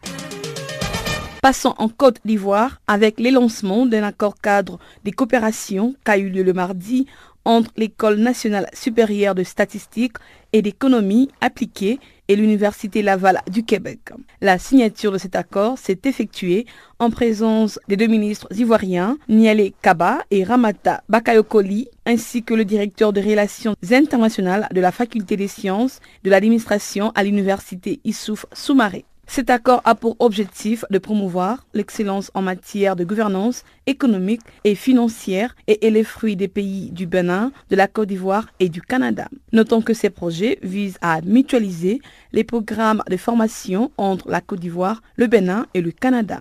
Passons 1.42 1.74
en 1.78 1.88
Côte 1.88 2.18
d'Ivoire 2.26 2.82
avec 2.86 3.18
les 3.18 3.30
lancements 3.30 3.86
d'un 3.86 4.02
accord 4.02 4.34
cadre 4.42 4.78
des 5.04 5.10
coopérations 5.10 5.94
qui 6.04 6.10
a 6.10 6.18
eu 6.18 6.28
lieu 6.28 6.42
le 6.42 6.52
mardi 6.52 7.06
entre 7.44 7.70
l'École 7.76 8.18
nationale 8.18 8.68
supérieure 8.72 9.34
de 9.34 9.42
statistique 9.42 10.16
et 10.52 10.62
d'économie 10.62 11.28
appliquée 11.40 11.98
et 12.28 12.36
l'Université 12.36 13.02
Laval 13.02 13.40
du 13.50 13.64
Québec. 13.64 13.98
La 14.40 14.58
signature 14.58 15.12
de 15.12 15.18
cet 15.18 15.34
accord 15.34 15.78
s'est 15.78 15.98
effectuée 16.04 16.66
en 16.98 17.10
présence 17.10 17.78
des 17.88 17.96
deux 17.96 18.06
ministres 18.06 18.46
ivoiriens, 18.56 19.18
Niale 19.28 19.72
Kaba 19.82 20.24
et 20.30 20.44
Ramata 20.44 21.02
Bakayokoli, 21.08 21.88
ainsi 22.06 22.42
que 22.42 22.54
le 22.54 22.64
directeur 22.64 23.12
de 23.12 23.20
relations 23.20 23.74
internationales 23.90 24.68
de 24.72 24.80
la 24.80 24.92
Faculté 24.92 25.36
des 25.36 25.48
sciences 25.48 26.00
de 26.22 26.30
l'administration 26.30 27.10
à 27.14 27.24
l'Université 27.24 28.00
Issouf 28.04 28.46
Soumaré. 28.52 29.04
Cet 29.32 29.48
accord 29.48 29.80
a 29.84 29.94
pour 29.94 30.16
objectif 30.18 30.84
de 30.90 30.98
promouvoir 30.98 31.64
l'excellence 31.72 32.32
en 32.34 32.42
matière 32.42 32.96
de 32.96 33.04
gouvernance 33.04 33.62
économique 33.86 34.40
et 34.64 34.74
financière 34.74 35.54
et 35.68 35.86
est 35.86 35.92
le 35.92 36.02
fruit 36.02 36.34
des 36.34 36.48
pays 36.48 36.90
du 36.90 37.06
Bénin, 37.06 37.52
de 37.70 37.76
la 37.76 37.86
Côte 37.86 38.08
d'Ivoire 38.08 38.48
et 38.58 38.68
du 38.68 38.82
Canada. 38.82 39.28
Notons 39.52 39.82
que 39.82 39.94
ces 39.94 40.10
projets 40.10 40.58
visent 40.64 40.98
à 41.00 41.20
mutualiser 41.20 42.00
les 42.32 42.42
programmes 42.42 43.04
de 43.08 43.16
formation 43.16 43.92
entre 43.98 44.28
la 44.28 44.40
Côte 44.40 44.58
d'Ivoire, 44.58 45.00
le 45.14 45.28
Bénin 45.28 45.66
et 45.74 45.80
le 45.80 45.92
Canada. 45.92 46.40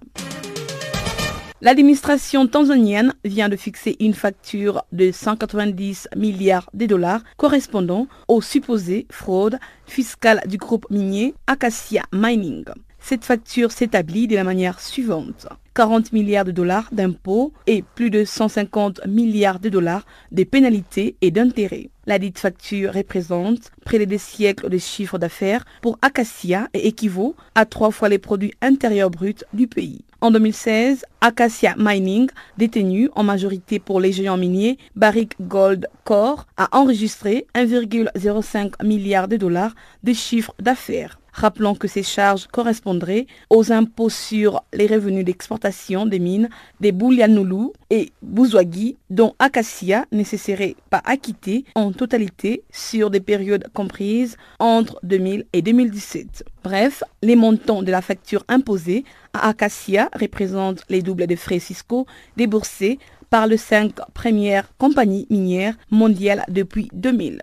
L'administration 1.62 2.48
tanzanienne 2.48 3.14
vient 3.26 3.50
de 3.50 3.58
fixer 3.58 3.98
une 4.00 4.14
facture 4.14 4.84
de 4.94 5.12
190 5.12 6.08
milliards 6.16 6.70
de 6.74 6.86
dollars 6.86 7.22
correspondant 7.36 8.08
aux 8.30 8.42
supposées 8.42 9.08
fraudes 9.12 9.60
fiscales 9.86 10.42
du 10.48 10.56
groupe 10.56 10.86
minier 10.90 11.34
Acacia 11.48 12.04
Mining. 12.14 12.64
Cette 13.02 13.26
facture 13.26 13.74
s'établit 13.74 14.28
de 14.28 14.36
la 14.36 14.46
manière 14.46 14.80
suivante. 14.80 15.48
40 15.74 16.14
milliards 16.14 16.46
de 16.46 16.52
dollars 16.52 16.90
d'impôts 16.94 17.52
et 17.68 17.84
plus 17.96 18.10
de 18.10 18.24
150 18.24 19.06
milliards 19.08 19.60
de 19.60 19.68
dollars 19.68 20.06
de 20.32 20.46
pénalités 20.46 21.18
et 21.22 21.32
d'intérêts. 21.32 21.90
La 22.10 22.18
dite 22.18 22.40
facture 22.40 22.96
représente 22.96 23.70
près 23.86 24.00
de 24.00 24.06
des 24.06 24.18
siècles 24.18 24.68
de 24.68 24.80
chiffre 24.80 25.20
d'affaires 25.20 25.64
pour 25.84 26.00
Acacia 26.02 26.68
et 26.74 26.88
équivaut 26.88 27.36
à 27.54 27.68
trois 27.68 27.92
fois 27.92 28.10
les 28.10 28.18
produits 28.18 28.56
intérieurs 28.64 29.12
bruts 29.12 29.46
du 29.54 29.68
pays. 29.68 30.02
En 30.20 30.32
2016, 30.32 31.06
Acacia 31.22 31.76
Mining, 31.78 32.28
détenu 32.58 33.12
en 33.14 33.22
majorité 33.22 33.78
pour 33.78 34.00
les 34.00 34.12
géants 34.12 34.38
miniers 34.38 34.80
Barrick 34.96 35.36
Gold 35.40 35.88
Corp, 36.04 36.48
a 36.58 36.76
enregistré 36.76 37.46
1,05 37.54 38.84
milliard 38.84 39.28
de 39.28 39.38
dollars 39.38 39.76
de 40.02 40.14
chiffre 40.14 40.56
d'affaires. 40.60 41.19
Rappelons 41.40 41.74
que 41.74 41.88
ces 41.88 42.04
charges 42.04 42.48
correspondraient 42.48 43.26
aux 43.50 43.72
impôts 43.72 44.10
sur 44.10 44.62
les 44.74 44.88
revenus 44.88 45.24
d'exportation 45.24 46.06
des 46.06 46.20
mines 46.20 46.50
des 46.82 46.92
Boulianoulou 46.92 47.72
et 47.90 48.12
Bouzouagui, 48.22 48.98
dont 49.10 49.36
Acacia 49.40 50.06
ne 50.12 50.26
cesserait 50.26 50.76
pas 50.90 51.02
acquitter 51.06 51.64
en 51.76 51.94
totalité 51.94 52.64
sur 52.72 53.10
des 53.10 53.22
périodes 53.22 53.70
comprises 53.74 54.36
entre 54.60 55.00
2000 55.04 55.46
et 55.54 55.62
2017. 55.62 56.44
Bref, 56.62 57.06
les 57.22 57.38
montants 57.38 57.84
de 57.84 57.92
la 57.92 58.02
facture 58.02 58.44
imposée 58.50 59.06
à 59.32 59.48
Acacia 59.48 60.10
représentent 60.20 60.84
les 60.90 61.02
doubles 61.02 61.26
de 61.28 61.38
frais 61.38 61.60
fiscaux 61.60 62.06
déboursés 62.36 63.00
par 63.30 63.48
les 63.48 63.56
cinq 63.56 63.94
premières 64.14 64.70
compagnies 64.78 65.26
minières 65.30 65.76
mondiales 65.90 66.44
depuis 66.50 66.90
2000. 66.92 67.42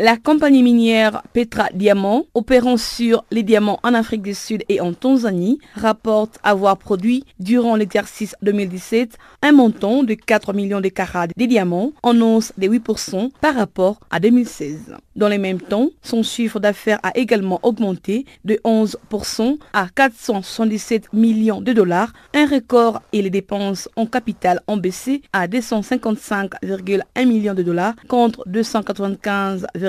La 0.00 0.16
compagnie 0.16 0.62
minière 0.62 1.24
Petra 1.32 1.70
Diamant, 1.74 2.26
opérant 2.32 2.76
sur 2.76 3.24
les 3.32 3.42
diamants 3.42 3.80
en 3.82 3.94
Afrique 3.94 4.22
du 4.22 4.32
Sud 4.32 4.62
et 4.68 4.80
en 4.80 4.92
Tanzanie, 4.92 5.58
rapporte 5.74 6.38
avoir 6.44 6.76
produit 6.76 7.24
durant 7.40 7.74
l'exercice 7.74 8.36
2017 8.42 9.18
un 9.42 9.50
montant 9.50 10.04
de 10.04 10.14
4 10.14 10.52
millions 10.52 10.80
de 10.80 10.88
carats 10.88 11.26
de 11.26 11.44
diamants 11.46 11.90
en 12.04 12.20
hausse 12.20 12.52
de 12.56 12.68
8% 12.68 13.30
par 13.40 13.56
rapport 13.56 13.98
à 14.12 14.20
2016. 14.20 14.94
Dans 15.16 15.28
le 15.28 15.36
même 15.36 15.60
temps, 15.60 15.88
son 16.00 16.22
chiffre 16.22 16.60
d'affaires 16.60 17.00
a 17.02 17.10
également 17.18 17.58
augmenté 17.64 18.24
de 18.44 18.54
11% 18.64 19.58
à 19.72 19.88
477 19.92 21.12
millions 21.12 21.60
de 21.60 21.72
dollars, 21.72 22.12
un 22.34 22.46
record 22.46 23.02
et 23.12 23.20
les 23.20 23.30
dépenses 23.30 23.88
en 23.96 24.06
capital 24.06 24.60
ont 24.68 24.76
baissé 24.76 25.22
à 25.32 25.48
255,1 25.48 27.26
millions 27.26 27.54
de 27.54 27.64
dollars 27.64 27.94
contre 28.06 28.44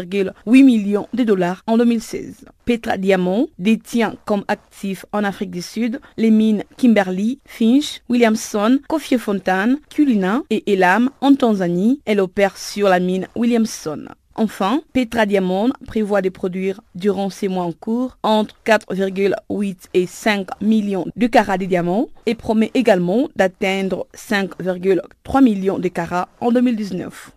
295,8 0.03 0.63
millions 0.63 1.07
de 1.13 1.23
dollars 1.23 1.63
en 1.67 1.77
2016. 1.77 2.45
Petra 2.65 2.97
Diamond 2.97 3.49
détient 3.57 4.15
comme 4.25 4.43
actifs 4.47 5.05
en 5.11 5.23
Afrique 5.23 5.51
du 5.51 5.61
Sud 5.61 5.99
les 6.17 6.31
mines 6.31 6.63
Kimberley, 6.77 7.39
Finch, 7.45 8.01
Williamson, 8.09 8.79
Kofi-Fontaine, 8.87 9.79
Kulina 9.89 10.41
et 10.49 10.71
Elam 10.71 11.09
en 11.21 11.35
Tanzanie. 11.35 12.01
Elle 12.05 12.19
opère 12.19 12.57
sur 12.57 12.89
la 12.89 12.99
mine 12.99 13.27
Williamson. 13.35 14.05
Enfin, 14.35 14.81
Petra 14.93 15.25
Diamond 15.25 15.69
prévoit 15.85 16.21
de 16.21 16.29
produire 16.29 16.79
durant 16.95 17.29
ces 17.29 17.49
mois 17.49 17.65
en 17.65 17.73
cours 17.73 18.17
entre 18.23 18.55
4,8 18.65 19.75
et 19.93 20.05
5 20.05 20.47
millions 20.61 21.05
de 21.17 21.27
carats 21.27 21.57
de 21.57 21.65
diamants 21.65 22.07
et 22.25 22.35
promet 22.35 22.71
également 22.73 23.27
d'atteindre 23.35 24.07
5,3 24.15 25.43
millions 25.43 25.77
de 25.77 25.89
carats 25.89 26.29
en 26.39 26.53
2019 26.53 27.31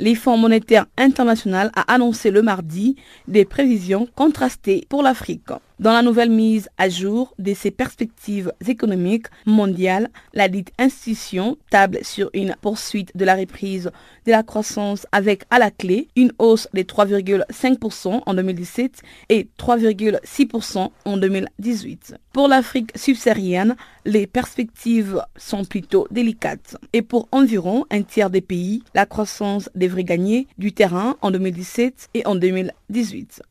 les 0.00 0.14
Fonds 0.14 0.36
monétaires 0.36 0.86
international 0.96 1.70
a 1.74 1.92
annoncé 1.92 2.30
le 2.30 2.42
mardi 2.42 2.96
des 3.26 3.44
prévisions 3.44 4.08
contrastées 4.14 4.86
pour 4.88 5.02
l'Afrique. 5.02 5.50
Dans 5.80 5.92
la 5.92 6.02
nouvelle 6.02 6.30
mise 6.30 6.68
à 6.76 6.88
jour 6.88 7.32
de 7.38 7.54
ses 7.54 7.70
perspectives 7.70 8.52
économiques 8.66 9.28
mondiales, 9.46 10.08
la 10.34 10.48
dite 10.48 10.72
institution 10.76 11.56
table 11.70 12.00
sur 12.02 12.30
une 12.34 12.56
poursuite 12.60 13.16
de 13.16 13.24
la 13.24 13.36
reprise 13.36 13.92
de 14.26 14.32
la 14.32 14.42
croissance 14.42 15.06
avec 15.12 15.44
à 15.50 15.60
la 15.60 15.70
clé 15.70 16.08
une 16.16 16.32
hausse 16.40 16.66
de 16.74 16.82
3,5% 16.82 18.22
en 18.26 18.34
2017 18.34 19.02
et 19.28 19.46
3,6% 19.56 20.90
en 21.04 21.16
2018. 21.16 22.16
Pour 22.32 22.48
l'Afrique 22.48 22.90
subsaharienne, 22.96 23.76
les 24.04 24.26
perspectives 24.26 25.22
sont 25.36 25.64
plutôt 25.64 26.08
délicates. 26.10 26.76
Et 26.92 27.02
pour 27.02 27.28
environ 27.30 27.84
un 27.92 28.02
tiers 28.02 28.30
des 28.30 28.40
pays, 28.40 28.82
la 28.94 29.06
croissance 29.06 29.70
devrait 29.76 30.02
gagner 30.02 30.48
du 30.58 30.72
terrain 30.72 31.16
en 31.22 31.30
2017 31.30 32.08
et 32.14 32.26
en 32.26 32.34
2018. 32.34 33.42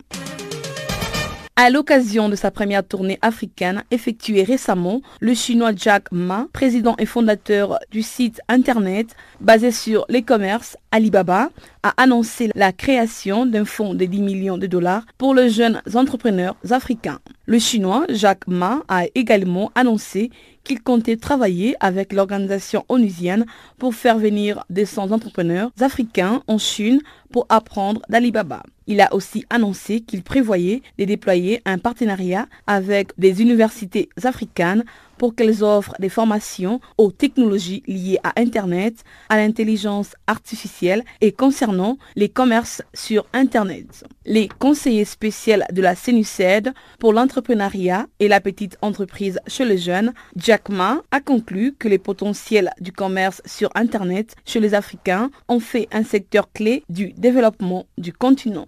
À 1.59 1.71
l'occasion 1.71 2.29
de 2.29 2.35
sa 2.35 2.51
première 2.51 2.87
tournée 2.87 3.17
africaine 3.23 3.83
effectuée 3.89 4.43
récemment, 4.43 5.01
le 5.19 5.33
chinois 5.33 5.71
Jack 5.75 6.11
Ma, 6.11 6.45
président 6.53 6.95
et 6.99 7.07
fondateur 7.07 7.79
du 7.89 8.03
site 8.03 8.39
internet 8.47 9.15
basé 9.41 9.71
sur 9.71 10.05
l'e-commerce 10.07 10.77
Alibaba, 10.91 11.49
a 11.83 11.93
annoncé 11.97 12.49
la 12.55 12.71
création 12.71 13.45
d'un 13.45 13.65
fonds 13.65 13.93
de 13.93 14.05
10 14.05 14.21
millions 14.21 14.57
de 14.57 14.67
dollars 14.67 15.05
pour 15.17 15.33
les 15.33 15.49
jeunes 15.49 15.81
entrepreneurs 15.93 16.55
africains. 16.69 17.19
Le 17.45 17.59
chinois 17.59 18.05
Jack 18.09 18.47
Ma 18.47 18.83
a 18.87 19.05
également 19.15 19.71
annoncé 19.75 20.31
qu'il 20.63 20.81
comptait 20.81 21.15
travailler 21.15 21.75
avec 21.79 22.11
l'organisation 22.11 22.83
onusienne 22.89 23.45
pour 23.77 23.95
faire 23.95 24.17
venir 24.17 24.65
des 24.69 24.85
100 24.85 25.11
entrepreneurs 25.11 25.71
africains 25.79 26.43
en 26.47 26.57
Chine 26.57 26.99
pour 27.31 27.45
apprendre 27.49 28.01
d'Alibaba. 28.09 28.63
Il 28.85 29.01
a 29.01 29.13
aussi 29.13 29.45
annoncé 29.49 30.01
qu'il 30.01 30.23
prévoyait 30.23 30.81
de 30.97 31.05
déployer 31.05 31.61
un 31.65 31.77
partenariat 31.77 32.47
avec 32.67 33.11
des 33.17 33.41
universités 33.41 34.09
africaines 34.23 34.83
pour 35.17 35.35
qu'elles 35.35 35.63
offrent 35.63 35.95
des 35.99 36.09
formations 36.09 36.79
aux 36.97 37.11
technologies 37.11 37.83
liées 37.87 38.19
à 38.23 38.39
Internet, 38.39 39.03
à 39.29 39.37
l'intelligence 39.37 40.15
artificielle 40.27 41.03
et 41.21 41.31
concernant 41.31 41.97
les 42.15 42.29
commerces 42.29 42.81
sur 42.93 43.25
Internet. 43.33 44.03
Les 44.25 44.47
conseillers 44.47 45.05
spéciaux 45.05 45.37
de 45.71 45.81
la 45.81 45.95
CENUCED 45.95 46.73
pour 46.99 47.13
l'entrepreneuriat 47.13 48.07
et 48.19 48.27
la 48.27 48.41
petite 48.41 48.77
entreprise 48.81 49.39
chez 49.47 49.65
les 49.65 49.77
jeunes, 49.77 50.13
Jack 50.35 50.69
Ma, 50.69 51.01
a 51.11 51.19
conclu 51.19 51.73
que 51.77 51.87
les 51.87 51.99
potentiels 51.99 52.71
du 52.81 52.91
commerce 52.91 53.41
sur 53.45 53.69
Internet 53.75 54.35
chez 54.45 54.59
les 54.59 54.73
Africains 54.73 55.29
ont 55.47 55.59
fait 55.59 55.87
un 55.91 56.03
secteur 56.03 56.51
clé 56.51 56.83
du 56.89 57.13
développement 57.13 57.85
du 57.97 58.13
continent. 58.13 58.67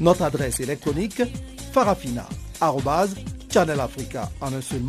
Notre 0.00 0.22
adresse 0.22 0.60
électronique 0.60 1.22
farafina.channelafrica 1.72 4.30
en 4.40 4.52
un 4.52 4.60
seul 4.60 4.82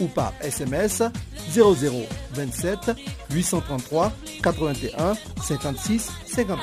ou 0.00 0.08
par 0.08 0.32
SMS 0.40 1.04
0027 1.52 2.90
833 3.30 4.12
81 4.42 5.14
56 5.42 6.10
59. 6.26 6.58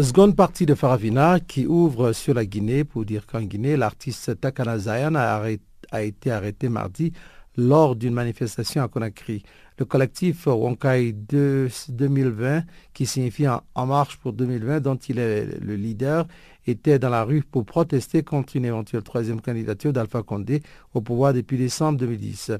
Seconde 0.00 0.36
partie 0.36 0.64
de 0.64 0.74
Farafina 0.74 1.38
qui 1.38 1.66
ouvre 1.66 2.12
sur 2.12 2.32
la 2.32 2.46
Guinée 2.46 2.84
pour 2.84 3.04
dire 3.04 3.26
qu'en 3.26 3.42
Guinée, 3.42 3.76
l'artiste 3.76 4.40
Takana 4.40 4.78
Zayan 4.78 5.16
a 5.16 6.02
été 6.02 6.30
arrêté 6.30 6.70
mardi 6.70 7.12
lors 7.56 7.94
d'une 7.94 8.14
manifestation 8.14 8.82
à 8.82 8.88
Conakry. 8.88 9.42
Le 9.82 9.86
collectif 9.86 10.46
Wonkai 10.46 11.12
2020, 11.12 12.62
qui 12.94 13.04
signifie 13.04 13.48
en, 13.48 13.86
marche 13.86 14.16
pour 14.16 14.32
2020, 14.32 14.78
dont 14.78 14.94
il 14.94 15.18
est 15.18 15.58
le 15.60 15.74
leader, 15.74 16.28
était 16.68 17.00
dans 17.00 17.08
la 17.08 17.24
rue 17.24 17.42
pour 17.42 17.64
protester 17.64 18.22
contre 18.22 18.54
une 18.54 18.64
éventuelle 18.64 19.02
troisième 19.02 19.40
candidature 19.40 19.92
d'Alpha 19.92 20.22
Condé 20.22 20.62
au 20.94 21.00
pouvoir 21.00 21.34
depuis 21.34 21.58
décembre 21.58 21.98
2010. 21.98 22.52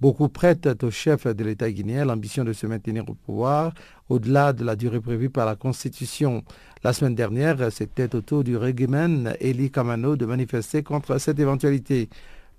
Beaucoup 0.00 0.30
prêtent 0.30 0.82
au 0.82 0.90
chef 0.90 1.26
de 1.26 1.44
l'État 1.44 1.70
guinéen 1.70 2.06
l'ambition 2.06 2.44
de 2.44 2.54
se 2.54 2.66
maintenir 2.66 3.04
au 3.10 3.12
pouvoir 3.12 3.74
au-delà 4.08 4.54
de 4.54 4.64
la 4.64 4.74
durée 4.74 5.00
prévue 5.00 5.28
par 5.28 5.44
la 5.44 5.56
Constitution. 5.56 6.42
La 6.82 6.94
semaine 6.94 7.14
dernière, 7.14 7.70
c'était 7.70 8.14
au 8.16 8.22
tour 8.22 8.42
du 8.42 8.56
régiment 8.56 9.30
Eli 9.38 9.70
Kamano 9.70 10.16
de 10.16 10.24
manifester 10.24 10.82
contre 10.82 11.18
cette 11.18 11.38
éventualité. 11.38 12.08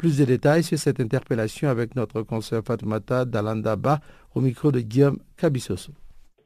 Plus 0.02 0.18
de 0.18 0.26
détails 0.26 0.64
sur 0.64 0.80
cette 0.80 1.00
interpellation 1.00 1.70
avec 1.70 1.96
notre 1.96 2.24
conseiller 2.24 2.64
Fatoumata 2.66 3.24
Dalandaba 3.24 4.00
au 4.34 4.42
micro 4.42 4.72
de 4.72 4.80
Guillaume 4.80 5.20
Kabissoso. 5.38 5.92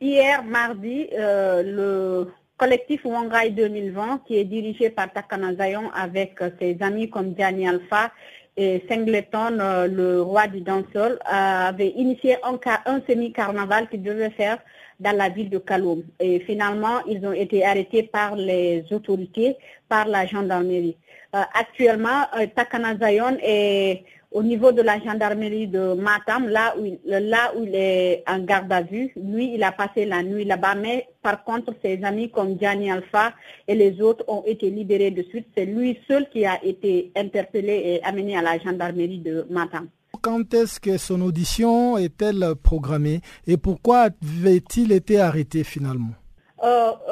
Hier, 0.02 0.44
mardi, 0.44 1.08
euh, 1.18 1.64
le 1.64 2.32
collectif 2.58 3.06
Wangai 3.06 3.52
2020, 3.52 4.24
qui 4.28 4.36
est 4.36 4.44
dirigé 4.44 4.90
par 4.90 5.10
Takana 5.14 5.56
Zayon 5.56 5.90
avec 5.94 6.38
ses 6.60 6.76
amis 6.82 7.10
comme 7.10 7.34
Gianni 7.38 7.66
Alpha 7.66 8.12
et 8.58 8.84
Singleton, 8.90 9.58
euh, 9.62 9.88
le 9.88 10.22
roi 10.22 10.48
du 10.48 10.60
dancehall, 10.60 11.18
avait 11.24 11.94
initié 11.96 12.36
un, 12.44 12.60
un 12.86 13.00
semi-carnaval 13.08 13.88
qu'il 13.88 14.04
devait 14.04 14.32
faire 14.32 14.58
dans 15.00 15.16
la 15.16 15.30
ville 15.30 15.50
de 15.50 15.60
Kaloum. 15.60 16.04
Et 16.20 16.42
finalement, 16.42 17.06
ils 17.08 17.26
ont 17.26 17.32
été 17.32 17.64
arrêtés 17.66 18.04
par 18.04 18.36
les 18.36 18.84
autorités, 18.92 19.56
par 19.88 20.10
la 20.10 20.26
gendarmerie. 20.26 20.98
Euh, 21.36 21.42
actuellement, 21.54 22.22
euh, 22.40 22.48
Takana 22.56 22.96
Zayon 22.96 23.38
est 23.44 24.06
au 24.32 24.42
niveau 24.42 24.72
de 24.72 24.82
la 24.82 25.02
gendarmerie 25.02 25.68
de 25.68 25.94
Matam, 25.94 26.48
là 26.48 26.74
où, 26.80 26.86
il, 26.86 27.76
est 27.76 28.24
en 28.26 28.40
garde 28.40 28.72
à 28.72 28.82
vue. 28.82 29.12
Lui, 29.18 29.54
il 29.54 29.62
a 29.64 29.74
passé 29.74 30.06
la 30.06 30.24
nuit 30.24 30.46
là-bas, 30.46 30.76
mais 30.76 31.08
par 31.22 31.44
contre, 31.44 31.74
ses 31.84 32.02
amis 32.06 32.30
comme 32.32 32.58
Gianni 32.58 32.90
Alpha 32.90 33.34
et 33.68 33.76
les 33.76 34.02
autres 34.02 34.24
ont 34.30 34.44
été 34.46 34.70
libérés 34.70 35.12
de 35.12 35.24
suite. 35.24 35.48
C'est 35.58 35.66
lui 35.66 36.00
seul 36.08 36.30
qui 36.30 36.46
a 36.46 36.64
été 36.64 37.12
interpellé 37.18 37.82
et 37.86 38.04
amené 38.06 38.38
à 38.38 38.42
la 38.42 38.58
gendarmerie 38.58 39.20
de 39.20 39.46
Matam. 39.50 39.90
Quand 40.22 40.54
est-ce 40.54 40.80
que 40.80 40.98
son 40.98 41.20
audition 41.22 41.98
est-elle 41.98 42.56
programmée 42.64 43.20
et 43.46 43.58
pourquoi 43.58 44.08
avait-il 44.40 44.94
été 44.94 45.20
arrêté 45.20 45.66
finalement? 45.66 46.14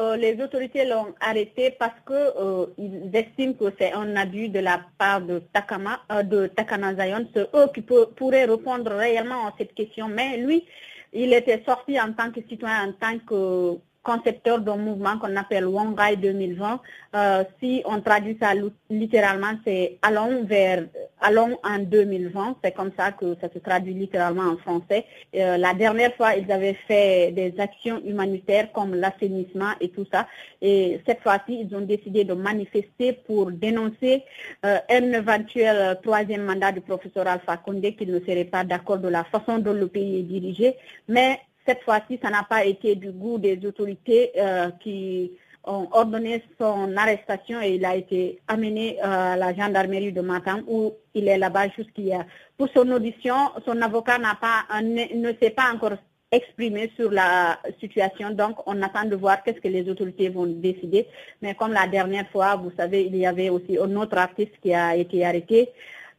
Euh, 0.04 0.14
euh, 0.14 0.16
les 0.18 0.41
autorités 0.41 0.86
l'ont 0.86 1.14
arrêté 1.20 1.72
parce 1.72 1.99
que 2.06 2.14
euh, 2.14 2.66
estiment 3.14 3.54
que 3.54 3.74
c'est 3.78 3.93
un 3.93 4.16
abus 4.16 4.49
de 4.49 4.60
la 4.60 4.82
part 4.97 5.22
de 5.22 5.39
Takama, 5.54 5.99
de 6.24 6.47
Takana 6.47 6.95
Zayon. 6.95 7.28
C'est 7.34 7.47
eux 7.56 7.68
qui 7.74 7.82
pourraient 7.82 8.45
répondre 8.45 8.91
réellement 8.91 9.47
à 9.47 9.54
cette 9.58 9.74
question. 9.74 10.08
Mais 10.08 10.38
lui, 10.38 10.66
il 11.14 11.34
était 11.34 11.64
sorti 11.66 11.99
en 11.99 12.14
tant 12.14 12.32
que 12.32 12.41
citoyen, 12.47 12.89
en 12.89 12.93
tant 12.93 13.20
que 13.20 13.78
concepteur 14.04 14.60
d'un 14.60 14.76
mouvement 14.76 15.18
qu'on 15.18 15.36
appelle 15.36 15.66
Wongai 15.66 16.18
2020. 16.18 16.80
Euh, 17.16 17.43
si 17.60 17.82
on 17.86 18.01
traduit 18.01 18.38
ça 18.39 18.51
littéralement, 18.89 19.54
c'est 19.66 19.97
allons 20.01 20.43
vers, 20.43 20.84
allons 21.22 21.58
en 21.64 21.80
2020. 21.80 22.58
C'est 22.64 22.74
comme 22.74 22.91
ça 22.97 23.14
que 23.14 23.36
ça 23.39 23.47
se 23.51 23.60
traduit 23.60 23.93
littéralement 23.93 24.43
en 24.43 24.58
français. 24.58 25.06
Euh, 25.36 25.58
la 25.58 25.74
dernière 25.74 26.14
fois, 26.16 26.36
ils 26.36 26.51
avaient 26.51 26.78
fait 26.88 27.32
des 27.32 27.54
actions 27.60 28.01
humanitaires 28.04 28.72
comme 28.74 28.93
l'assainissement 28.93 29.72
et 29.80 29.89
tout 29.89 30.06
ça. 30.12 30.28
Et 30.62 31.01
cette 31.08 31.22
fois-ci, 31.22 31.62
ils 31.62 31.76
ont 31.76 31.82
décidé 31.82 32.26
de 32.26 32.34
manifester 32.34 33.14
pour 33.14 33.51
dénoncer 33.51 34.24
euh, 34.66 34.78
un 34.89 35.14
éventuel 35.14 35.97
troisième 36.04 36.43
mandat 36.43 36.74
du 36.74 36.82
professeur 36.82 37.28
Alpha 37.28 37.58
Condé 37.58 37.95
qui 37.95 38.06
ne 38.06 38.20
serait 38.20 38.45
pas 38.45 38.66
d'accord 38.66 38.97
de 38.97 39.08
la 39.08 39.24
façon 39.24 39.60
dont 39.60 39.74
le 39.74 39.88
pays 39.88 40.20
est 40.20 40.24
dirigé. 40.24 40.76
Mais 41.08 41.39
cette 41.66 41.84
fois-ci, 41.84 42.20
ça 42.22 42.30
n'a 42.30 42.43
pas 42.43 42.66
été 42.66 42.95
du 42.95 43.11
goût 43.11 43.38
des 43.38 43.59
autorités 43.66 44.32
euh, 44.38 44.70
qui 44.82 45.32
ont 45.64 45.88
ordonné 45.91 46.43
son 46.59 46.95
arrestation 46.97 47.61
et 47.61 47.76
il 47.76 47.86
a 47.86 47.95
été 47.95 48.41
amené 48.47 48.97
euh, 48.99 49.34
à 49.34 49.36
la 49.38 49.53
gendarmerie 49.53 50.11
de 50.11 50.20
Matam 50.20 50.64
où 50.68 50.93
il 51.14 51.28
est 51.28 51.38
là-bas 51.38 51.70
jusqu'hier. 51.70 52.26
Pour 52.57 52.68
son 52.76 52.89
audition, 52.91 53.36
son 53.66 53.82
avocat 53.82 54.18
n'a 54.18 54.36
pas, 54.36 54.66
ne 54.82 55.32
s'est 55.41 55.51
pas 55.51 55.72
encore 55.74 55.93
exprimé 56.32 56.91
sur 56.97 57.11
la 57.11 57.59
situation. 57.80 58.32
Donc, 58.32 58.57
on 58.66 58.82
attend 58.82 59.05
de 59.05 59.16
voir 59.16 59.41
qu'est-ce 59.43 59.61
que 59.61 59.68
les 59.70 59.88
autorités 59.88 60.30
vont 60.30 60.47
décider. 60.47 61.07
Mais 61.41 61.55
comme 61.55 61.72
la 61.72 61.88
dernière 61.88 62.28
fois, 62.30 62.55
vous 62.55 62.72
savez, 62.76 63.05
il 63.05 63.16
y 63.16 63.26
avait 63.26 63.49
aussi 63.49 63.78
un 63.78 63.95
autre 63.95 64.18
artiste 64.18 64.53
qui 64.61 64.74
a 64.74 64.95
été 64.97 65.24
arrêté. 65.24 65.70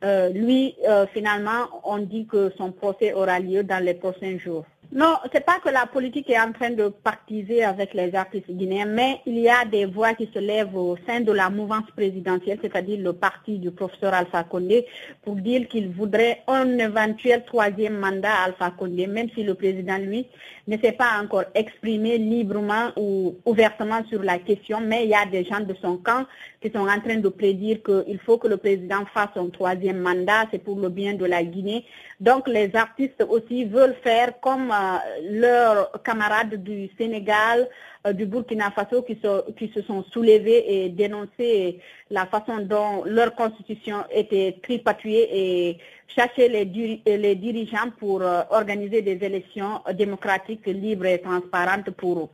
Euh, 0.05 0.28
lui, 0.30 0.76
finalement, 1.12 1.66
on 1.82 1.99
dit 1.99 2.26
que 2.26 2.53
son 2.57 2.70
procès 2.70 3.12
aura 3.12 3.40
lieu 3.40 3.64
dans 3.64 3.82
les 3.84 3.95
prochains 3.95 4.38
jours. 4.38 4.64
Non, 4.97 5.16
c'est 5.32 5.45
pas 5.45 5.59
que 5.59 5.70
la 5.70 5.86
politique 5.86 6.30
est 6.30 6.38
en 6.38 6.53
train 6.53 6.70
de 6.70 6.86
partiser 6.86 7.64
avec 7.64 7.95
les 7.95 8.14
artistes 8.14 8.49
guinéens, 8.49 8.86
mais 8.86 9.20
il 9.26 9.40
y 9.40 9.49
a 9.49 9.64
des 9.64 9.86
voix 9.86 10.14
qui 10.14 10.30
se 10.32 10.38
lèvent 10.38 10.76
au 10.76 10.97
sein 11.05 11.20
de 11.20 11.32
la 11.32 11.51
mouvance 11.51 11.90
présidentielle, 11.97 12.61
c'est-à-dire 12.62 13.01
le 13.01 13.12
parti 13.12 13.59
du 13.59 13.72
professeur 13.72 14.14
Alpha 14.14 14.45
Condé, 14.45 14.86
pour 15.24 15.34
dire 15.34 15.66
qu'il 15.66 15.88
voudrait 15.88 16.45
un 16.47 16.78
éventuel 16.78 17.45
troisième 17.45 17.99
mandat 17.99 18.30
à 18.30 18.45
Alpha 18.45 18.70
Condé, 18.70 19.09
même 19.09 19.28
si 19.34 19.42
le 19.42 19.55
président, 19.55 19.99
lui, 19.99 20.28
ne 20.68 20.78
s'est 20.78 20.92
pas 20.92 21.20
encore 21.20 21.47
exprimé 21.57 22.16
librement 22.16 22.92
ou 22.97 23.34
ouvertement 23.47 24.05
sur 24.09 24.22
la 24.22 24.38
question, 24.38 24.80
mais 24.80 25.03
il 25.07 25.11
y 25.11 25.14
a 25.14 25.26
des 25.26 25.42
gens 25.42 25.59
de 25.59 25.74
son 25.82 25.97
camp 25.97 26.24
qui 26.65 26.71
sont 26.71 26.89
en 26.89 27.01
train 27.01 27.17
de 27.19 27.29
prédire 27.29 27.79
qu'il 27.83 28.19
faut 28.25 28.39
que 28.39 28.49
le 28.49 28.57
président 28.57 29.05
fasse 29.12 29.37
un 29.37 29.51
troisième 29.51 29.99
mandat, 29.99 30.47
c'est 30.51 30.65
pour 30.65 30.79
le 30.81 30.89
bien 30.89 31.12
de 31.12 31.27
la 31.27 31.45
Guinée. 31.45 31.85
Donc 32.21 32.49
les 32.49 32.75
artistes 32.75 33.23
aussi 33.29 33.67
veulent 33.67 33.97
faire 34.03 34.41
comme 34.41 34.71
euh, 34.71 34.97
leurs 35.31 36.03
camarades 36.03 36.55
du 36.65 36.89
Sénégal, 36.97 37.69
du 38.13 38.27
Burkina 38.27 38.71
Faso 38.71 39.03
qui 39.03 39.19
se, 39.23 39.51
qui 39.53 39.73
se 39.75 39.81
sont 39.83 40.05
soulevés 40.05 40.85
et 40.85 40.89
dénoncé 40.91 41.81
la 42.11 42.27
façon 42.27 42.59
dont 42.59 43.03
leur 43.05 43.35
constitution 43.35 44.05
était 44.11 44.59
tripatouillée 44.63 45.29
et 45.33 45.79
chercher 46.07 46.49
les, 46.49 46.65
les 47.07 47.35
dirigeants 47.35 47.91
pour 47.99 48.23
euh, 48.23 48.43
organiser 48.51 49.03
des 49.03 49.19
élections 49.25 49.81
démocratiques, 49.95 50.67
libres 50.67 51.07
et 51.07 51.21
transparentes 51.21 51.91
pour 51.91 52.31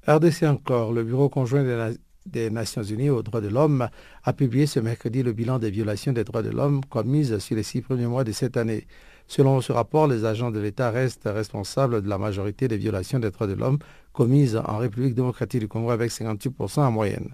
RDC 0.07 0.43
encore, 0.43 0.93
le 0.93 1.03
Bureau 1.03 1.28
conjoint 1.30 1.64
des, 2.28 2.51
Nations 2.51 2.84
Unies 2.84 3.10
aux 3.10 3.24
droits 3.24 3.41
de 3.41 3.47
l'homme 3.47 3.89
a 4.24 4.34
publié 4.34 4.68
ce 4.68 4.80
mercredi 4.80 5.24
le 5.24 5.34
bilan 5.34 5.57
des 5.57 5.72
violations 5.72 6.14
des 6.14 6.24
droits 6.24 6.43
de 6.43 6.51
l'homme 6.51 6.86
commises 6.86 7.39
sur 7.39 7.55
les 7.55 7.64
six 7.64 7.82
premiers 7.82 8.05
mois 8.05 8.24
de 8.24 8.32
cette 8.32 8.55
année. 8.55 8.86
Selon 9.26 9.62
ce 9.62 9.72
rapport, 9.72 10.07
les 10.07 10.26
agents 10.26 10.51
de 10.51 10.60
l'État 10.60 10.91
restent 10.91 11.28
responsables 11.28 12.03
de 12.03 12.10
la 12.10 12.20
majorité 12.20 12.68
des 12.68 12.78
violations 12.78 13.18
des 13.18 13.32
droits 13.32 13.47
de 13.47 13.53
l'homme 13.53 13.80
commises 14.14 14.62
en 14.64 14.78
République 14.78 15.16
démocratique 15.16 15.62
du 15.62 15.68
Congo 15.68 15.89
avec 15.89 16.12
58% 16.12 16.82
en 16.82 16.91
moyenne. 16.91 17.34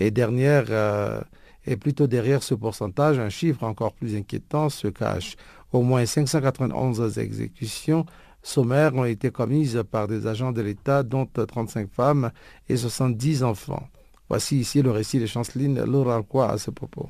Et 0.00 0.10
dernière, 0.10 0.64
euh, 0.70 1.20
et 1.66 1.76
plutôt 1.76 2.06
derrière 2.06 2.42
ce 2.42 2.54
pourcentage, 2.54 3.18
un 3.18 3.28
chiffre 3.28 3.64
encore 3.64 3.92
plus 3.92 4.16
inquiétant 4.16 4.68
se 4.68 4.88
cache. 4.88 5.36
Au 5.72 5.82
moins 5.82 6.06
591 6.06 7.18
exécutions 7.18 8.06
sommaires 8.42 8.94
ont 8.94 9.04
été 9.04 9.30
commises 9.30 9.82
par 9.90 10.06
des 10.06 10.26
agents 10.26 10.52
de 10.52 10.62
l'État, 10.62 11.02
dont 11.02 11.26
35 11.26 11.88
femmes 11.90 12.30
et 12.68 12.76
70 12.76 13.42
enfants. 13.42 13.88
Voici 14.28 14.58
ici 14.58 14.82
le 14.82 14.90
récit 14.90 15.18
de 15.18 15.26
Chanceline 15.26 15.82
Laura 15.84 16.22
à 16.50 16.58
ce 16.58 16.70
propos. 16.70 17.08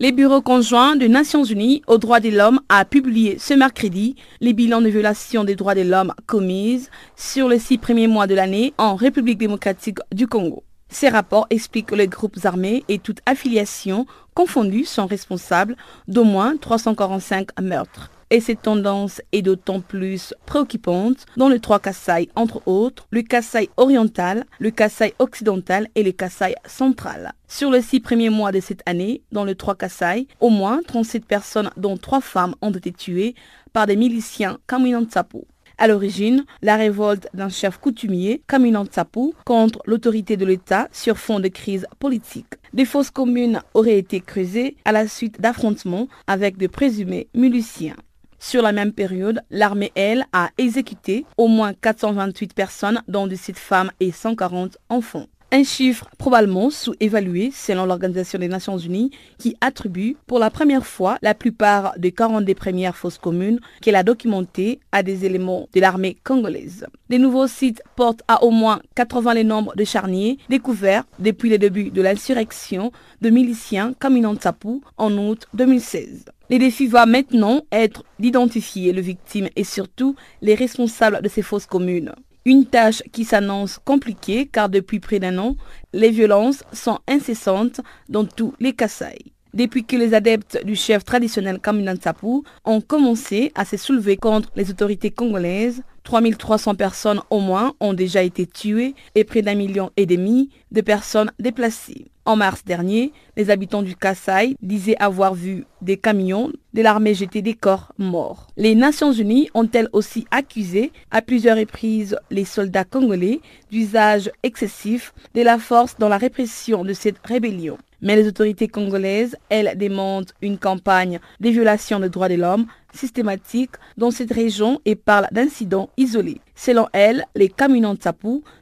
Les 0.00 0.12
bureaux 0.12 0.42
conjoints 0.42 0.94
des 0.94 1.08
Nations 1.08 1.42
Unies 1.42 1.82
aux 1.88 1.98
droits 1.98 2.20
de 2.20 2.28
l'homme 2.28 2.60
a 2.68 2.84
publié 2.84 3.36
ce 3.38 3.54
mercredi 3.54 4.14
les 4.40 4.52
bilans 4.52 4.80
de 4.80 4.88
violation 4.88 5.42
des 5.42 5.56
droits 5.56 5.74
de 5.74 5.82
l'homme 5.82 6.14
commises 6.26 6.88
sur 7.16 7.48
les 7.48 7.58
six 7.58 7.78
premiers 7.78 8.06
mois 8.06 8.28
de 8.28 8.36
l'année 8.36 8.74
en 8.78 8.94
République 8.94 9.38
démocratique 9.38 9.98
du 10.12 10.28
Congo. 10.28 10.62
Ces 10.88 11.08
rapports 11.08 11.46
expliquent 11.50 11.86
que 11.86 11.94
les 11.94 12.08
groupes 12.08 12.38
armés 12.44 12.84
et 12.88 12.98
toute 12.98 13.20
affiliation 13.26 14.06
confondus 14.34 14.86
sont 14.86 15.06
responsables 15.06 15.76
d'au 16.06 16.24
moins 16.24 16.56
345 16.56 17.60
meurtres. 17.60 18.10
Et 18.30 18.40
cette 18.40 18.60
tendance 18.60 19.22
est 19.32 19.40
d'autant 19.40 19.80
plus 19.80 20.34
préoccupante 20.44 21.24
dans 21.38 21.48
les 21.48 21.60
trois 21.60 21.78
Kassai, 21.78 22.28
entre 22.36 22.60
autres 22.66 23.06
le 23.10 23.22
Kassai 23.22 23.70
oriental, 23.78 24.44
le 24.58 24.70
Kassai 24.70 25.14
occidental 25.18 25.88
et 25.94 26.02
le 26.02 26.12
Kassai 26.12 26.54
central. 26.66 27.32
Sur 27.46 27.70
les 27.70 27.80
six 27.80 28.00
premiers 28.00 28.28
mois 28.28 28.52
de 28.52 28.60
cette 28.60 28.82
année, 28.84 29.22
dans 29.32 29.44
les 29.44 29.54
trois 29.54 29.76
Kassai, 29.76 30.26
au 30.40 30.50
moins 30.50 30.82
37 30.86 31.24
personnes, 31.24 31.70
dont 31.78 31.96
trois 31.96 32.20
femmes, 32.20 32.54
ont 32.60 32.70
été 32.70 32.92
tuées 32.92 33.34
par 33.72 33.86
des 33.86 33.96
miliciens 33.96 34.58
Tsapo. 34.68 35.46
À 35.80 35.86
l'origine, 35.86 36.44
la 36.60 36.74
révolte 36.74 37.28
d'un 37.34 37.48
chef 37.48 37.78
coutumier, 37.78 38.42
Kaminant 38.48 38.84
Tsapu, 38.84 39.32
contre 39.44 39.80
l'autorité 39.86 40.36
de 40.36 40.44
l'État 40.44 40.88
sur 40.90 41.18
fond 41.18 41.38
de 41.38 41.46
crise 41.46 41.86
politique. 42.00 42.54
Des 42.74 42.84
fausses 42.84 43.12
communes 43.12 43.62
auraient 43.74 43.98
été 43.98 44.20
creusées 44.20 44.76
à 44.84 44.90
la 44.90 45.06
suite 45.06 45.40
d'affrontements 45.40 46.08
avec 46.26 46.56
de 46.56 46.66
présumés 46.66 47.28
miliciens. 47.32 47.94
Sur 48.40 48.62
la 48.62 48.72
même 48.72 48.92
période, 48.92 49.40
l'armée, 49.50 49.92
elle, 49.94 50.26
a 50.32 50.50
exécuté 50.58 51.24
au 51.36 51.46
moins 51.46 51.74
428 51.74 52.54
personnes, 52.54 53.02
dont 53.06 53.28
17 53.28 53.56
femmes 53.56 53.92
et 54.00 54.10
140 54.10 54.78
enfants. 54.88 55.26
Un 55.50 55.64
chiffre 55.64 56.06
probablement 56.18 56.68
sous-évalué 56.68 57.50
selon 57.54 57.86
l'Organisation 57.86 58.38
des 58.38 58.48
Nations 58.48 58.76
Unies 58.76 59.10
qui 59.38 59.56
attribue 59.62 60.14
pour 60.26 60.38
la 60.38 60.50
première 60.50 60.86
fois 60.86 61.16
la 61.22 61.34
plupart 61.34 61.94
des 61.98 62.12
40 62.12 62.44
des 62.44 62.54
premières 62.54 62.94
fausses 62.94 63.16
communes 63.16 63.58
qu'elle 63.80 63.96
a 63.96 64.02
documentées 64.02 64.78
à 64.92 65.02
des 65.02 65.24
éléments 65.24 65.66
de 65.72 65.80
l'armée 65.80 66.18
congolaise. 66.22 66.86
Des 67.08 67.18
nouveaux 67.18 67.46
sites 67.46 67.82
portent 67.96 68.22
à 68.28 68.44
au 68.44 68.50
moins 68.50 68.82
80 68.94 69.32
les 69.32 69.44
nombres 69.44 69.74
de 69.74 69.84
charniers 69.84 70.36
découverts 70.50 71.04
depuis 71.18 71.48
le 71.48 71.56
début 71.56 71.90
de 71.90 72.02
l'insurrection 72.02 72.92
de 73.22 73.30
miliciens 73.30 73.94
Tapu 74.38 74.82
en 74.98 75.16
août 75.16 75.46
2016. 75.54 76.26
Le 76.50 76.58
défi 76.58 76.88
va 76.88 77.06
maintenant 77.06 77.62
être 77.72 78.04
d'identifier 78.18 78.92
les 78.92 79.00
victimes 79.00 79.48
et 79.56 79.64
surtout 79.64 80.14
les 80.42 80.54
responsables 80.54 81.22
de 81.22 81.28
ces 81.30 81.40
fausses 81.40 81.66
communes. 81.66 82.12
Une 82.44 82.66
tâche 82.66 83.02
qui 83.12 83.24
s'annonce 83.24 83.78
compliquée 83.78 84.46
car 84.46 84.68
depuis 84.68 85.00
près 85.00 85.18
d'un 85.18 85.38
an, 85.38 85.56
les 85.92 86.10
violences 86.10 86.64
sont 86.72 86.98
incessantes 87.06 87.80
dans 88.08 88.24
tous 88.24 88.54
les 88.60 88.74
Kassai. 88.74 89.18
Depuis 89.58 89.82
que 89.82 89.96
les 89.96 90.14
adeptes 90.14 90.64
du 90.64 90.76
chef 90.76 91.04
traditionnel 91.04 91.58
Kaminan 91.58 91.96
Tapu 91.96 92.44
ont 92.64 92.80
commencé 92.80 93.50
à 93.56 93.64
se 93.64 93.76
soulever 93.76 94.16
contre 94.16 94.52
les 94.54 94.70
autorités 94.70 95.10
congolaises, 95.10 95.82
3300 96.04 96.76
personnes 96.76 97.20
au 97.28 97.40
moins 97.40 97.74
ont 97.80 97.92
déjà 97.92 98.22
été 98.22 98.46
tuées 98.46 98.94
et 99.16 99.24
près 99.24 99.42
d'un 99.42 99.56
million 99.56 99.90
et 99.96 100.06
demi 100.06 100.50
de 100.70 100.80
personnes 100.80 101.32
déplacées. 101.40 102.04
En 102.24 102.36
mars 102.36 102.64
dernier, 102.64 103.12
les 103.36 103.50
habitants 103.50 103.82
du 103.82 103.96
Kassai 103.96 104.54
disaient 104.62 104.96
avoir 105.00 105.34
vu 105.34 105.64
des 105.82 105.96
camions 105.96 106.52
de 106.72 106.80
l'armée 106.80 107.14
jeter 107.14 107.42
des 107.42 107.54
corps 107.54 107.92
morts. 107.98 108.46
Les 108.56 108.76
Nations 108.76 109.12
Unies 109.12 109.48
ont-elles 109.54 109.88
aussi 109.92 110.24
accusé 110.30 110.92
à 111.10 111.20
plusieurs 111.20 111.56
reprises 111.56 112.16
les 112.30 112.44
soldats 112.44 112.84
congolais 112.84 113.40
d'usage 113.72 114.30
excessif 114.44 115.12
de 115.34 115.42
la 115.42 115.58
force 115.58 115.96
dans 115.98 116.08
la 116.08 116.18
répression 116.18 116.84
de 116.84 116.92
cette 116.92 117.18
rébellion? 117.26 117.76
Mais 118.00 118.16
les 118.16 118.28
autorités 118.28 118.68
congolaises, 118.68 119.36
elles, 119.48 119.76
démontrent 119.76 120.34
une 120.40 120.58
campagne 120.58 121.18
de 121.40 121.48
violation 121.50 122.00
des 122.00 122.08
droits 122.08 122.28
de 122.28 122.34
l'homme 122.34 122.66
systématique 122.98 123.70
dans 123.96 124.10
cette 124.10 124.32
région 124.32 124.80
et 124.84 124.96
parlent 124.96 125.28
d'incidents 125.32 125.90
isolés. 125.96 126.40
Selon 126.54 126.88
elles, 126.92 127.24
les 127.36 127.48
camions 127.48 127.94
de 127.94 128.00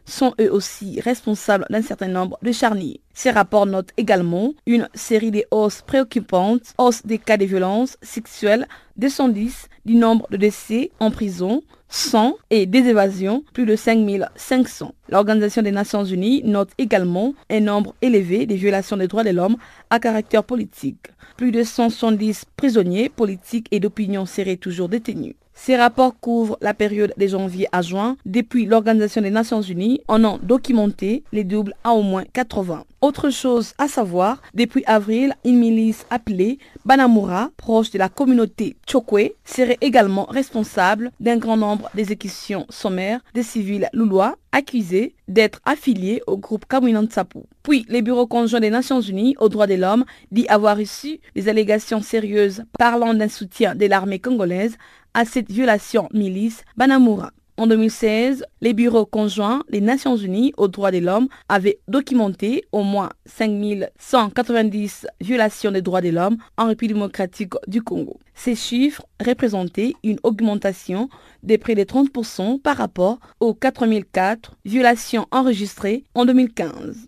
sont 0.04 0.34
eux 0.38 0.52
aussi 0.52 1.00
responsables 1.00 1.64
d'un 1.70 1.80
certain 1.80 2.08
nombre 2.08 2.38
de 2.42 2.52
charniers. 2.52 3.00
Ces 3.14 3.30
rapports 3.30 3.64
notent 3.64 3.92
également 3.96 4.52
une 4.66 4.88
série 4.94 5.30
de 5.30 5.44
hausses 5.50 5.80
préoccupantes, 5.80 6.74
hausse 6.76 7.06
des 7.06 7.16
cas 7.16 7.38
de 7.38 7.46
violence 7.46 7.96
sexuelle, 8.02 8.68
210 8.98 9.68
du 9.86 9.94
nombre 9.94 10.26
de 10.30 10.36
décès 10.36 10.90
en 11.00 11.10
prison, 11.10 11.62
100 11.88 12.36
et 12.50 12.66
des 12.66 12.80
évasions, 12.80 13.42
plus 13.54 13.64
de 13.64 13.74
5500. 13.76 14.94
L'Organisation 15.08 15.62
des 15.62 15.70
Nations 15.70 16.04
Unies 16.04 16.42
note 16.44 16.70
également 16.76 17.32
un 17.48 17.60
nombre 17.60 17.94
élevé 18.02 18.44
de 18.44 18.54
violations 18.54 18.98
des 18.98 19.08
droits 19.08 19.24
de 19.24 19.30
l'homme 19.30 19.56
à 19.88 19.98
caractère 19.98 20.44
politique. 20.44 21.06
Plus 21.38 21.52
de 21.52 21.62
170 21.62 22.44
prisonniers 22.56 23.08
politiques 23.08 23.68
et 23.70 23.80
d'opinion 23.80 24.25
seraient 24.26 24.56
toujours 24.56 24.88
détenus. 24.88 25.34
Ces 25.58 25.74
rapports 25.74 26.20
couvrent 26.20 26.58
la 26.60 26.74
période 26.74 27.14
de 27.16 27.26
janvier 27.26 27.66
à 27.72 27.80
juin. 27.80 28.16
Depuis 28.26 28.66
l'Organisation 28.66 29.22
des 29.22 29.30
Nations 29.30 29.62
Unies, 29.62 30.00
on 30.06 30.22
a 30.22 30.38
documenté 30.42 31.24
les 31.32 31.44
doubles 31.44 31.74
à 31.82 31.92
au 31.92 32.02
moins 32.02 32.24
80. 32.24 32.84
Autre 33.00 33.30
chose 33.30 33.72
à 33.78 33.88
savoir, 33.88 34.42
depuis 34.54 34.84
avril, 34.86 35.34
une 35.44 35.58
milice 35.58 36.06
appelée 36.10 36.58
Banamura, 36.84 37.50
proche 37.56 37.90
de 37.90 37.98
la 37.98 38.08
communauté 38.08 38.76
Chokwe, 38.86 39.32
serait 39.44 39.78
également 39.80 40.24
responsable 40.24 41.10
d'un 41.20 41.38
grand 41.38 41.56
nombre 41.56 41.88
d'exécutions 41.94 42.66
sommaires 42.68 43.20
des 43.34 43.42
civils 43.42 43.88
loulois 43.92 44.36
accusés 44.56 45.14
d'être 45.28 45.60
affiliés 45.66 46.22
au 46.26 46.38
groupe 46.38 46.64
Tsapu. 47.10 47.40
Puis, 47.62 47.84
les 47.90 48.00
bureaux 48.00 48.26
conjoints 48.26 48.60
des 48.60 48.70
Nations 48.70 49.02
Unies 49.02 49.36
aux 49.38 49.50
droits 49.50 49.66
de 49.66 49.74
l'homme 49.74 50.06
dit 50.32 50.46
avoir 50.48 50.78
reçu 50.78 51.20
des 51.34 51.50
allégations 51.50 52.00
sérieuses 52.00 52.64
parlant 52.78 53.12
d'un 53.12 53.28
soutien 53.28 53.74
de 53.74 53.84
l'armée 53.84 54.18
congolaise 54.18 54.78
à 55.12 55.26
cette 55.26 55.52
violation 55.52 56.08
milice 56.14 56.64
Banamura. 56.76 57.32
En 57.58 57.66
2016, 57.66 58.44
les 58.60 58.74
bureaux 58.74 59.06
conjoints 59.06 59.62
des 59.70 59.80
Nations 59.80 60.16
Unies 60.16 60.52
aux 60.58 60.68
droits 60.68 60.90
de 60.90 60.98
l'homme 60.98 61.28
avaient 61.48 61.78
documenté 61.88 62.66
au 62.70 62.82
moins 62.82 63.08
5190 63.24 65.06
violations 65.22 65.70
des 65.70 65.80
droits 65.80 66.02
de 66.02 66.10
l'homme 66.10 66.36
en 66.58 66.66
République 66.66 66.96
démocratique 66.96 67.54
du 67.66 67.80
Congo. 67.80 68.20
Ces 68.34 68.56
chiffres 68.56 69.06
représentaient 69.24 69.94
une 70.04 70.18
augmentation 70.22 71.08
de 71.44 71.56
près 71.56 71.74
de 71.74 71.84
30% 71.84 72.60
par 72.60 72.76
rapport 72.76 73.18
aux 73.40 73.54
4004 73.54 74.52
violations 74.66 75.26
enregistrées 75.30 76.04
en 76.14 76.26
2015. 76.26 77.06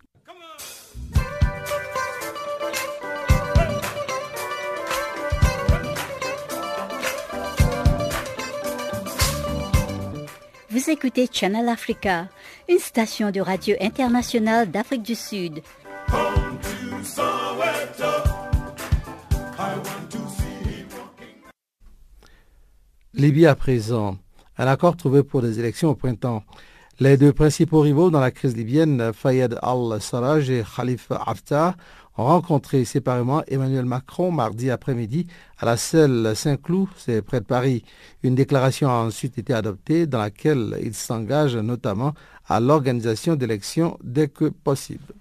Vous 10.79 10.91
écoutez 10.91 11.29
Channel 11.33 11.68
Africa, 11.68 12.29
une 12.68 12.79
station 12.79 13.33
de 13.33 13.41
radio 13.41 13.74
internationale 13.81 14.70
d'Afrique 14.70 15.03
du 15.03 15.16
Sud. 15.16 15.61
Libye 23.12 23.47
à 23.47 23.57
présent. 23.57 24.18
Un 24.57 24.66
accord 24.68 24.97
trouvé 24.97 25.24
pour 25.24 25.43
des 25.43 25.59
élections 25.59 25.91
au 25.91 25.95
printemps. 25.97 26.45
Les 27.01 27.16
deux 27.16 27.33
principaux 27.33 27.81
rivaux 27.81 28.11
dans 28.11 28.20
la 28.20 28.31
crise 28.31 28.57
libyenne, 28.57 29.12
Fayed 29.12 29.59
al-Sarraj 29.61 30.49
et 30.49 30.62
Khalifa 30.76 31.20
Haftar, 31.26 31.74
rencontré 32.25 32.85
séparément 32.85 33.43
Emmanuel 33.49 33.85
Macron 33.85 34.31
mardi 34.31 34.71
après-midi 34.71 35.27
à 35.59 35.66
la 35.66 35.77
selle 35.77 36.33
Saint-Cloud, 36.35 36.89
c'est 36.97 37.23
près 37.23 37.41
de 37.41 37.45
Paris. 37.45 37.85
Une 38.23 38.35
déclaration 38.35 38.89
a 38.89 39.05
ensuite 39.05 39.39
été 39.39 39.55
adoptée 39.55 40.07
dans 40.07 40.19
laquelle 40.19 40.77
il 40.83 40.95
s'engage 40.95 41.57
notamment 41.57 42.14
à 42.49 42.61
l'organisation 42.61 43.37
d'élections 43.37 43.99
dès 44.03 44.29
que 44.29 44.47
possible. 44.47 45.14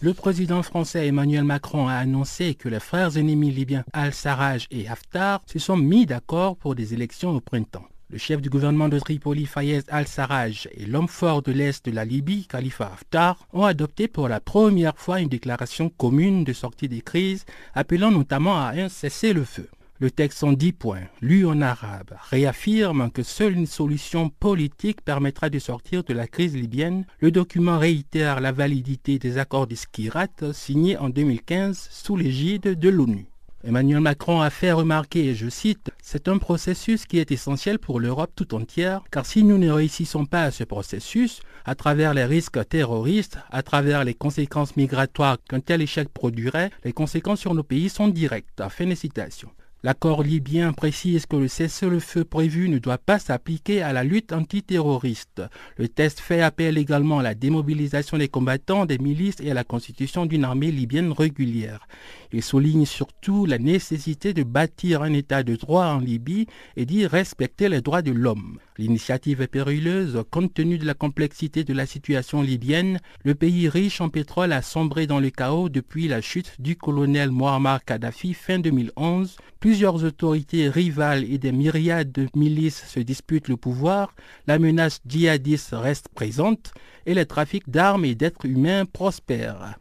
Le 0.00 0.12
président 0.12 0.62
français 0.62 1.06
Emmanuel 1.06 1.44
Macron 1.44 1.88
a 1.88 1.94
annoncé 1.94 2.54
que 2.54 2.68
les 2.68 2.80
frères 2.80 3.16
ennemis 3.16 3.50
libyens 3.50 3.84
Al-Sarraj 3.92 4.66
et 4.70 4.86
Haftar 4.86 5.40
se 5.46 5.58
sont 5.58 5.76
mis 5.76 6.04
d'accord 6.04 6.56
pour 6.56 6.74
des 6.74 6.92
élections 6.92 7.30
au 7.30 7.40
printemps. 7.40 7.86
Le 8.14 8.20
chef 8.20 8.40
du 8.40 8.48
gouvernement 8.48 8.88
de 8.88 9.00
Tripoli, 9.00 9.44
Fayez 9.44 9.80
al-Sarraj, 9.88 10.68
et 10.72 10.86
l'homme 10.86 11.08
fort 11.08 11.42
de 11.42 11.50
l'Est 11.50 11.84
de 11.84 11.90
la 11.90 12.04
Libye, 12.04 12.46
Khalifa 12.46 12.84
Haftar, 12.84 13.48
ont 13.52 13.64
adopté 13.64 14.06
pour 14.06 14.28
la 14.28 14.38
première 14.38 14.96
fois 14.96 15.18
une 15.18 15.28
déclaration 15.28 15.88
commune 15.88 16.44
de 16.44 16.52
sortie 16.52 16.88
des 16.88 17.00
crises, 17.00 17.44
appelant 17.74 18.12
notamment 18.12 18.56
à 18.56 18.68
un 18.76 18.88
cessez-le-feu. 18.88 19.68
Le 19.98 20.12
texte 20.12 20.44
en 20.44 20.52
dix 20.52 20.70
points, 20.70 21.08
lu 21.22 21.44
en 21.44 21.60
arabe, 21.60 22.14
réaffirme 22.30 23.10
que 23.10 23.24
seule 23.24 23.56
une 23.56 23.66
solution 23.66 24.28
politique 24.28 25.00
permettra 25.00 25.50
de 25.50 25.58
sortir 25.58 26.04
de 26.04 26.14
la 26.14 26.28
crise 26.28 26.54
libyenne. 26.54 27.06
Le 27.18 27.32
document 27.32 27.80
réitère 27.80 28.40
la 28.40 28.52
validité 28.52 29.18
des 29.18 29.38
accords 29.38 29.66
d'Iskirat 29.66 30.52
signés 30.52 30.96
en 30.98 31.08
2015 31.08 31.88
sous 31.90 32.16
l'égide 32.16 32.78
de 32.78 32.88
l'ONU. 32.88 33.26
Emmanuel 33.66 34.00
Macron 34.00 34.42
a 34.42 34.50
fait 34.50 34.72
remarquer, 34.72 35.34
je 35.34 35.48
cite, 35.48 35.90
C'est 36.16 36.28
un 36.28 36.38
processus 36.38 37.06
qui 37.06 37.18
est 37.18 37.32
essentiel 37.32 37.80
pour 37.80 37.98
l'Europe 37.98 38.30
tout 38.36 38.54
entière, 38.54 39.02
car 39.10 39.26
si 39.26 39.42
nous 39.42 39.58
ne 39.58 39.68
réussissons 39.68 40.26
pas 40.26 40.44
à 40.44 40.52
ce 40.52 40.62
processus, 40.62 41.40
à 41.64 41.74
travers 41.74 42.14
les 42.14 42.24
risques 42.24 42.68
terroristes, 42.68 43.38
à 43.50 43.64
travers 43.64 44.04
les 44.04 44.14
conséquences 44.14 44.76
migratoires 44.76 45.38
qu'un 45.48 45.58
tel 45.58 45.82
échec 45.82 46.08
produirait, 46.08 46.70
les 46.84 46.92
conséquences 46.92 47.40
sur 47.40 47.52
nos 47.52 47.64
pays 47.64 47.88
sont 47.88 48.06
directes. 48.06 48.62
Fin 48.68 48.86
de 48.86 48.94
citation. 48.94 49.50
L'accord 49.84 50.22
libyen 50.22 50.72
précise 50.72 51.26
que 51.26 51.36
le 51.36 51.46
cessez-le-feu 51.46 52.24
prévu 52.24 52.70
ne 52.70 52.78
doit 52.78 52.96
pas 52.96 53.18
s'appliquer 53.18 53.82
à 53.82 53.92
la 53.92 54.02
lutte 54.02 54.32
antiterroriste. 54.32 55.42
Le 55.76 55.88
test 55.88 56.20
fait 56.20 56.40
appel 56.40 56.78
également 56.78 57.18
à 57.18 57.22
la 57.22 57.34
démobilisation 57.34 58.16
des 58.16 58.28
combattants, 58.28 58.86
des 58.86 58.96
milices 58.96 59.42
et 59.42 59.50
à 59.50 59.54
la 59.54 59.62
constitution 59.62 60.24
d'une 60.24 60.44
armée 60.44 60.70
libyenne 60.70 61.12
régulière. 61.12 61.86
Il 62.34 62.42
souligne 62.42 62.84
surtout 62.84 63.46
la 63.46 63.58
nécessité 63.58 64.34
de 64.34 64.42
bâtir 64.42 65.02
un 65.02 65.12
état 65.12 65.44
de 65.44 65.54
droit 65.54 65.86
en 65.86 66.00
Libye 66.00 66.48
et 66.76 66.84
d'y 66.84 67.06
respecter 67.06 67.68
les 67.68 67.80
droits 67.80 68.02
de 68.02 68.10
l'homme. 68.10 68.58
L'initiative 68.76 69.40
est 69.40 69.46
périlleuse 69.46 70.20
compte 70.32 70.52
tenu 70.52 70.76
de 70.76 70.84
la 70.84 70.94
complexité 70.94 71.62
de 71.62 71.72
la 71.72 71.86
situation 71.86 72.42
libyenne. 72.42 72.98
Le 73.22 73.36
pays 73.36 73.68
riche 73.68 74.00
en 74.00 74.08
pétrole 74.08 74.50
a 74.50 74.62
sombré 74.62 75.06
dans 75.06 75.20
le 75.20 75.30
chaos 75.30 75.68
depuis 75.68 76.08
la 76.08 76.20
chute 76.20 76.60
du 76.60 76.74
colonel 76.74 77.30
Muammar 77.30 77.84
Kadhafi 77.84 78.34
fin 78.34 78.58
2011. 78.58 79.36
Plusieurs 79.60 80.02
autorités 80.02 80.68
rivales 80.68 81.22
et 81.22 81.38
des 81.38 81.52
myriades 81.52 82.10
de 82.10 82.26
milices 82.34 82.84
se 82.88 82.98
disputent 82.98 83.46
le 83.46 83.56
pouvoir. 83.56 84.12
La 84.48 84.58
menace 84.58 85.00
djihadiste 85.06 85.70
reste 85.72 86.08
présente 86.08 86.72
et 87.06 87.14
les 87.14 87.26
trafics 87.26 87.70
d'armes 87.70 88.04
et 88.04 88.16
d'êtres 88.16 88.46
humains 88.46 88.86
prospèrent. 88.86 89.78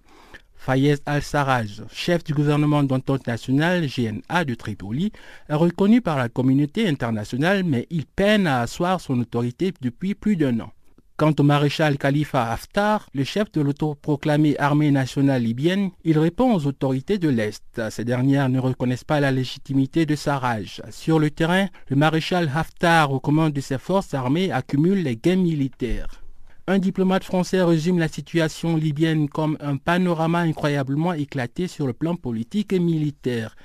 Fayez 0.65 0.95
al-Sarraj, 1.05 1.81
chef 1.91 2.23
du 2.23 2.33
gouvernement 2.33 2.83
d'entente 2.83 3.27
nationale 3.27 3.85
GNA 3.85 4.45
de 4.45 4.55
Tripoli, 4.55 5.11
est 5.49 5.55
reconnu 5.55 5.99
par 5.99 6.17
la 6.17 6.29
communauté 6.29 6.87
internationale, 6.87 7.65
mais 7.65 7.85
il 7.89 8.05
peine 8.05 8.47
à 8.47 8.61
asseoir 8.61 9.01
son 9.01 9.19
autorité 9.19 9.73
depuis 9.81 10.15
plus 10.15 10.37
d'un 10.37 10.61
an. 10.61 10.71
Quant 11.17 11.33
au 11.37 11.43
maréchal 11.43 11.97
Khalifa 11.97 12.49
Haftar, 12.49 13.09
le 13.13 13.25
chef 13.25 13.51
de 13.51 13.59
l'autoproclamée 13.59 14.57
armée 14.57 14.91
nationale 14.91 15.43
libyenne, 15.43 15.91
il 16.05 16.17
répond 16.17 16.53
aux 16.55 16.65
autorités 16.65 17.17
de 17.17 17.27
l'Est. 17.27 17.81
Ces 17.89 18.05
dernières 18.05 18.47
ne 18.47 18.59
reconnaissent 18.59 19.03
pas 19.03 19.19
la 19.19 19.31
légitimité 19.31 20.05
de 20.05 20.15
Sarraj. 20.15 20.81
Sur 20.91 21.19
le 21.19 21.29
terrain, 21.29 21.67
le 21.89 21.97
maréchal 21.97 22.49
Haftar, 22.55 23.11
aux 23.11 23.19
commandes 23.19 23.51
de 23.51 23.59
ses 23.59 23.77
forces 23.77 24.13
armées, 24.13 24.53
accumule 24.53 25.03
les 25.03 25.17
gains 25.17 25.35
militaires. 25.35 26.22
Un 26.65 26.79
diplomate 26.79 27.25
français 27.25 27.61
résume 27.61 27.99
la 27.99 28.07
situation 28.07 28.77
libyenne 28.77 29.27
comme 29.27 29.57
un 29.59 29.75
panorama 29.75 30.39
incroyablement 30.39 31.11
éclaté 31.11 31.67
sur 31.67 31.85
le 31.85 31.91
plan 31.91 32.15
politique 32.15 32.71
et 32.71 32.79
militaire. 32.79 33.57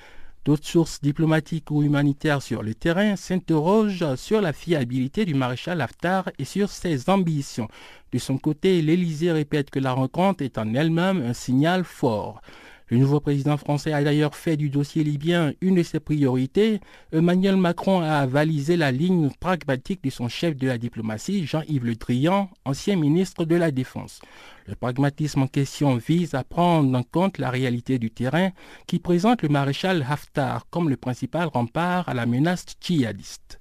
D'autres 0.44 0.66
sources 0.66 1.00
diplomatiques 1.00 1.70
ou 1.70 1.84
humanitaires 1.84 2.42
sur 2.42 2.60
le 2.60 2.74
terrain 2.74 3.14
s'interrogent 3.14 4.16
sur 4.16 4.40
la 4.40 4.52
fiabilité 4.52 5.24
du 5.24 5.34
maréchal 5.34 5.80
Haftar 5.80 6.28
et 6.40 6.44
sur 6.44 6.70
ses 6.70 7.08
ambitions. 7.08 7.68
De 8.12 8.18
son 8.18 8.36
côté, 8.36 8.82
l'Élysée 8.82 9.30
répète 9.30 9.70
que 9.70 9.78
la 9.78 9.92
rencontre 9.92 10.42
est 10.42 10.58
en 10.58 10.74
elle-même 10.74 11.22
un 11.22 11.34
signal 11.34 11.84
fort. 11.84 12.42
Le 12.90 12.96
nouveau 12.96 13.20
président 13.20 13.56
français 13.56 13.92
a 13.92 14.02
d'ailleurs 14.02 14.34
fait 14.34 14.56
du 14.56 14.70
dossier 14.70 15.04
libyen 15.04 15.52
une 15.60 15.74
de 15.74 15.82
ses 15.82 16.00
priorités. 16.00 16.80
Emmanuel 17.12 17.56
Macron 17.56 18.00
a 18.00 18.16
avalisé 18.16 18.76
la 18.76 18.90
ligne 18.90 19.30
pragmatique 19.40 20.02
de 20.02 20.10
son 20.10 20.28
chef 20.28 20.56
de 20.56 20.66
la 20.66 20.78
diplomatie, 20.78 21.46
Jean-Yves 21.46 21.84
Le 21.84 21.94
Drian, 21.96 22.50
ancien 22.64 22.96
ministre 22.96 23.44
de 23.44 23.56
la 23.56 23.70
Défense. 23.70 24.20
Le 24.66 24.74
pragmatisme 24.74 25.42
en 25.42 25.46
question 25.48 25.96
vise 25.96 26.34
à 26.34 26.44
prendre 26.44 26.96
en 26.96 27.02
compte 27.02 27.38
la 27.38 27.50
réalité 27.50 27.98
du 27.98 28.10
terrain 28.10 28.50
qui 28.86 28.98
présente 28.98 29.42
le 29.42 29.48
maréchal 29.48 30.04
Haftar 30.08 30.66
comme 30.70 30.88
le 30.88 30.96
principal 30.96 31.48
rempart 31.48 32.08
à 32.08 32.14
la 32.14 32.26
menace 32.26 32.64
djihadiste. 32.80 33.60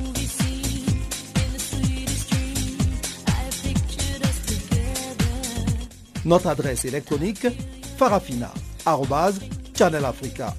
Notre 6.25 6.47
adresse 6.47 6.85
électronique 6.85 7.45
farafina.channelafrica 7.97 10.55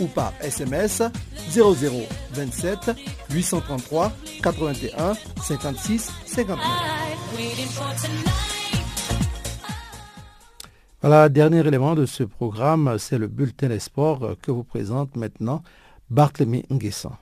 ou 0.00 0.06
par 0.06 0.32
SMS 0.40 1.02
0027 1.50 2.92
833 3.30 4.12
81 4.42 5.14
56 5.42 6.10
59. 6.26 6.58
Voilà, 11.02 11.28
dernier 11.28 11.66
élément 11.66 11.94
de 11.94 12.06
ce 12.06 12.22
programme, 12.22 12.96
c'est 12.98 13.18
le 13.18 13.26
bulletin 13.26 13.68
des 13.68 13.80
sports 13.80 14.36
que 14.40 14.50
vous 14.52 14.64
présente 14.64 15.16
maintenant 15.16 15.62
Barthélemy 16.10 16.64
Nguessan. 16.70 17.12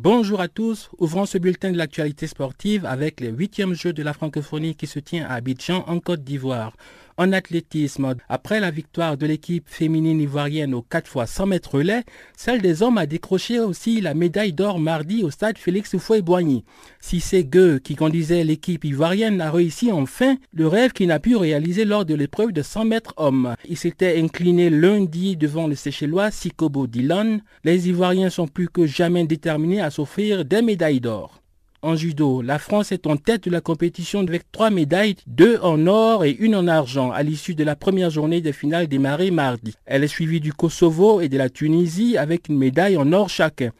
Bonjour 0.00 0.40
à 0.40 0.46
tous, 0.46 0.90
ouvrons 0.98 1.26
ce 1.26 1.38
bulletin 1.38 1.72
de 1.72 1.76
l'actualité 1.76 2.28
sportive 2.28 2.86
avec 2.86 3.18
les 3.18 3.30
huitièmes 3.30 3.74
Jeux 3.74 3.92
de 3.92 4.04
la 4.04 4.12
francophonie 4.12 4.76
qui 4.76 4.86
se 4.86 5.00
tient 5.00 5.26
à 5.26 5.34
Abidjan 5.34 5.82
en 5.88 5.98
Côte 5.98 6.22
d'Ivoire. 6.22 6.76
En 7.20 7.32
athlétisme, 7.32 8.14
après 8.28 8.60
la 8.60 8.70
victoire 8.70 9.16
de 9.16 9.26
l'équipe 9.26 9.68
féminine 9.68 10.20
ivoirienne 10.20 10.72
aux 10.72 10.82
4 10.82 11.08
fois 11.08 11.26
100 11.26 11.46
mètres 11.46 11.74
relais, 11.74 12.04
celle 12.36 12.62
des 12.62 12.80
hommes 12.80 12.96
a 12.96 13.06
décroché 13.06 13.58
aussi 13.58 14.00
la 14.00 14.14
médaille 14.14 14.52
d'or 14.52 14.78
mardi 14.78 15.24
au 15.24 15.30
stade 15.32 15.58
Félix 15.58 15.94
Houphouët-Boigny. 15.94 16.64
Si 17.00 17.18
c'est 17.18 17.42
Gueux 17.42 17.80
qui 17.80 17.96
conduisait 17.96 18.44
l'équipe 18.44 18.84
ivoirienne 18.84 19.40
a 19.40 19.50
réussi 19.50 19.90
enfin 19.90 20.36
le 20.54 20.68
rêve 20.68 20.92
qu'il 20.92 21.08
n'a 21.08 21.18
pu 21.18 21.34
réaliser 21.34 21.84
lors 21.84 22.04
de 22.04 22.14
l'épreuve 22.14 22.52
de 22.52 22.62
100 22.62 22.84
mètres 22.84 23.14
hommes. 23.16 23.56
Il 23.68 23.76
s'était 23.76 24.20
incliné 24.20 24.70
lundi 24.70 25.36
devant 25.36 25.66
le 25.66 25.74
Séchellois 25.74 26.30
Sikobo 26.30 26.86
Dillon. 26.86 27.40
Les 27.64 27.88
Ivoiriens 27.88 28.30
sont 28.30 28.46
plus 28.46 28.68
que 28.68 28.86
jamais 28.86 29.26
déterminés 29.26 29.80
à 29.80 29.90
s'offrir 29.90 30.44
des 30.44 30.62
médailles 30.62 31.00
d'or. 31.00 31.42
En 31.80 31.94
judo, 31.94 32.42
la 32.42 32.58
France 32.58 32.90
est 32.90 33.06
en 33.06 33.16
tête 33.16 33.44
de 33.44 33.52
la 33.52 33.60
compétition 33.60 34.18
avec 34.18 34.50
trois 34.50 34.70
médailles, 34.70 35.14
deux 35.28 35.60
en 35.62 35.86
or 35.86 36.24
et 36.24 36.32
une 36.32 36.56
en 36.56 36.66
argent, 36.66 37.12
à 37.12 37.22
l'issue 37.22 37.54
de 37.54 37.62
la 37.62 37.76
première 37.76 38.10
journée 38.10 38.40
des 38.40 38.52
finales 38.52 38.88
démarrées 38.88 39.30
mardi. 39.30 39.74
Elle 39.86 40.02
est 40.02 40.08
suivie 40.08 40.40
du 40.40 40.52
Kosovo 40.52 41.20
et 41.20 41.28
de 41.28 41.38
la 41.38 41.48
Tunisie 41.48 42.16
avec 42.16 42.48
une 42.48 42.58
médaille 42.58 42.96
en 42.96 43.12
or 43.12 43.28
chacun. 43.28 43.70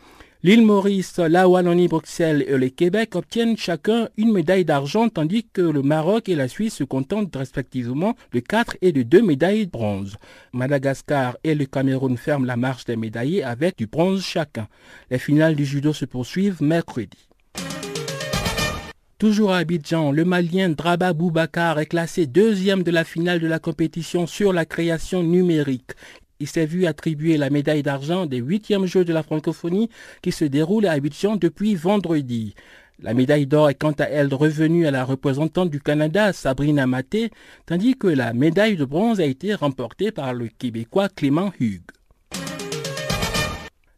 L'île 0.45 0.65
Maurice, 0.65 1.19
la 1.19 1.49
Wallonie-Bruxelles 1.49 2.45
et 2.47 2.57
le 2.57 2.69
Québec 2.69 3.17
obtiennent 3.17 3.57
chacun 3.57 4.09
une 4.17 4.33
médaille 4.33 4.65
d'argent 4.65 5.09
tandis 5.09 5.49
que 5.53 5.63
le 5.63 5.83
Maroc 5.83 6.29
et 6.29 6.37
la 6.37 6.47
Suisse 6.47 6.77
se 6.77 6.85
contentent 6.85 7.35
respectivement 7.35 8.15
de 8.33 8.39
quatre 8.39 8.77
et 8.81 8.93
de 8.93 9.03
deux 9.03 9.23
médailles 9.23 9.67
de 9.67 9.73
bronze. 9.73 10.19
Madagascar 10.53 11.37
et 11.43 11.57
le 11.57 11.67
Cameroun 11.67 12.17
ferment 12.17 12.47
la 12.47 12.57
marche 12.57 12.85
des 12.85 12.95
médaillés 12.95 13.43
avec 13.43 13.77
du 13.77 13.89
bronze 13.89 14.23
chacun. 14.23 14.69
Les 15.11 15.19
finales 15.19 15.57
du 15.57 15.65
judo 15.65 15.93
se 15.93 16.05
poursuivent 16.05 16.63
mercredi. 16.63 17.28
Toujours 19.19 19.51
à 19.51 19.57
Abidjan, 19.57 20.13
le 20.13 20.25
Malien 20.25 20.69
Draba 20.69 21.13
Boubacar 21.13 21.81
est 21.81 21.87
classé 21.87 22.29
deuxième 22.29 22.85
de 22.85 22.93
la 22.93 23.03
finale 23.03 23.41
de 23.41 23.49
la 23.49 23.59
compétition 23.59 24.29
sur 24.29 24.53
la 24.53 24.65
création 24.65 25.25
numérique. 25.25 25.91
Il 26.39 26.47
s'est 26.47 26.67
vu 26.67 26.87
attribuer 26.87 27.37
la 27.37 27.51
médaille 27.51 27.83
d'argent 27.83 28.27
des 28.27 28.37
huitièmes 28.37 28.87
Jeux 28.87 29.05
de 29.05 29.13
la 29.13 29.25
francophonie 29.25 29.91
qui 30.23 30.31
se 30.31 30.45
déroulent 30.45 30.87
à 30.87 30.93
Abidjan 30.93 31.35
depuis 31.35 31.75
vendredi. 31.75 32.55
La 33.01 33.13
médaille 33.13 33.49
d'or 33.49 33.71
est 33.71 33.75
quant 33.75 33.91
à 33.91 34.05
elle 34.05 34.33
revenue 34.33 34.87
à 34.87 34.93
la 34.93 35.05
représentante 35.05 35.71
du 35.71 35.81
Canada, 35.81 36.33
Sabrina 36.33 36.87
Maté, 36.87 37.33
tandis 37.67 37.97
que 37.97 38.07
la 38.07 38.33
médaille 38.33 38.77
de 38.77 38.85
bronze 38.85 39.19
a 39.19 39.25
été 39.25 39.53
remportée 39.53 40.13
par 40.13 40.33
le 40.33 40.47
Québécois 40.47 41.09
Clément 41.09 41.51
Hugues. 41.59 41.91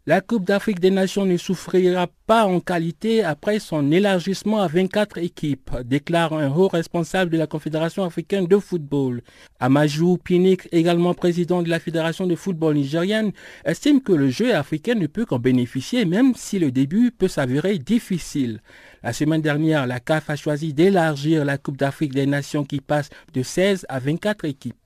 La 0.07 0.23
Coupe 0.23 0.47
d'Afrique 0.47 0.81
des 0.81 0.91
Nations 0.91 1.27
ne 1.27 1.37
souffrira 1.37 2.07
pas 2.27 2.47
en 2.47 2.61
qualité 2.61 3.23
après 3.23 3.59
son 3.59 3.93
élargissement 3.93 4.63
à 4.63 4.67
24 4.67 5.19
équipes, 5.19 5.73
déclare 5.85 6.33
un 6.33 6.51
haut 6.51 6.69
responsable 6.69 7.31
de 7.31 7.37
la 7.37 7.47
Confédération 7.47 8.03
africaine 8.03 8.47
de 8.47 8.57
football. 8.57 9.21
Amajou 9.59 10.17
Pinik, 10.17 10.71
également 10.73 11.13
président 11.13 11.63
de 11.63 11.69
la 11.69 11.79
Fédération 11.79 12.27
de 12.27 12.35
football 12.35 12.77
nigérienne, 12.77 13.33
estime 13.67 14.01
que 14.01 14.15
le 14.15 14.31
jeu 14.31 14.55
africain 14.55 14.95
ne 14.95 15.07
peut 15.07 15.27
qu'en 15.27 15.39
bénéficier 15.39 16.07
même 16.07 16.33
si 16.35 16.59
le 16.59 16.73
début 16.73 17.11
peut 17.11 17.29
s'avérer 17.29 17.77
difficile. 17.77 18.63
La 19.03 19.13
semaine 19.13 19.43
dernière, 19.43 19.87
la 19.87 20.01
CAF 20.01 20.31
a 20.31 20.37
choisi 20.37 20.73
d'élargir 20.73 21.45
la 21.45 21.59
Coupe 21.59 21.77
d'Afrique 21.77 22.15
des 22.15 22.27
Nations 22.27 22.65
qui 22.65 22.81
passe 22.81 23.11
de 23.35 23.43
16 23.43 23.85
à 23.91 23.99
24 23.99 24.47
équipes. 24.47 24.80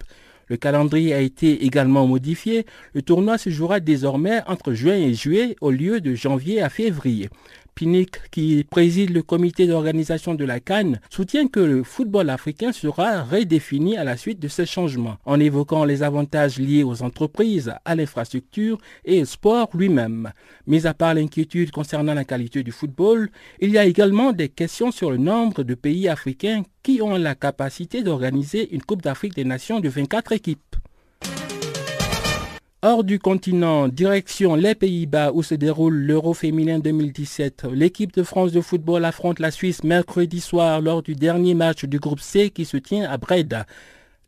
Le 0.48 0.56
calendrier 0.56 1.14
a 1.14 1.20
été 1.20 1.64
également 1.64 2.06
modifié. 2.06 2.66
Le 2.92 3.02
tournoi 3.02 3.38
se 3.38 3.50
jouera 3.50 3.80
désormais 3.80 4.42
entre 4.46 4.72
juin 4.72 4.96
et 4.96 5.14
juillet 5.14 5.56
au 5.60 5.70
lieu 5.70 6.00
de 6.00 6.14
janvier 6.14 6.60
à 6.62 6.68
février. 6.68 7.30
Pinnick, 7.74 8.30
qui 8.30 8.64
préside 8.64 9.10
le 9.10 9.22
comité 9.22 9.66
d'organisation 9.66 10.34
de 10.34 10.44
la 10.44 10.60
Cannes, 10.60 11.00
soutient 11.10 11.48
que 11.48 11.60
le 11.60 11.82
football 11.82 12.30
africain 12.30 12.72
sera 12.72 13.22
redéfini 13.22 13.96
à 13.96 14.04
la 14.04 14.16
suite 14.16 14.40
de 14.40 14.48
ces 14.48 14.66
changements, 14.66 15.16
en 15.24 15.40
évoquant 15.40 15.84
les 15.84 16.02
avantages 16.02 16.58
liés 16.58 16.84
aux 16.84 17.02
entreprises, 17.02 17.72
à 17.84 17.94
l'infrastructure 17.94 18.78
et 19.04 19.22
au 19.22 19.24
sport 19.24 19.70
lui-même. 19.74 20.32
Mis 20.66 20.86
à 20.86 20.94
part 20.94 21.14
l'inquiétude 21.14 21.70
concernant 21.70 22.14
la 22.14 22.24
qualité 22.24 22.62
du 22.62 22.72
football, 22.72 23.30
il 23.60 23.70
y 23.70 23.78
a 23.78 23.84
également 23.84 24.32
des 24.32 24.48
questions 24.48 24.90
sur 24.90 25.10
le 25.10 25.18
nombre 25.18 25.62
de 25.62 25.74
pays 25.74 26.08
africains 26.08 26.62
qui 26.82 27.00
ont 27.02 27.16
la 27.16 27.34
capacité 27.34 28.02
d'organiser 28.02 28.74
une 28.74 28.82
Coupe 28.82 29.02
d'Afrique 29.02 29.34
des 29.34 29.44
Nations 29.44 29.80
de 29.80 29.88
24 29.88 30.32
équipes. 30.32 30.73
Hors 32.86 33.02
du 33.02 33.18
continent, 33.18 33.88
direction 33.88 34.56
les 34.56 34.74
Pays-Bas 34.74 35.32
où 35.32 35.42
se 35.42 35.54
déroule 35.54 35.94
l'Euro 35.94 36.34
féminin 36.34 36.80
2017. 36.80 37.66
L'équipe 37.72 38.12
de 38.12 38.22
France 38.22 38.52
de 38.52 38.60
football 38.60 39.06
affronte 39.06 39.38
la 39.38 39.50
Suisse 39.50 39.82
mercredi 39.84 40.38
soir 40.38 40.82
lors 40.82 41.02
du 41.02 41.14
dernier 41.14 41.54
match 41.54 41.86
du 41.86 41.98
groupe 41.98 42.20
C 42.20 42.50
qui 42.50 42.66
se 42.66 42.76
tient 42.76 43.10
à 43.10 43.16
Breda. 43.16 43.64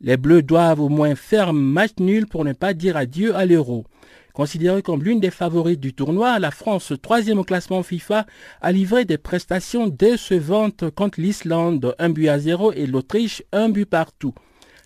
Les 0.01 0.17
Bleus 0.17 0.41
doivent 0.41 0.79
au 0.79 0.89
moins 0.89 1.13
faire 1.13 1.53
match 1.53 1.91
nul 1.99 2.25
pour 2.25 2.45
ne 2.45 2.53
pas 2.53 2.73
dire 2.73 2.97
adieu 2.97 3.35
à 3.35 3.45
l'Euro. 3.45 3.85
Considérée 4.33 4.81
comme 4.81 5.03
l'une 5.03 5.19
des 5.19 5.29
favorites 5.29 5.79
du 5.79 5.93
tournoi, 5.93 6.39
la 6.39 6.49
France, 6.49 6.93
troisième 6.99 7.37
au 7.37 7.43
classement 7.43 7.83
FIFA, 7.83 8.25
a 8.61 8.71
livré 8.71 9.05
des 9.05 9.19
prestations 9.19 9.85
décevantes 9.85 10.89
contre 10.89 11.21
l'Islande, 11.21 11.93
un 11.99 12.09
but 12.09 12.27
à 12.27 12.39
zéro, 12.39 12.73
et 12.73 12.87
l'Autriche, 12.87 13.43
un 13.51 13.69
but 13.69 13.85
partout. 13.85 14.33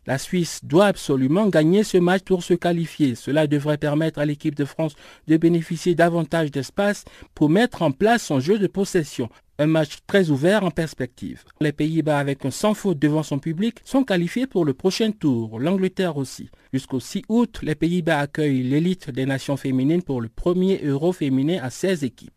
La 0.07 0.17
Suisse 0.17 0.61
doit 0.63 0.87
absolument 0.87 1.47
gagner 1.47 1.83
ce 1.83 1.97
match 1.97 2.23
pour 2.23 2.43
se 2.43 2.55
qualifier. 2.55 3.13
Cela 3.13 3.45
devrait 3.45 3.77
permettre 3.77 4.19
à 4.19 4.25
l'équipe 4.25 4.55
de 4.55 4.65
France 4.65 4.95
de 5.27 5.37
bénéficier 5.37 5.93
davantage 5.93 6.49
d'espace 6.49 7.05
pour 7.35 7.49
mettre 7.49 7.83
en 7.83 7.91
place 7.91 8.23
son 8.23 8.39
jeu 8.39 8.57
de 8.57 8.65
possession. 8.65 9.29
Un 9.59 9.67
match 9.67 9.97
très 10.07 10.31
ouvert 10.31 10.63
en 10.63 10.71
perspective. 10.71 11.43
Les 11.59 11.71
Pays-Bas, 11.71 12.17
avec 12.17 12.43
un 12.45 12.49
sans 12.49 12.73
faute 12.73 12.97
devant 12.97 13.21
son 13.21 13.37
public, 13.37 13.77
sont 13.83 14.03
qualifiés 14.03 14.47
pour 14.47 14.65
le 14.65 14.73
prochain 14.73 15.11
tour. 15.11 15.59
L'Angleterre 15.59 16.17
aussi. 16.17 16.49
Jusqu'au 16.73 16.99
6 16.99 17.21
août, 17.29 17.59
les 17.61 17.75
Pays-Bas 17.75 18.17
accueillent 18.17 18.63
l'élite 18.63 19.11
des 19.11 19.27
nations 19.27 19.57
féminines 19.57 20.01
pour 20.01 20.19
le 20.19 20.29
premier 20.29 20.81
Euro 20.83 21.13
féminin 21.13 21.59
à 21.61 21.69
16 21.69 22.03
équipes. 22.03 22.33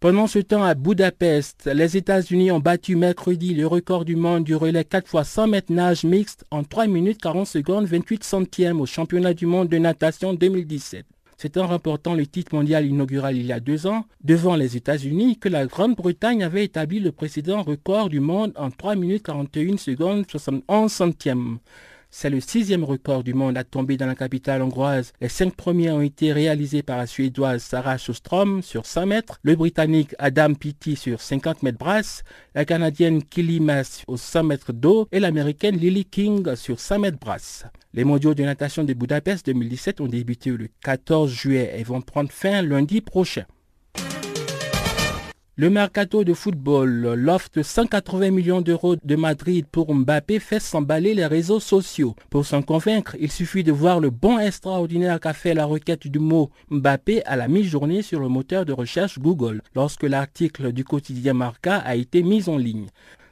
Pendant 0.00 0.28
ce 0.28 0.38
temps, 0.38 0.62
à 0.62 0.74
Budapest, 0.74 1.68
les 1.74 1.96
États-Unis 1.96 2.52
ont 2.52 2.60
battu 2.60 2.94
mercredi 2.94 3.52
le 3.52 3.66
record 3.66 4.04
du 4.04 4.14
monde 4.14 4.44
du 4.44 4.54
relais 4.54 4.84
4 4.84 5.12
x 5.12 5.28
100 5.28 5.48
mètres 5.48 5.72
nage 5.72 6.04
mixte 6.04 6.44
en 6.52 6.62
3 6.62 6.86
minutes 6.86 7.20
40 7.20 7.48
secondes 7.48 7.86
28 7.86 8.22
centièmes 8.22 8.80
au 8.80 8.86
championnat 8.86 9.34
du 9.34 9.46
monde 9.46 9.68
de 9.68 9.76
natation 9.76 10.34
2017. 10.34 11.04
C'est 11.36 11.56
en 11.56 11.66
remportant 11.66 12.14
le 12.14 12.28
titre 12.28 12.54
mondial 12.54 12.86
inaugural 12.86 13.36
il 13.36 13.46
y 13.46 13.52
a 13.52 13.58
deux 13.58 13.88
ans, 13.88 14.04
devant 14.22 14.54
les 14.54 14.76
États-Unis, 14.76 15.36
que 15.36 15.48
la 15.48 15.66
Grande-Bretagne 15.66 16.44
avait 16.44 16.66
établi 16.66 17.00
le 17.00 17.10
précédent 17.10 17.64
record 17.64 18.08
du 18.08 18.20
monde 18.20 18.52
en 18.54 18.70
3 18.70 18.94
minutes 18.94 19.24
41 19.24 19.78
secondes 19.78 20.24
71 20.30 20.92
centièmes. 20.92 21.58
C'est 22.10 22.30
le 22.30 22.40
sixième 22.40 22.84
record 22.84 23.22
du 23.22 23.34
monde 23.34 23.58
à 23.58 23.64
tomber 23.64 23.98
dans 23.98 24.06
la 24.06 24.14
capitale 24.14 24.62
hongroise. 24.62 25.12
Les 25.20 25.28
cinq 25.28 25.54
premiers 25.54 25.90
ont 25.90 26.00
été 26.00 26.32
réalisés 26.32 26.82
par 26.82 26.96
la 26.96 27.06
Suédoise 27.06 27.62
Sarah 27.62 27.98
Sjöström 27.98 28.62
sur 28.62 28.86
100 28.86 29.06
mètres, 29.06 29.38
le 29.42 29.54
Britannique 29.56 30.14
Adam 30.18 30.54
Peaty 30.54 30.96
sur 30.96 31.20
50 31.20 31.62
mètres 31.62 31.78
brasse, 31.78 32.22
la 32.54 32.64
Canadienne 32.64 33.22
Kelly 33.22 33.60
Mass 33.60 34.04
aux 34.06 34.16
100 34.16 34.44
mètres 34.44 34.72
d'eau 34.72 35.06
et 35.12 35.20
l'Américaine 35.20 35.76
Lily 35.76 36.06
King 36.06 36.56
sur 36.56 36.80
100 36.80 36.98
mètres 36.98 37.18
brasse. 37.18 37.66
Les 37.92 38.04
mondiaux 38.04 38.34
de 38.34 38.42
natation 38.42 38.84
de 38.84 38.94
Budapest 38.94 39.44
2017 39.44 40.00
ont 40.00 40.06
débuté 40.06 40.50
le 40.50 40.68
14 40.82 41.30
juillet 41.30 41.74
et 41.78 41.82
vont 41.82 42.00
prendre 42.00 42.32
fin 42.32 42.62
lundi 42.62 43.02
prochain. 43.02 43.44
Le 45.60 45.70
mercato 45.70 46.22
de 46.22 46.34
football, 46.34 47.14
l'offre 47.14 47.48
de 47.52 47.64
180 47.64 48.30
millions 48.30 48.60
d'euros 48.60 48.94
de 48.94 49.16
Madrid 49.16 49.66
pour 49.66 49.92
Mbappé 49.92 50.38
fait 50.38 50.60
s'emballer 50.60 51.14
les 51.14 51.26
réseaux 51.26 51.58
sociaux. 51.58 52.14
Pour 52.30 52.46
s'en 52.46 52.62
convaincre, 52.62 53.16
il 53.18 53.32
suffit 53.32 53.64
de 53.64 53.72
voir 53.72 53.98
le 53.98 54.10
bon 54.10 54.38
extraordinaire 54.38 55.18
qu'a 55.18 55.32
fait 55.32 55.54
la 55.54 55.64
requête 55.64 56.06
du 56.06 56.20
mot 56.20 56.52
Mbappé 56.70 57.24
à 57.24 57.34
la 57.34 57.48
mi-journée 57.48 58.02
sur 58.02 58.20
le 58.20 58.28
moteur 58.28 58.66
de 58.66 58.72
recherche 58.72 59.18
Google, 59.18 59.62
lorsque 59.74 60.04
l'article 60.04 60.70
du 60.70 60.84
quotidien 60.84 61.32
Marca 61.32 61.78
a 61.78 61.96
été 61.96 62.22
mis 62.22 62.48
en 62.48 62.56
ligne. 62.56 62.86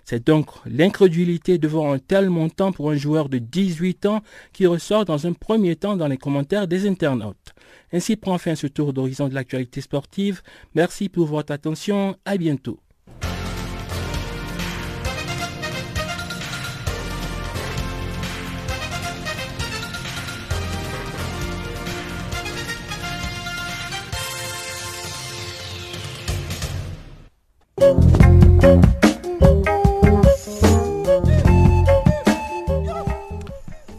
C'est 0.09 0.25
donc 0.25 0.47
l'incrédulité 0.67 1.59
devant 1.59 1.93
un 1.93 1.99
tel 1.99 2.31
montant 2.31 2.71
pour 2.71 2.93
un 2.93 2.97
joueur 2.97 3.29
de 3.29 3.39
18 3.39 4.07
ans 4.07 4.23
qui 4.53 4.65
ressort 4.65 5.05
dans 5.05 5.27
un 5.27 5.33
premier 5.33 5.75
temps 5.75 5.97
dans 5.97 6.07
les 6.07 6.17
commentaires 6.17 6.69
des 6.69 6.87
internautes. 6.87 7.55
Ainsi 7.93 8.15
prend 8.15 8.39
fin 8.39 8.55
ce 8.55 8.69
tour 8.69 8.93
d'horizon 8.93 9.27
de 9.27 9.35
l'actualité 9.35 9.81
sportive. 9.81 10.43
Merci 10.77 11.09
pour 11.09 11.27
votre 11.27 11.53
attention. 11.53 12.15
À 12.25 12.37
bientôt. 12.37 12.79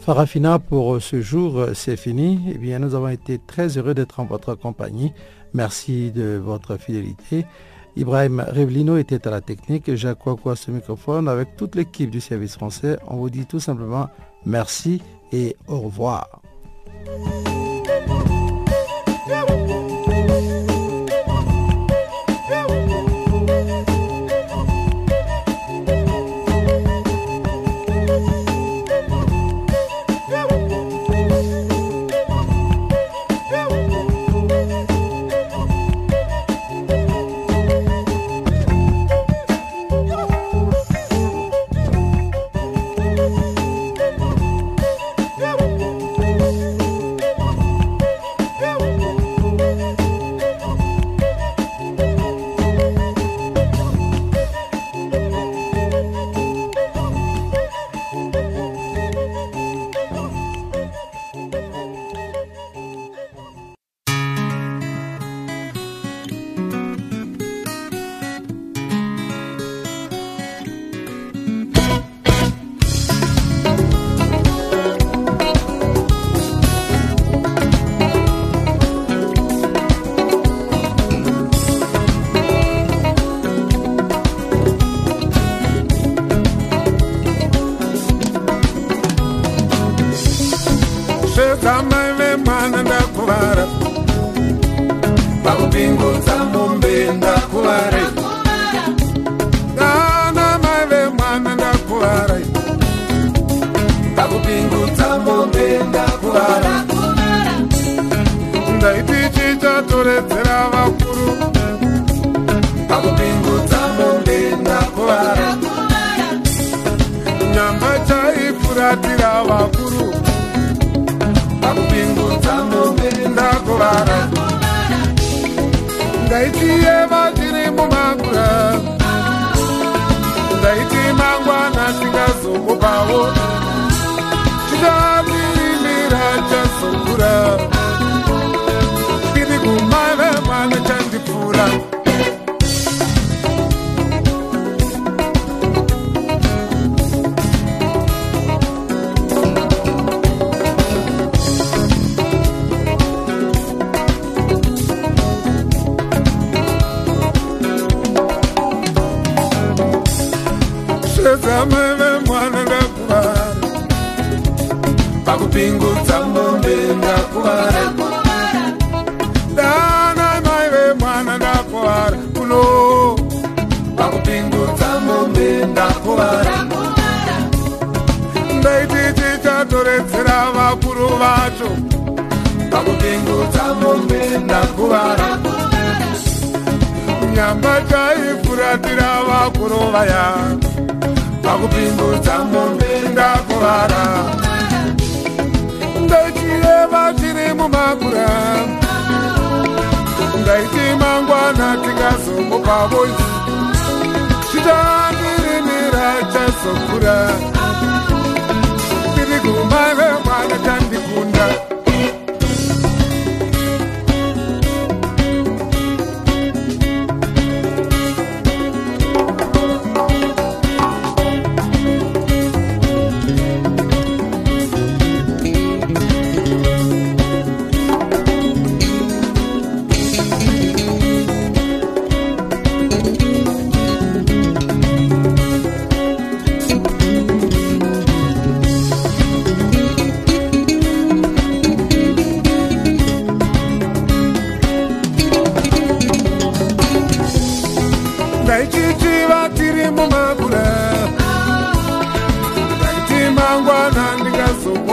Farafina, 0.08 0.58
pour 0.58 1.02
ce 1.02 1.20
jour, 1.20 1.66
c'est 1.74 1.98
fini. 1.98 2.40
Eh 2.50 2.56
bien, 2.56 2.78
nous 2.78 2.94
avons 2.94 3.08
été 3.08 3.38
très 3.38 3.76
heureux 3.76 3.92
d'être 3.92 4.20
en 4.20 4.24
votre 4.24 4.54
compagnie. 4.54 5.12
Merci 5.52 6.10
de 6.12 6.40
votre 6.42 6.78
fidélité. 6.78 7.44
Ibrahim 7.94 8.42
Revlino 8.48 8.96
était 8.96 9.28
à 9.28 9.30
la 9.30 9.42
technique, 9.42 9.94
Jacques 9.96 10.24
Ouakoua 10.24 10.56
ce 10.56 10.70
microphone. 10.70 11.28
Avec 11.28 11.56
toute 11.58 11.74
l'équipe 11.74 12.08
du 12.08 12.22
service 12.22 12.54
français, 12.54 12.96
on 13.06 13.16
vous 13.16 13.28
dit 13.28 13.44
tout 13.44 13.60
simplement 13.60 14.08
merci 14.46 15.02
et 15.30 15.56
au 15.66 15.78
revoir. 15.78 16.40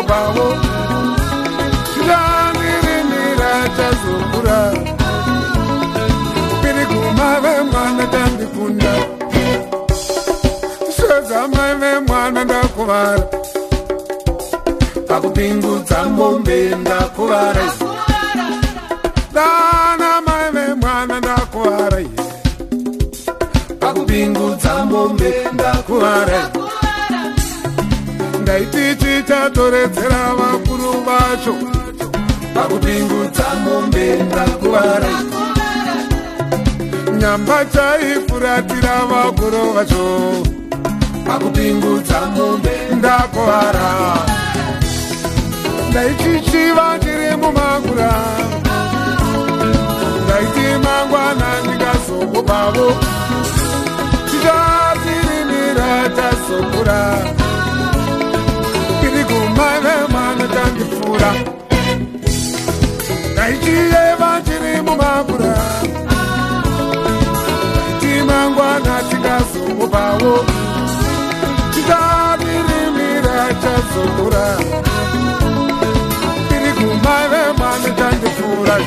kwavo 0.07 0.47
shani 1.93 2.69
rinira 2.85 3.51
chazokura 3.77 4.59
piri 6.61 6.85
kumave 6.85 7.53
mwana 7.71 8.07
tambikunda 8.07 8.93
svedzamai 10.95 11.75
vemwana 11.75 12.43
ndakuvara. 12.45 13.23
Pakupingudza 15.07 16.03
mbombe 16.03 16.75
ndakuvara. 16.81 17.65
Dana 19.33 20.21
mai 20.25 20.51
vemwana 20.53 21.19
ndakuvara 21.19 21.99
pakupingudza 23.79 24.85
mbombe 24.85 25.33
ndakuvara 25.53 26.49
ndaiti 28.45 28.95
tichatoredzera 28.95 30.23
vakuru 30.37 30.91
vacho. 31.05 31.53
Pakupingudza 32.53 33.45
mombe 33.63 34.05
ndakuvara 34.23 35.09
nyamba 37.19 37.65
chaifuratira 37.65 38.95
vakuru 39.09 39.73
vacho. 39.73 40.05
Pakupingudza 41.27 42.21
mombe 42.35 42.71
ndakuvara 42.97 43.89
ndaichichiva 45.89 46.97
ndiri 46.97 47.35
mumangura. 47.41 48.13
Ndaiti 50.23 50.65
mangwana 50.85 51.47
ndingazokubavo 51.63 52.87
tichatirimira 54.29 56.09
tazokura 56.15 57.17
amaive 59.55 60.07
mwana 60.11 60.47
tandifura. 60.47 61.33
Ndaichireva 63.33 64.41
chiri 64.45 64.81
mumakura. 64.81 65.55
Ndaiti 67.71 68.23
mangwana 68.27 69.03
tingazomupawo 69.09 70.45
tichadirimira 71.73 73.53
chazokura 73.61 74.57
iri 76.55 76.71
kumaive 76.73 77.41
mwana 77.57 77.89
tandifura. 77.99 78.77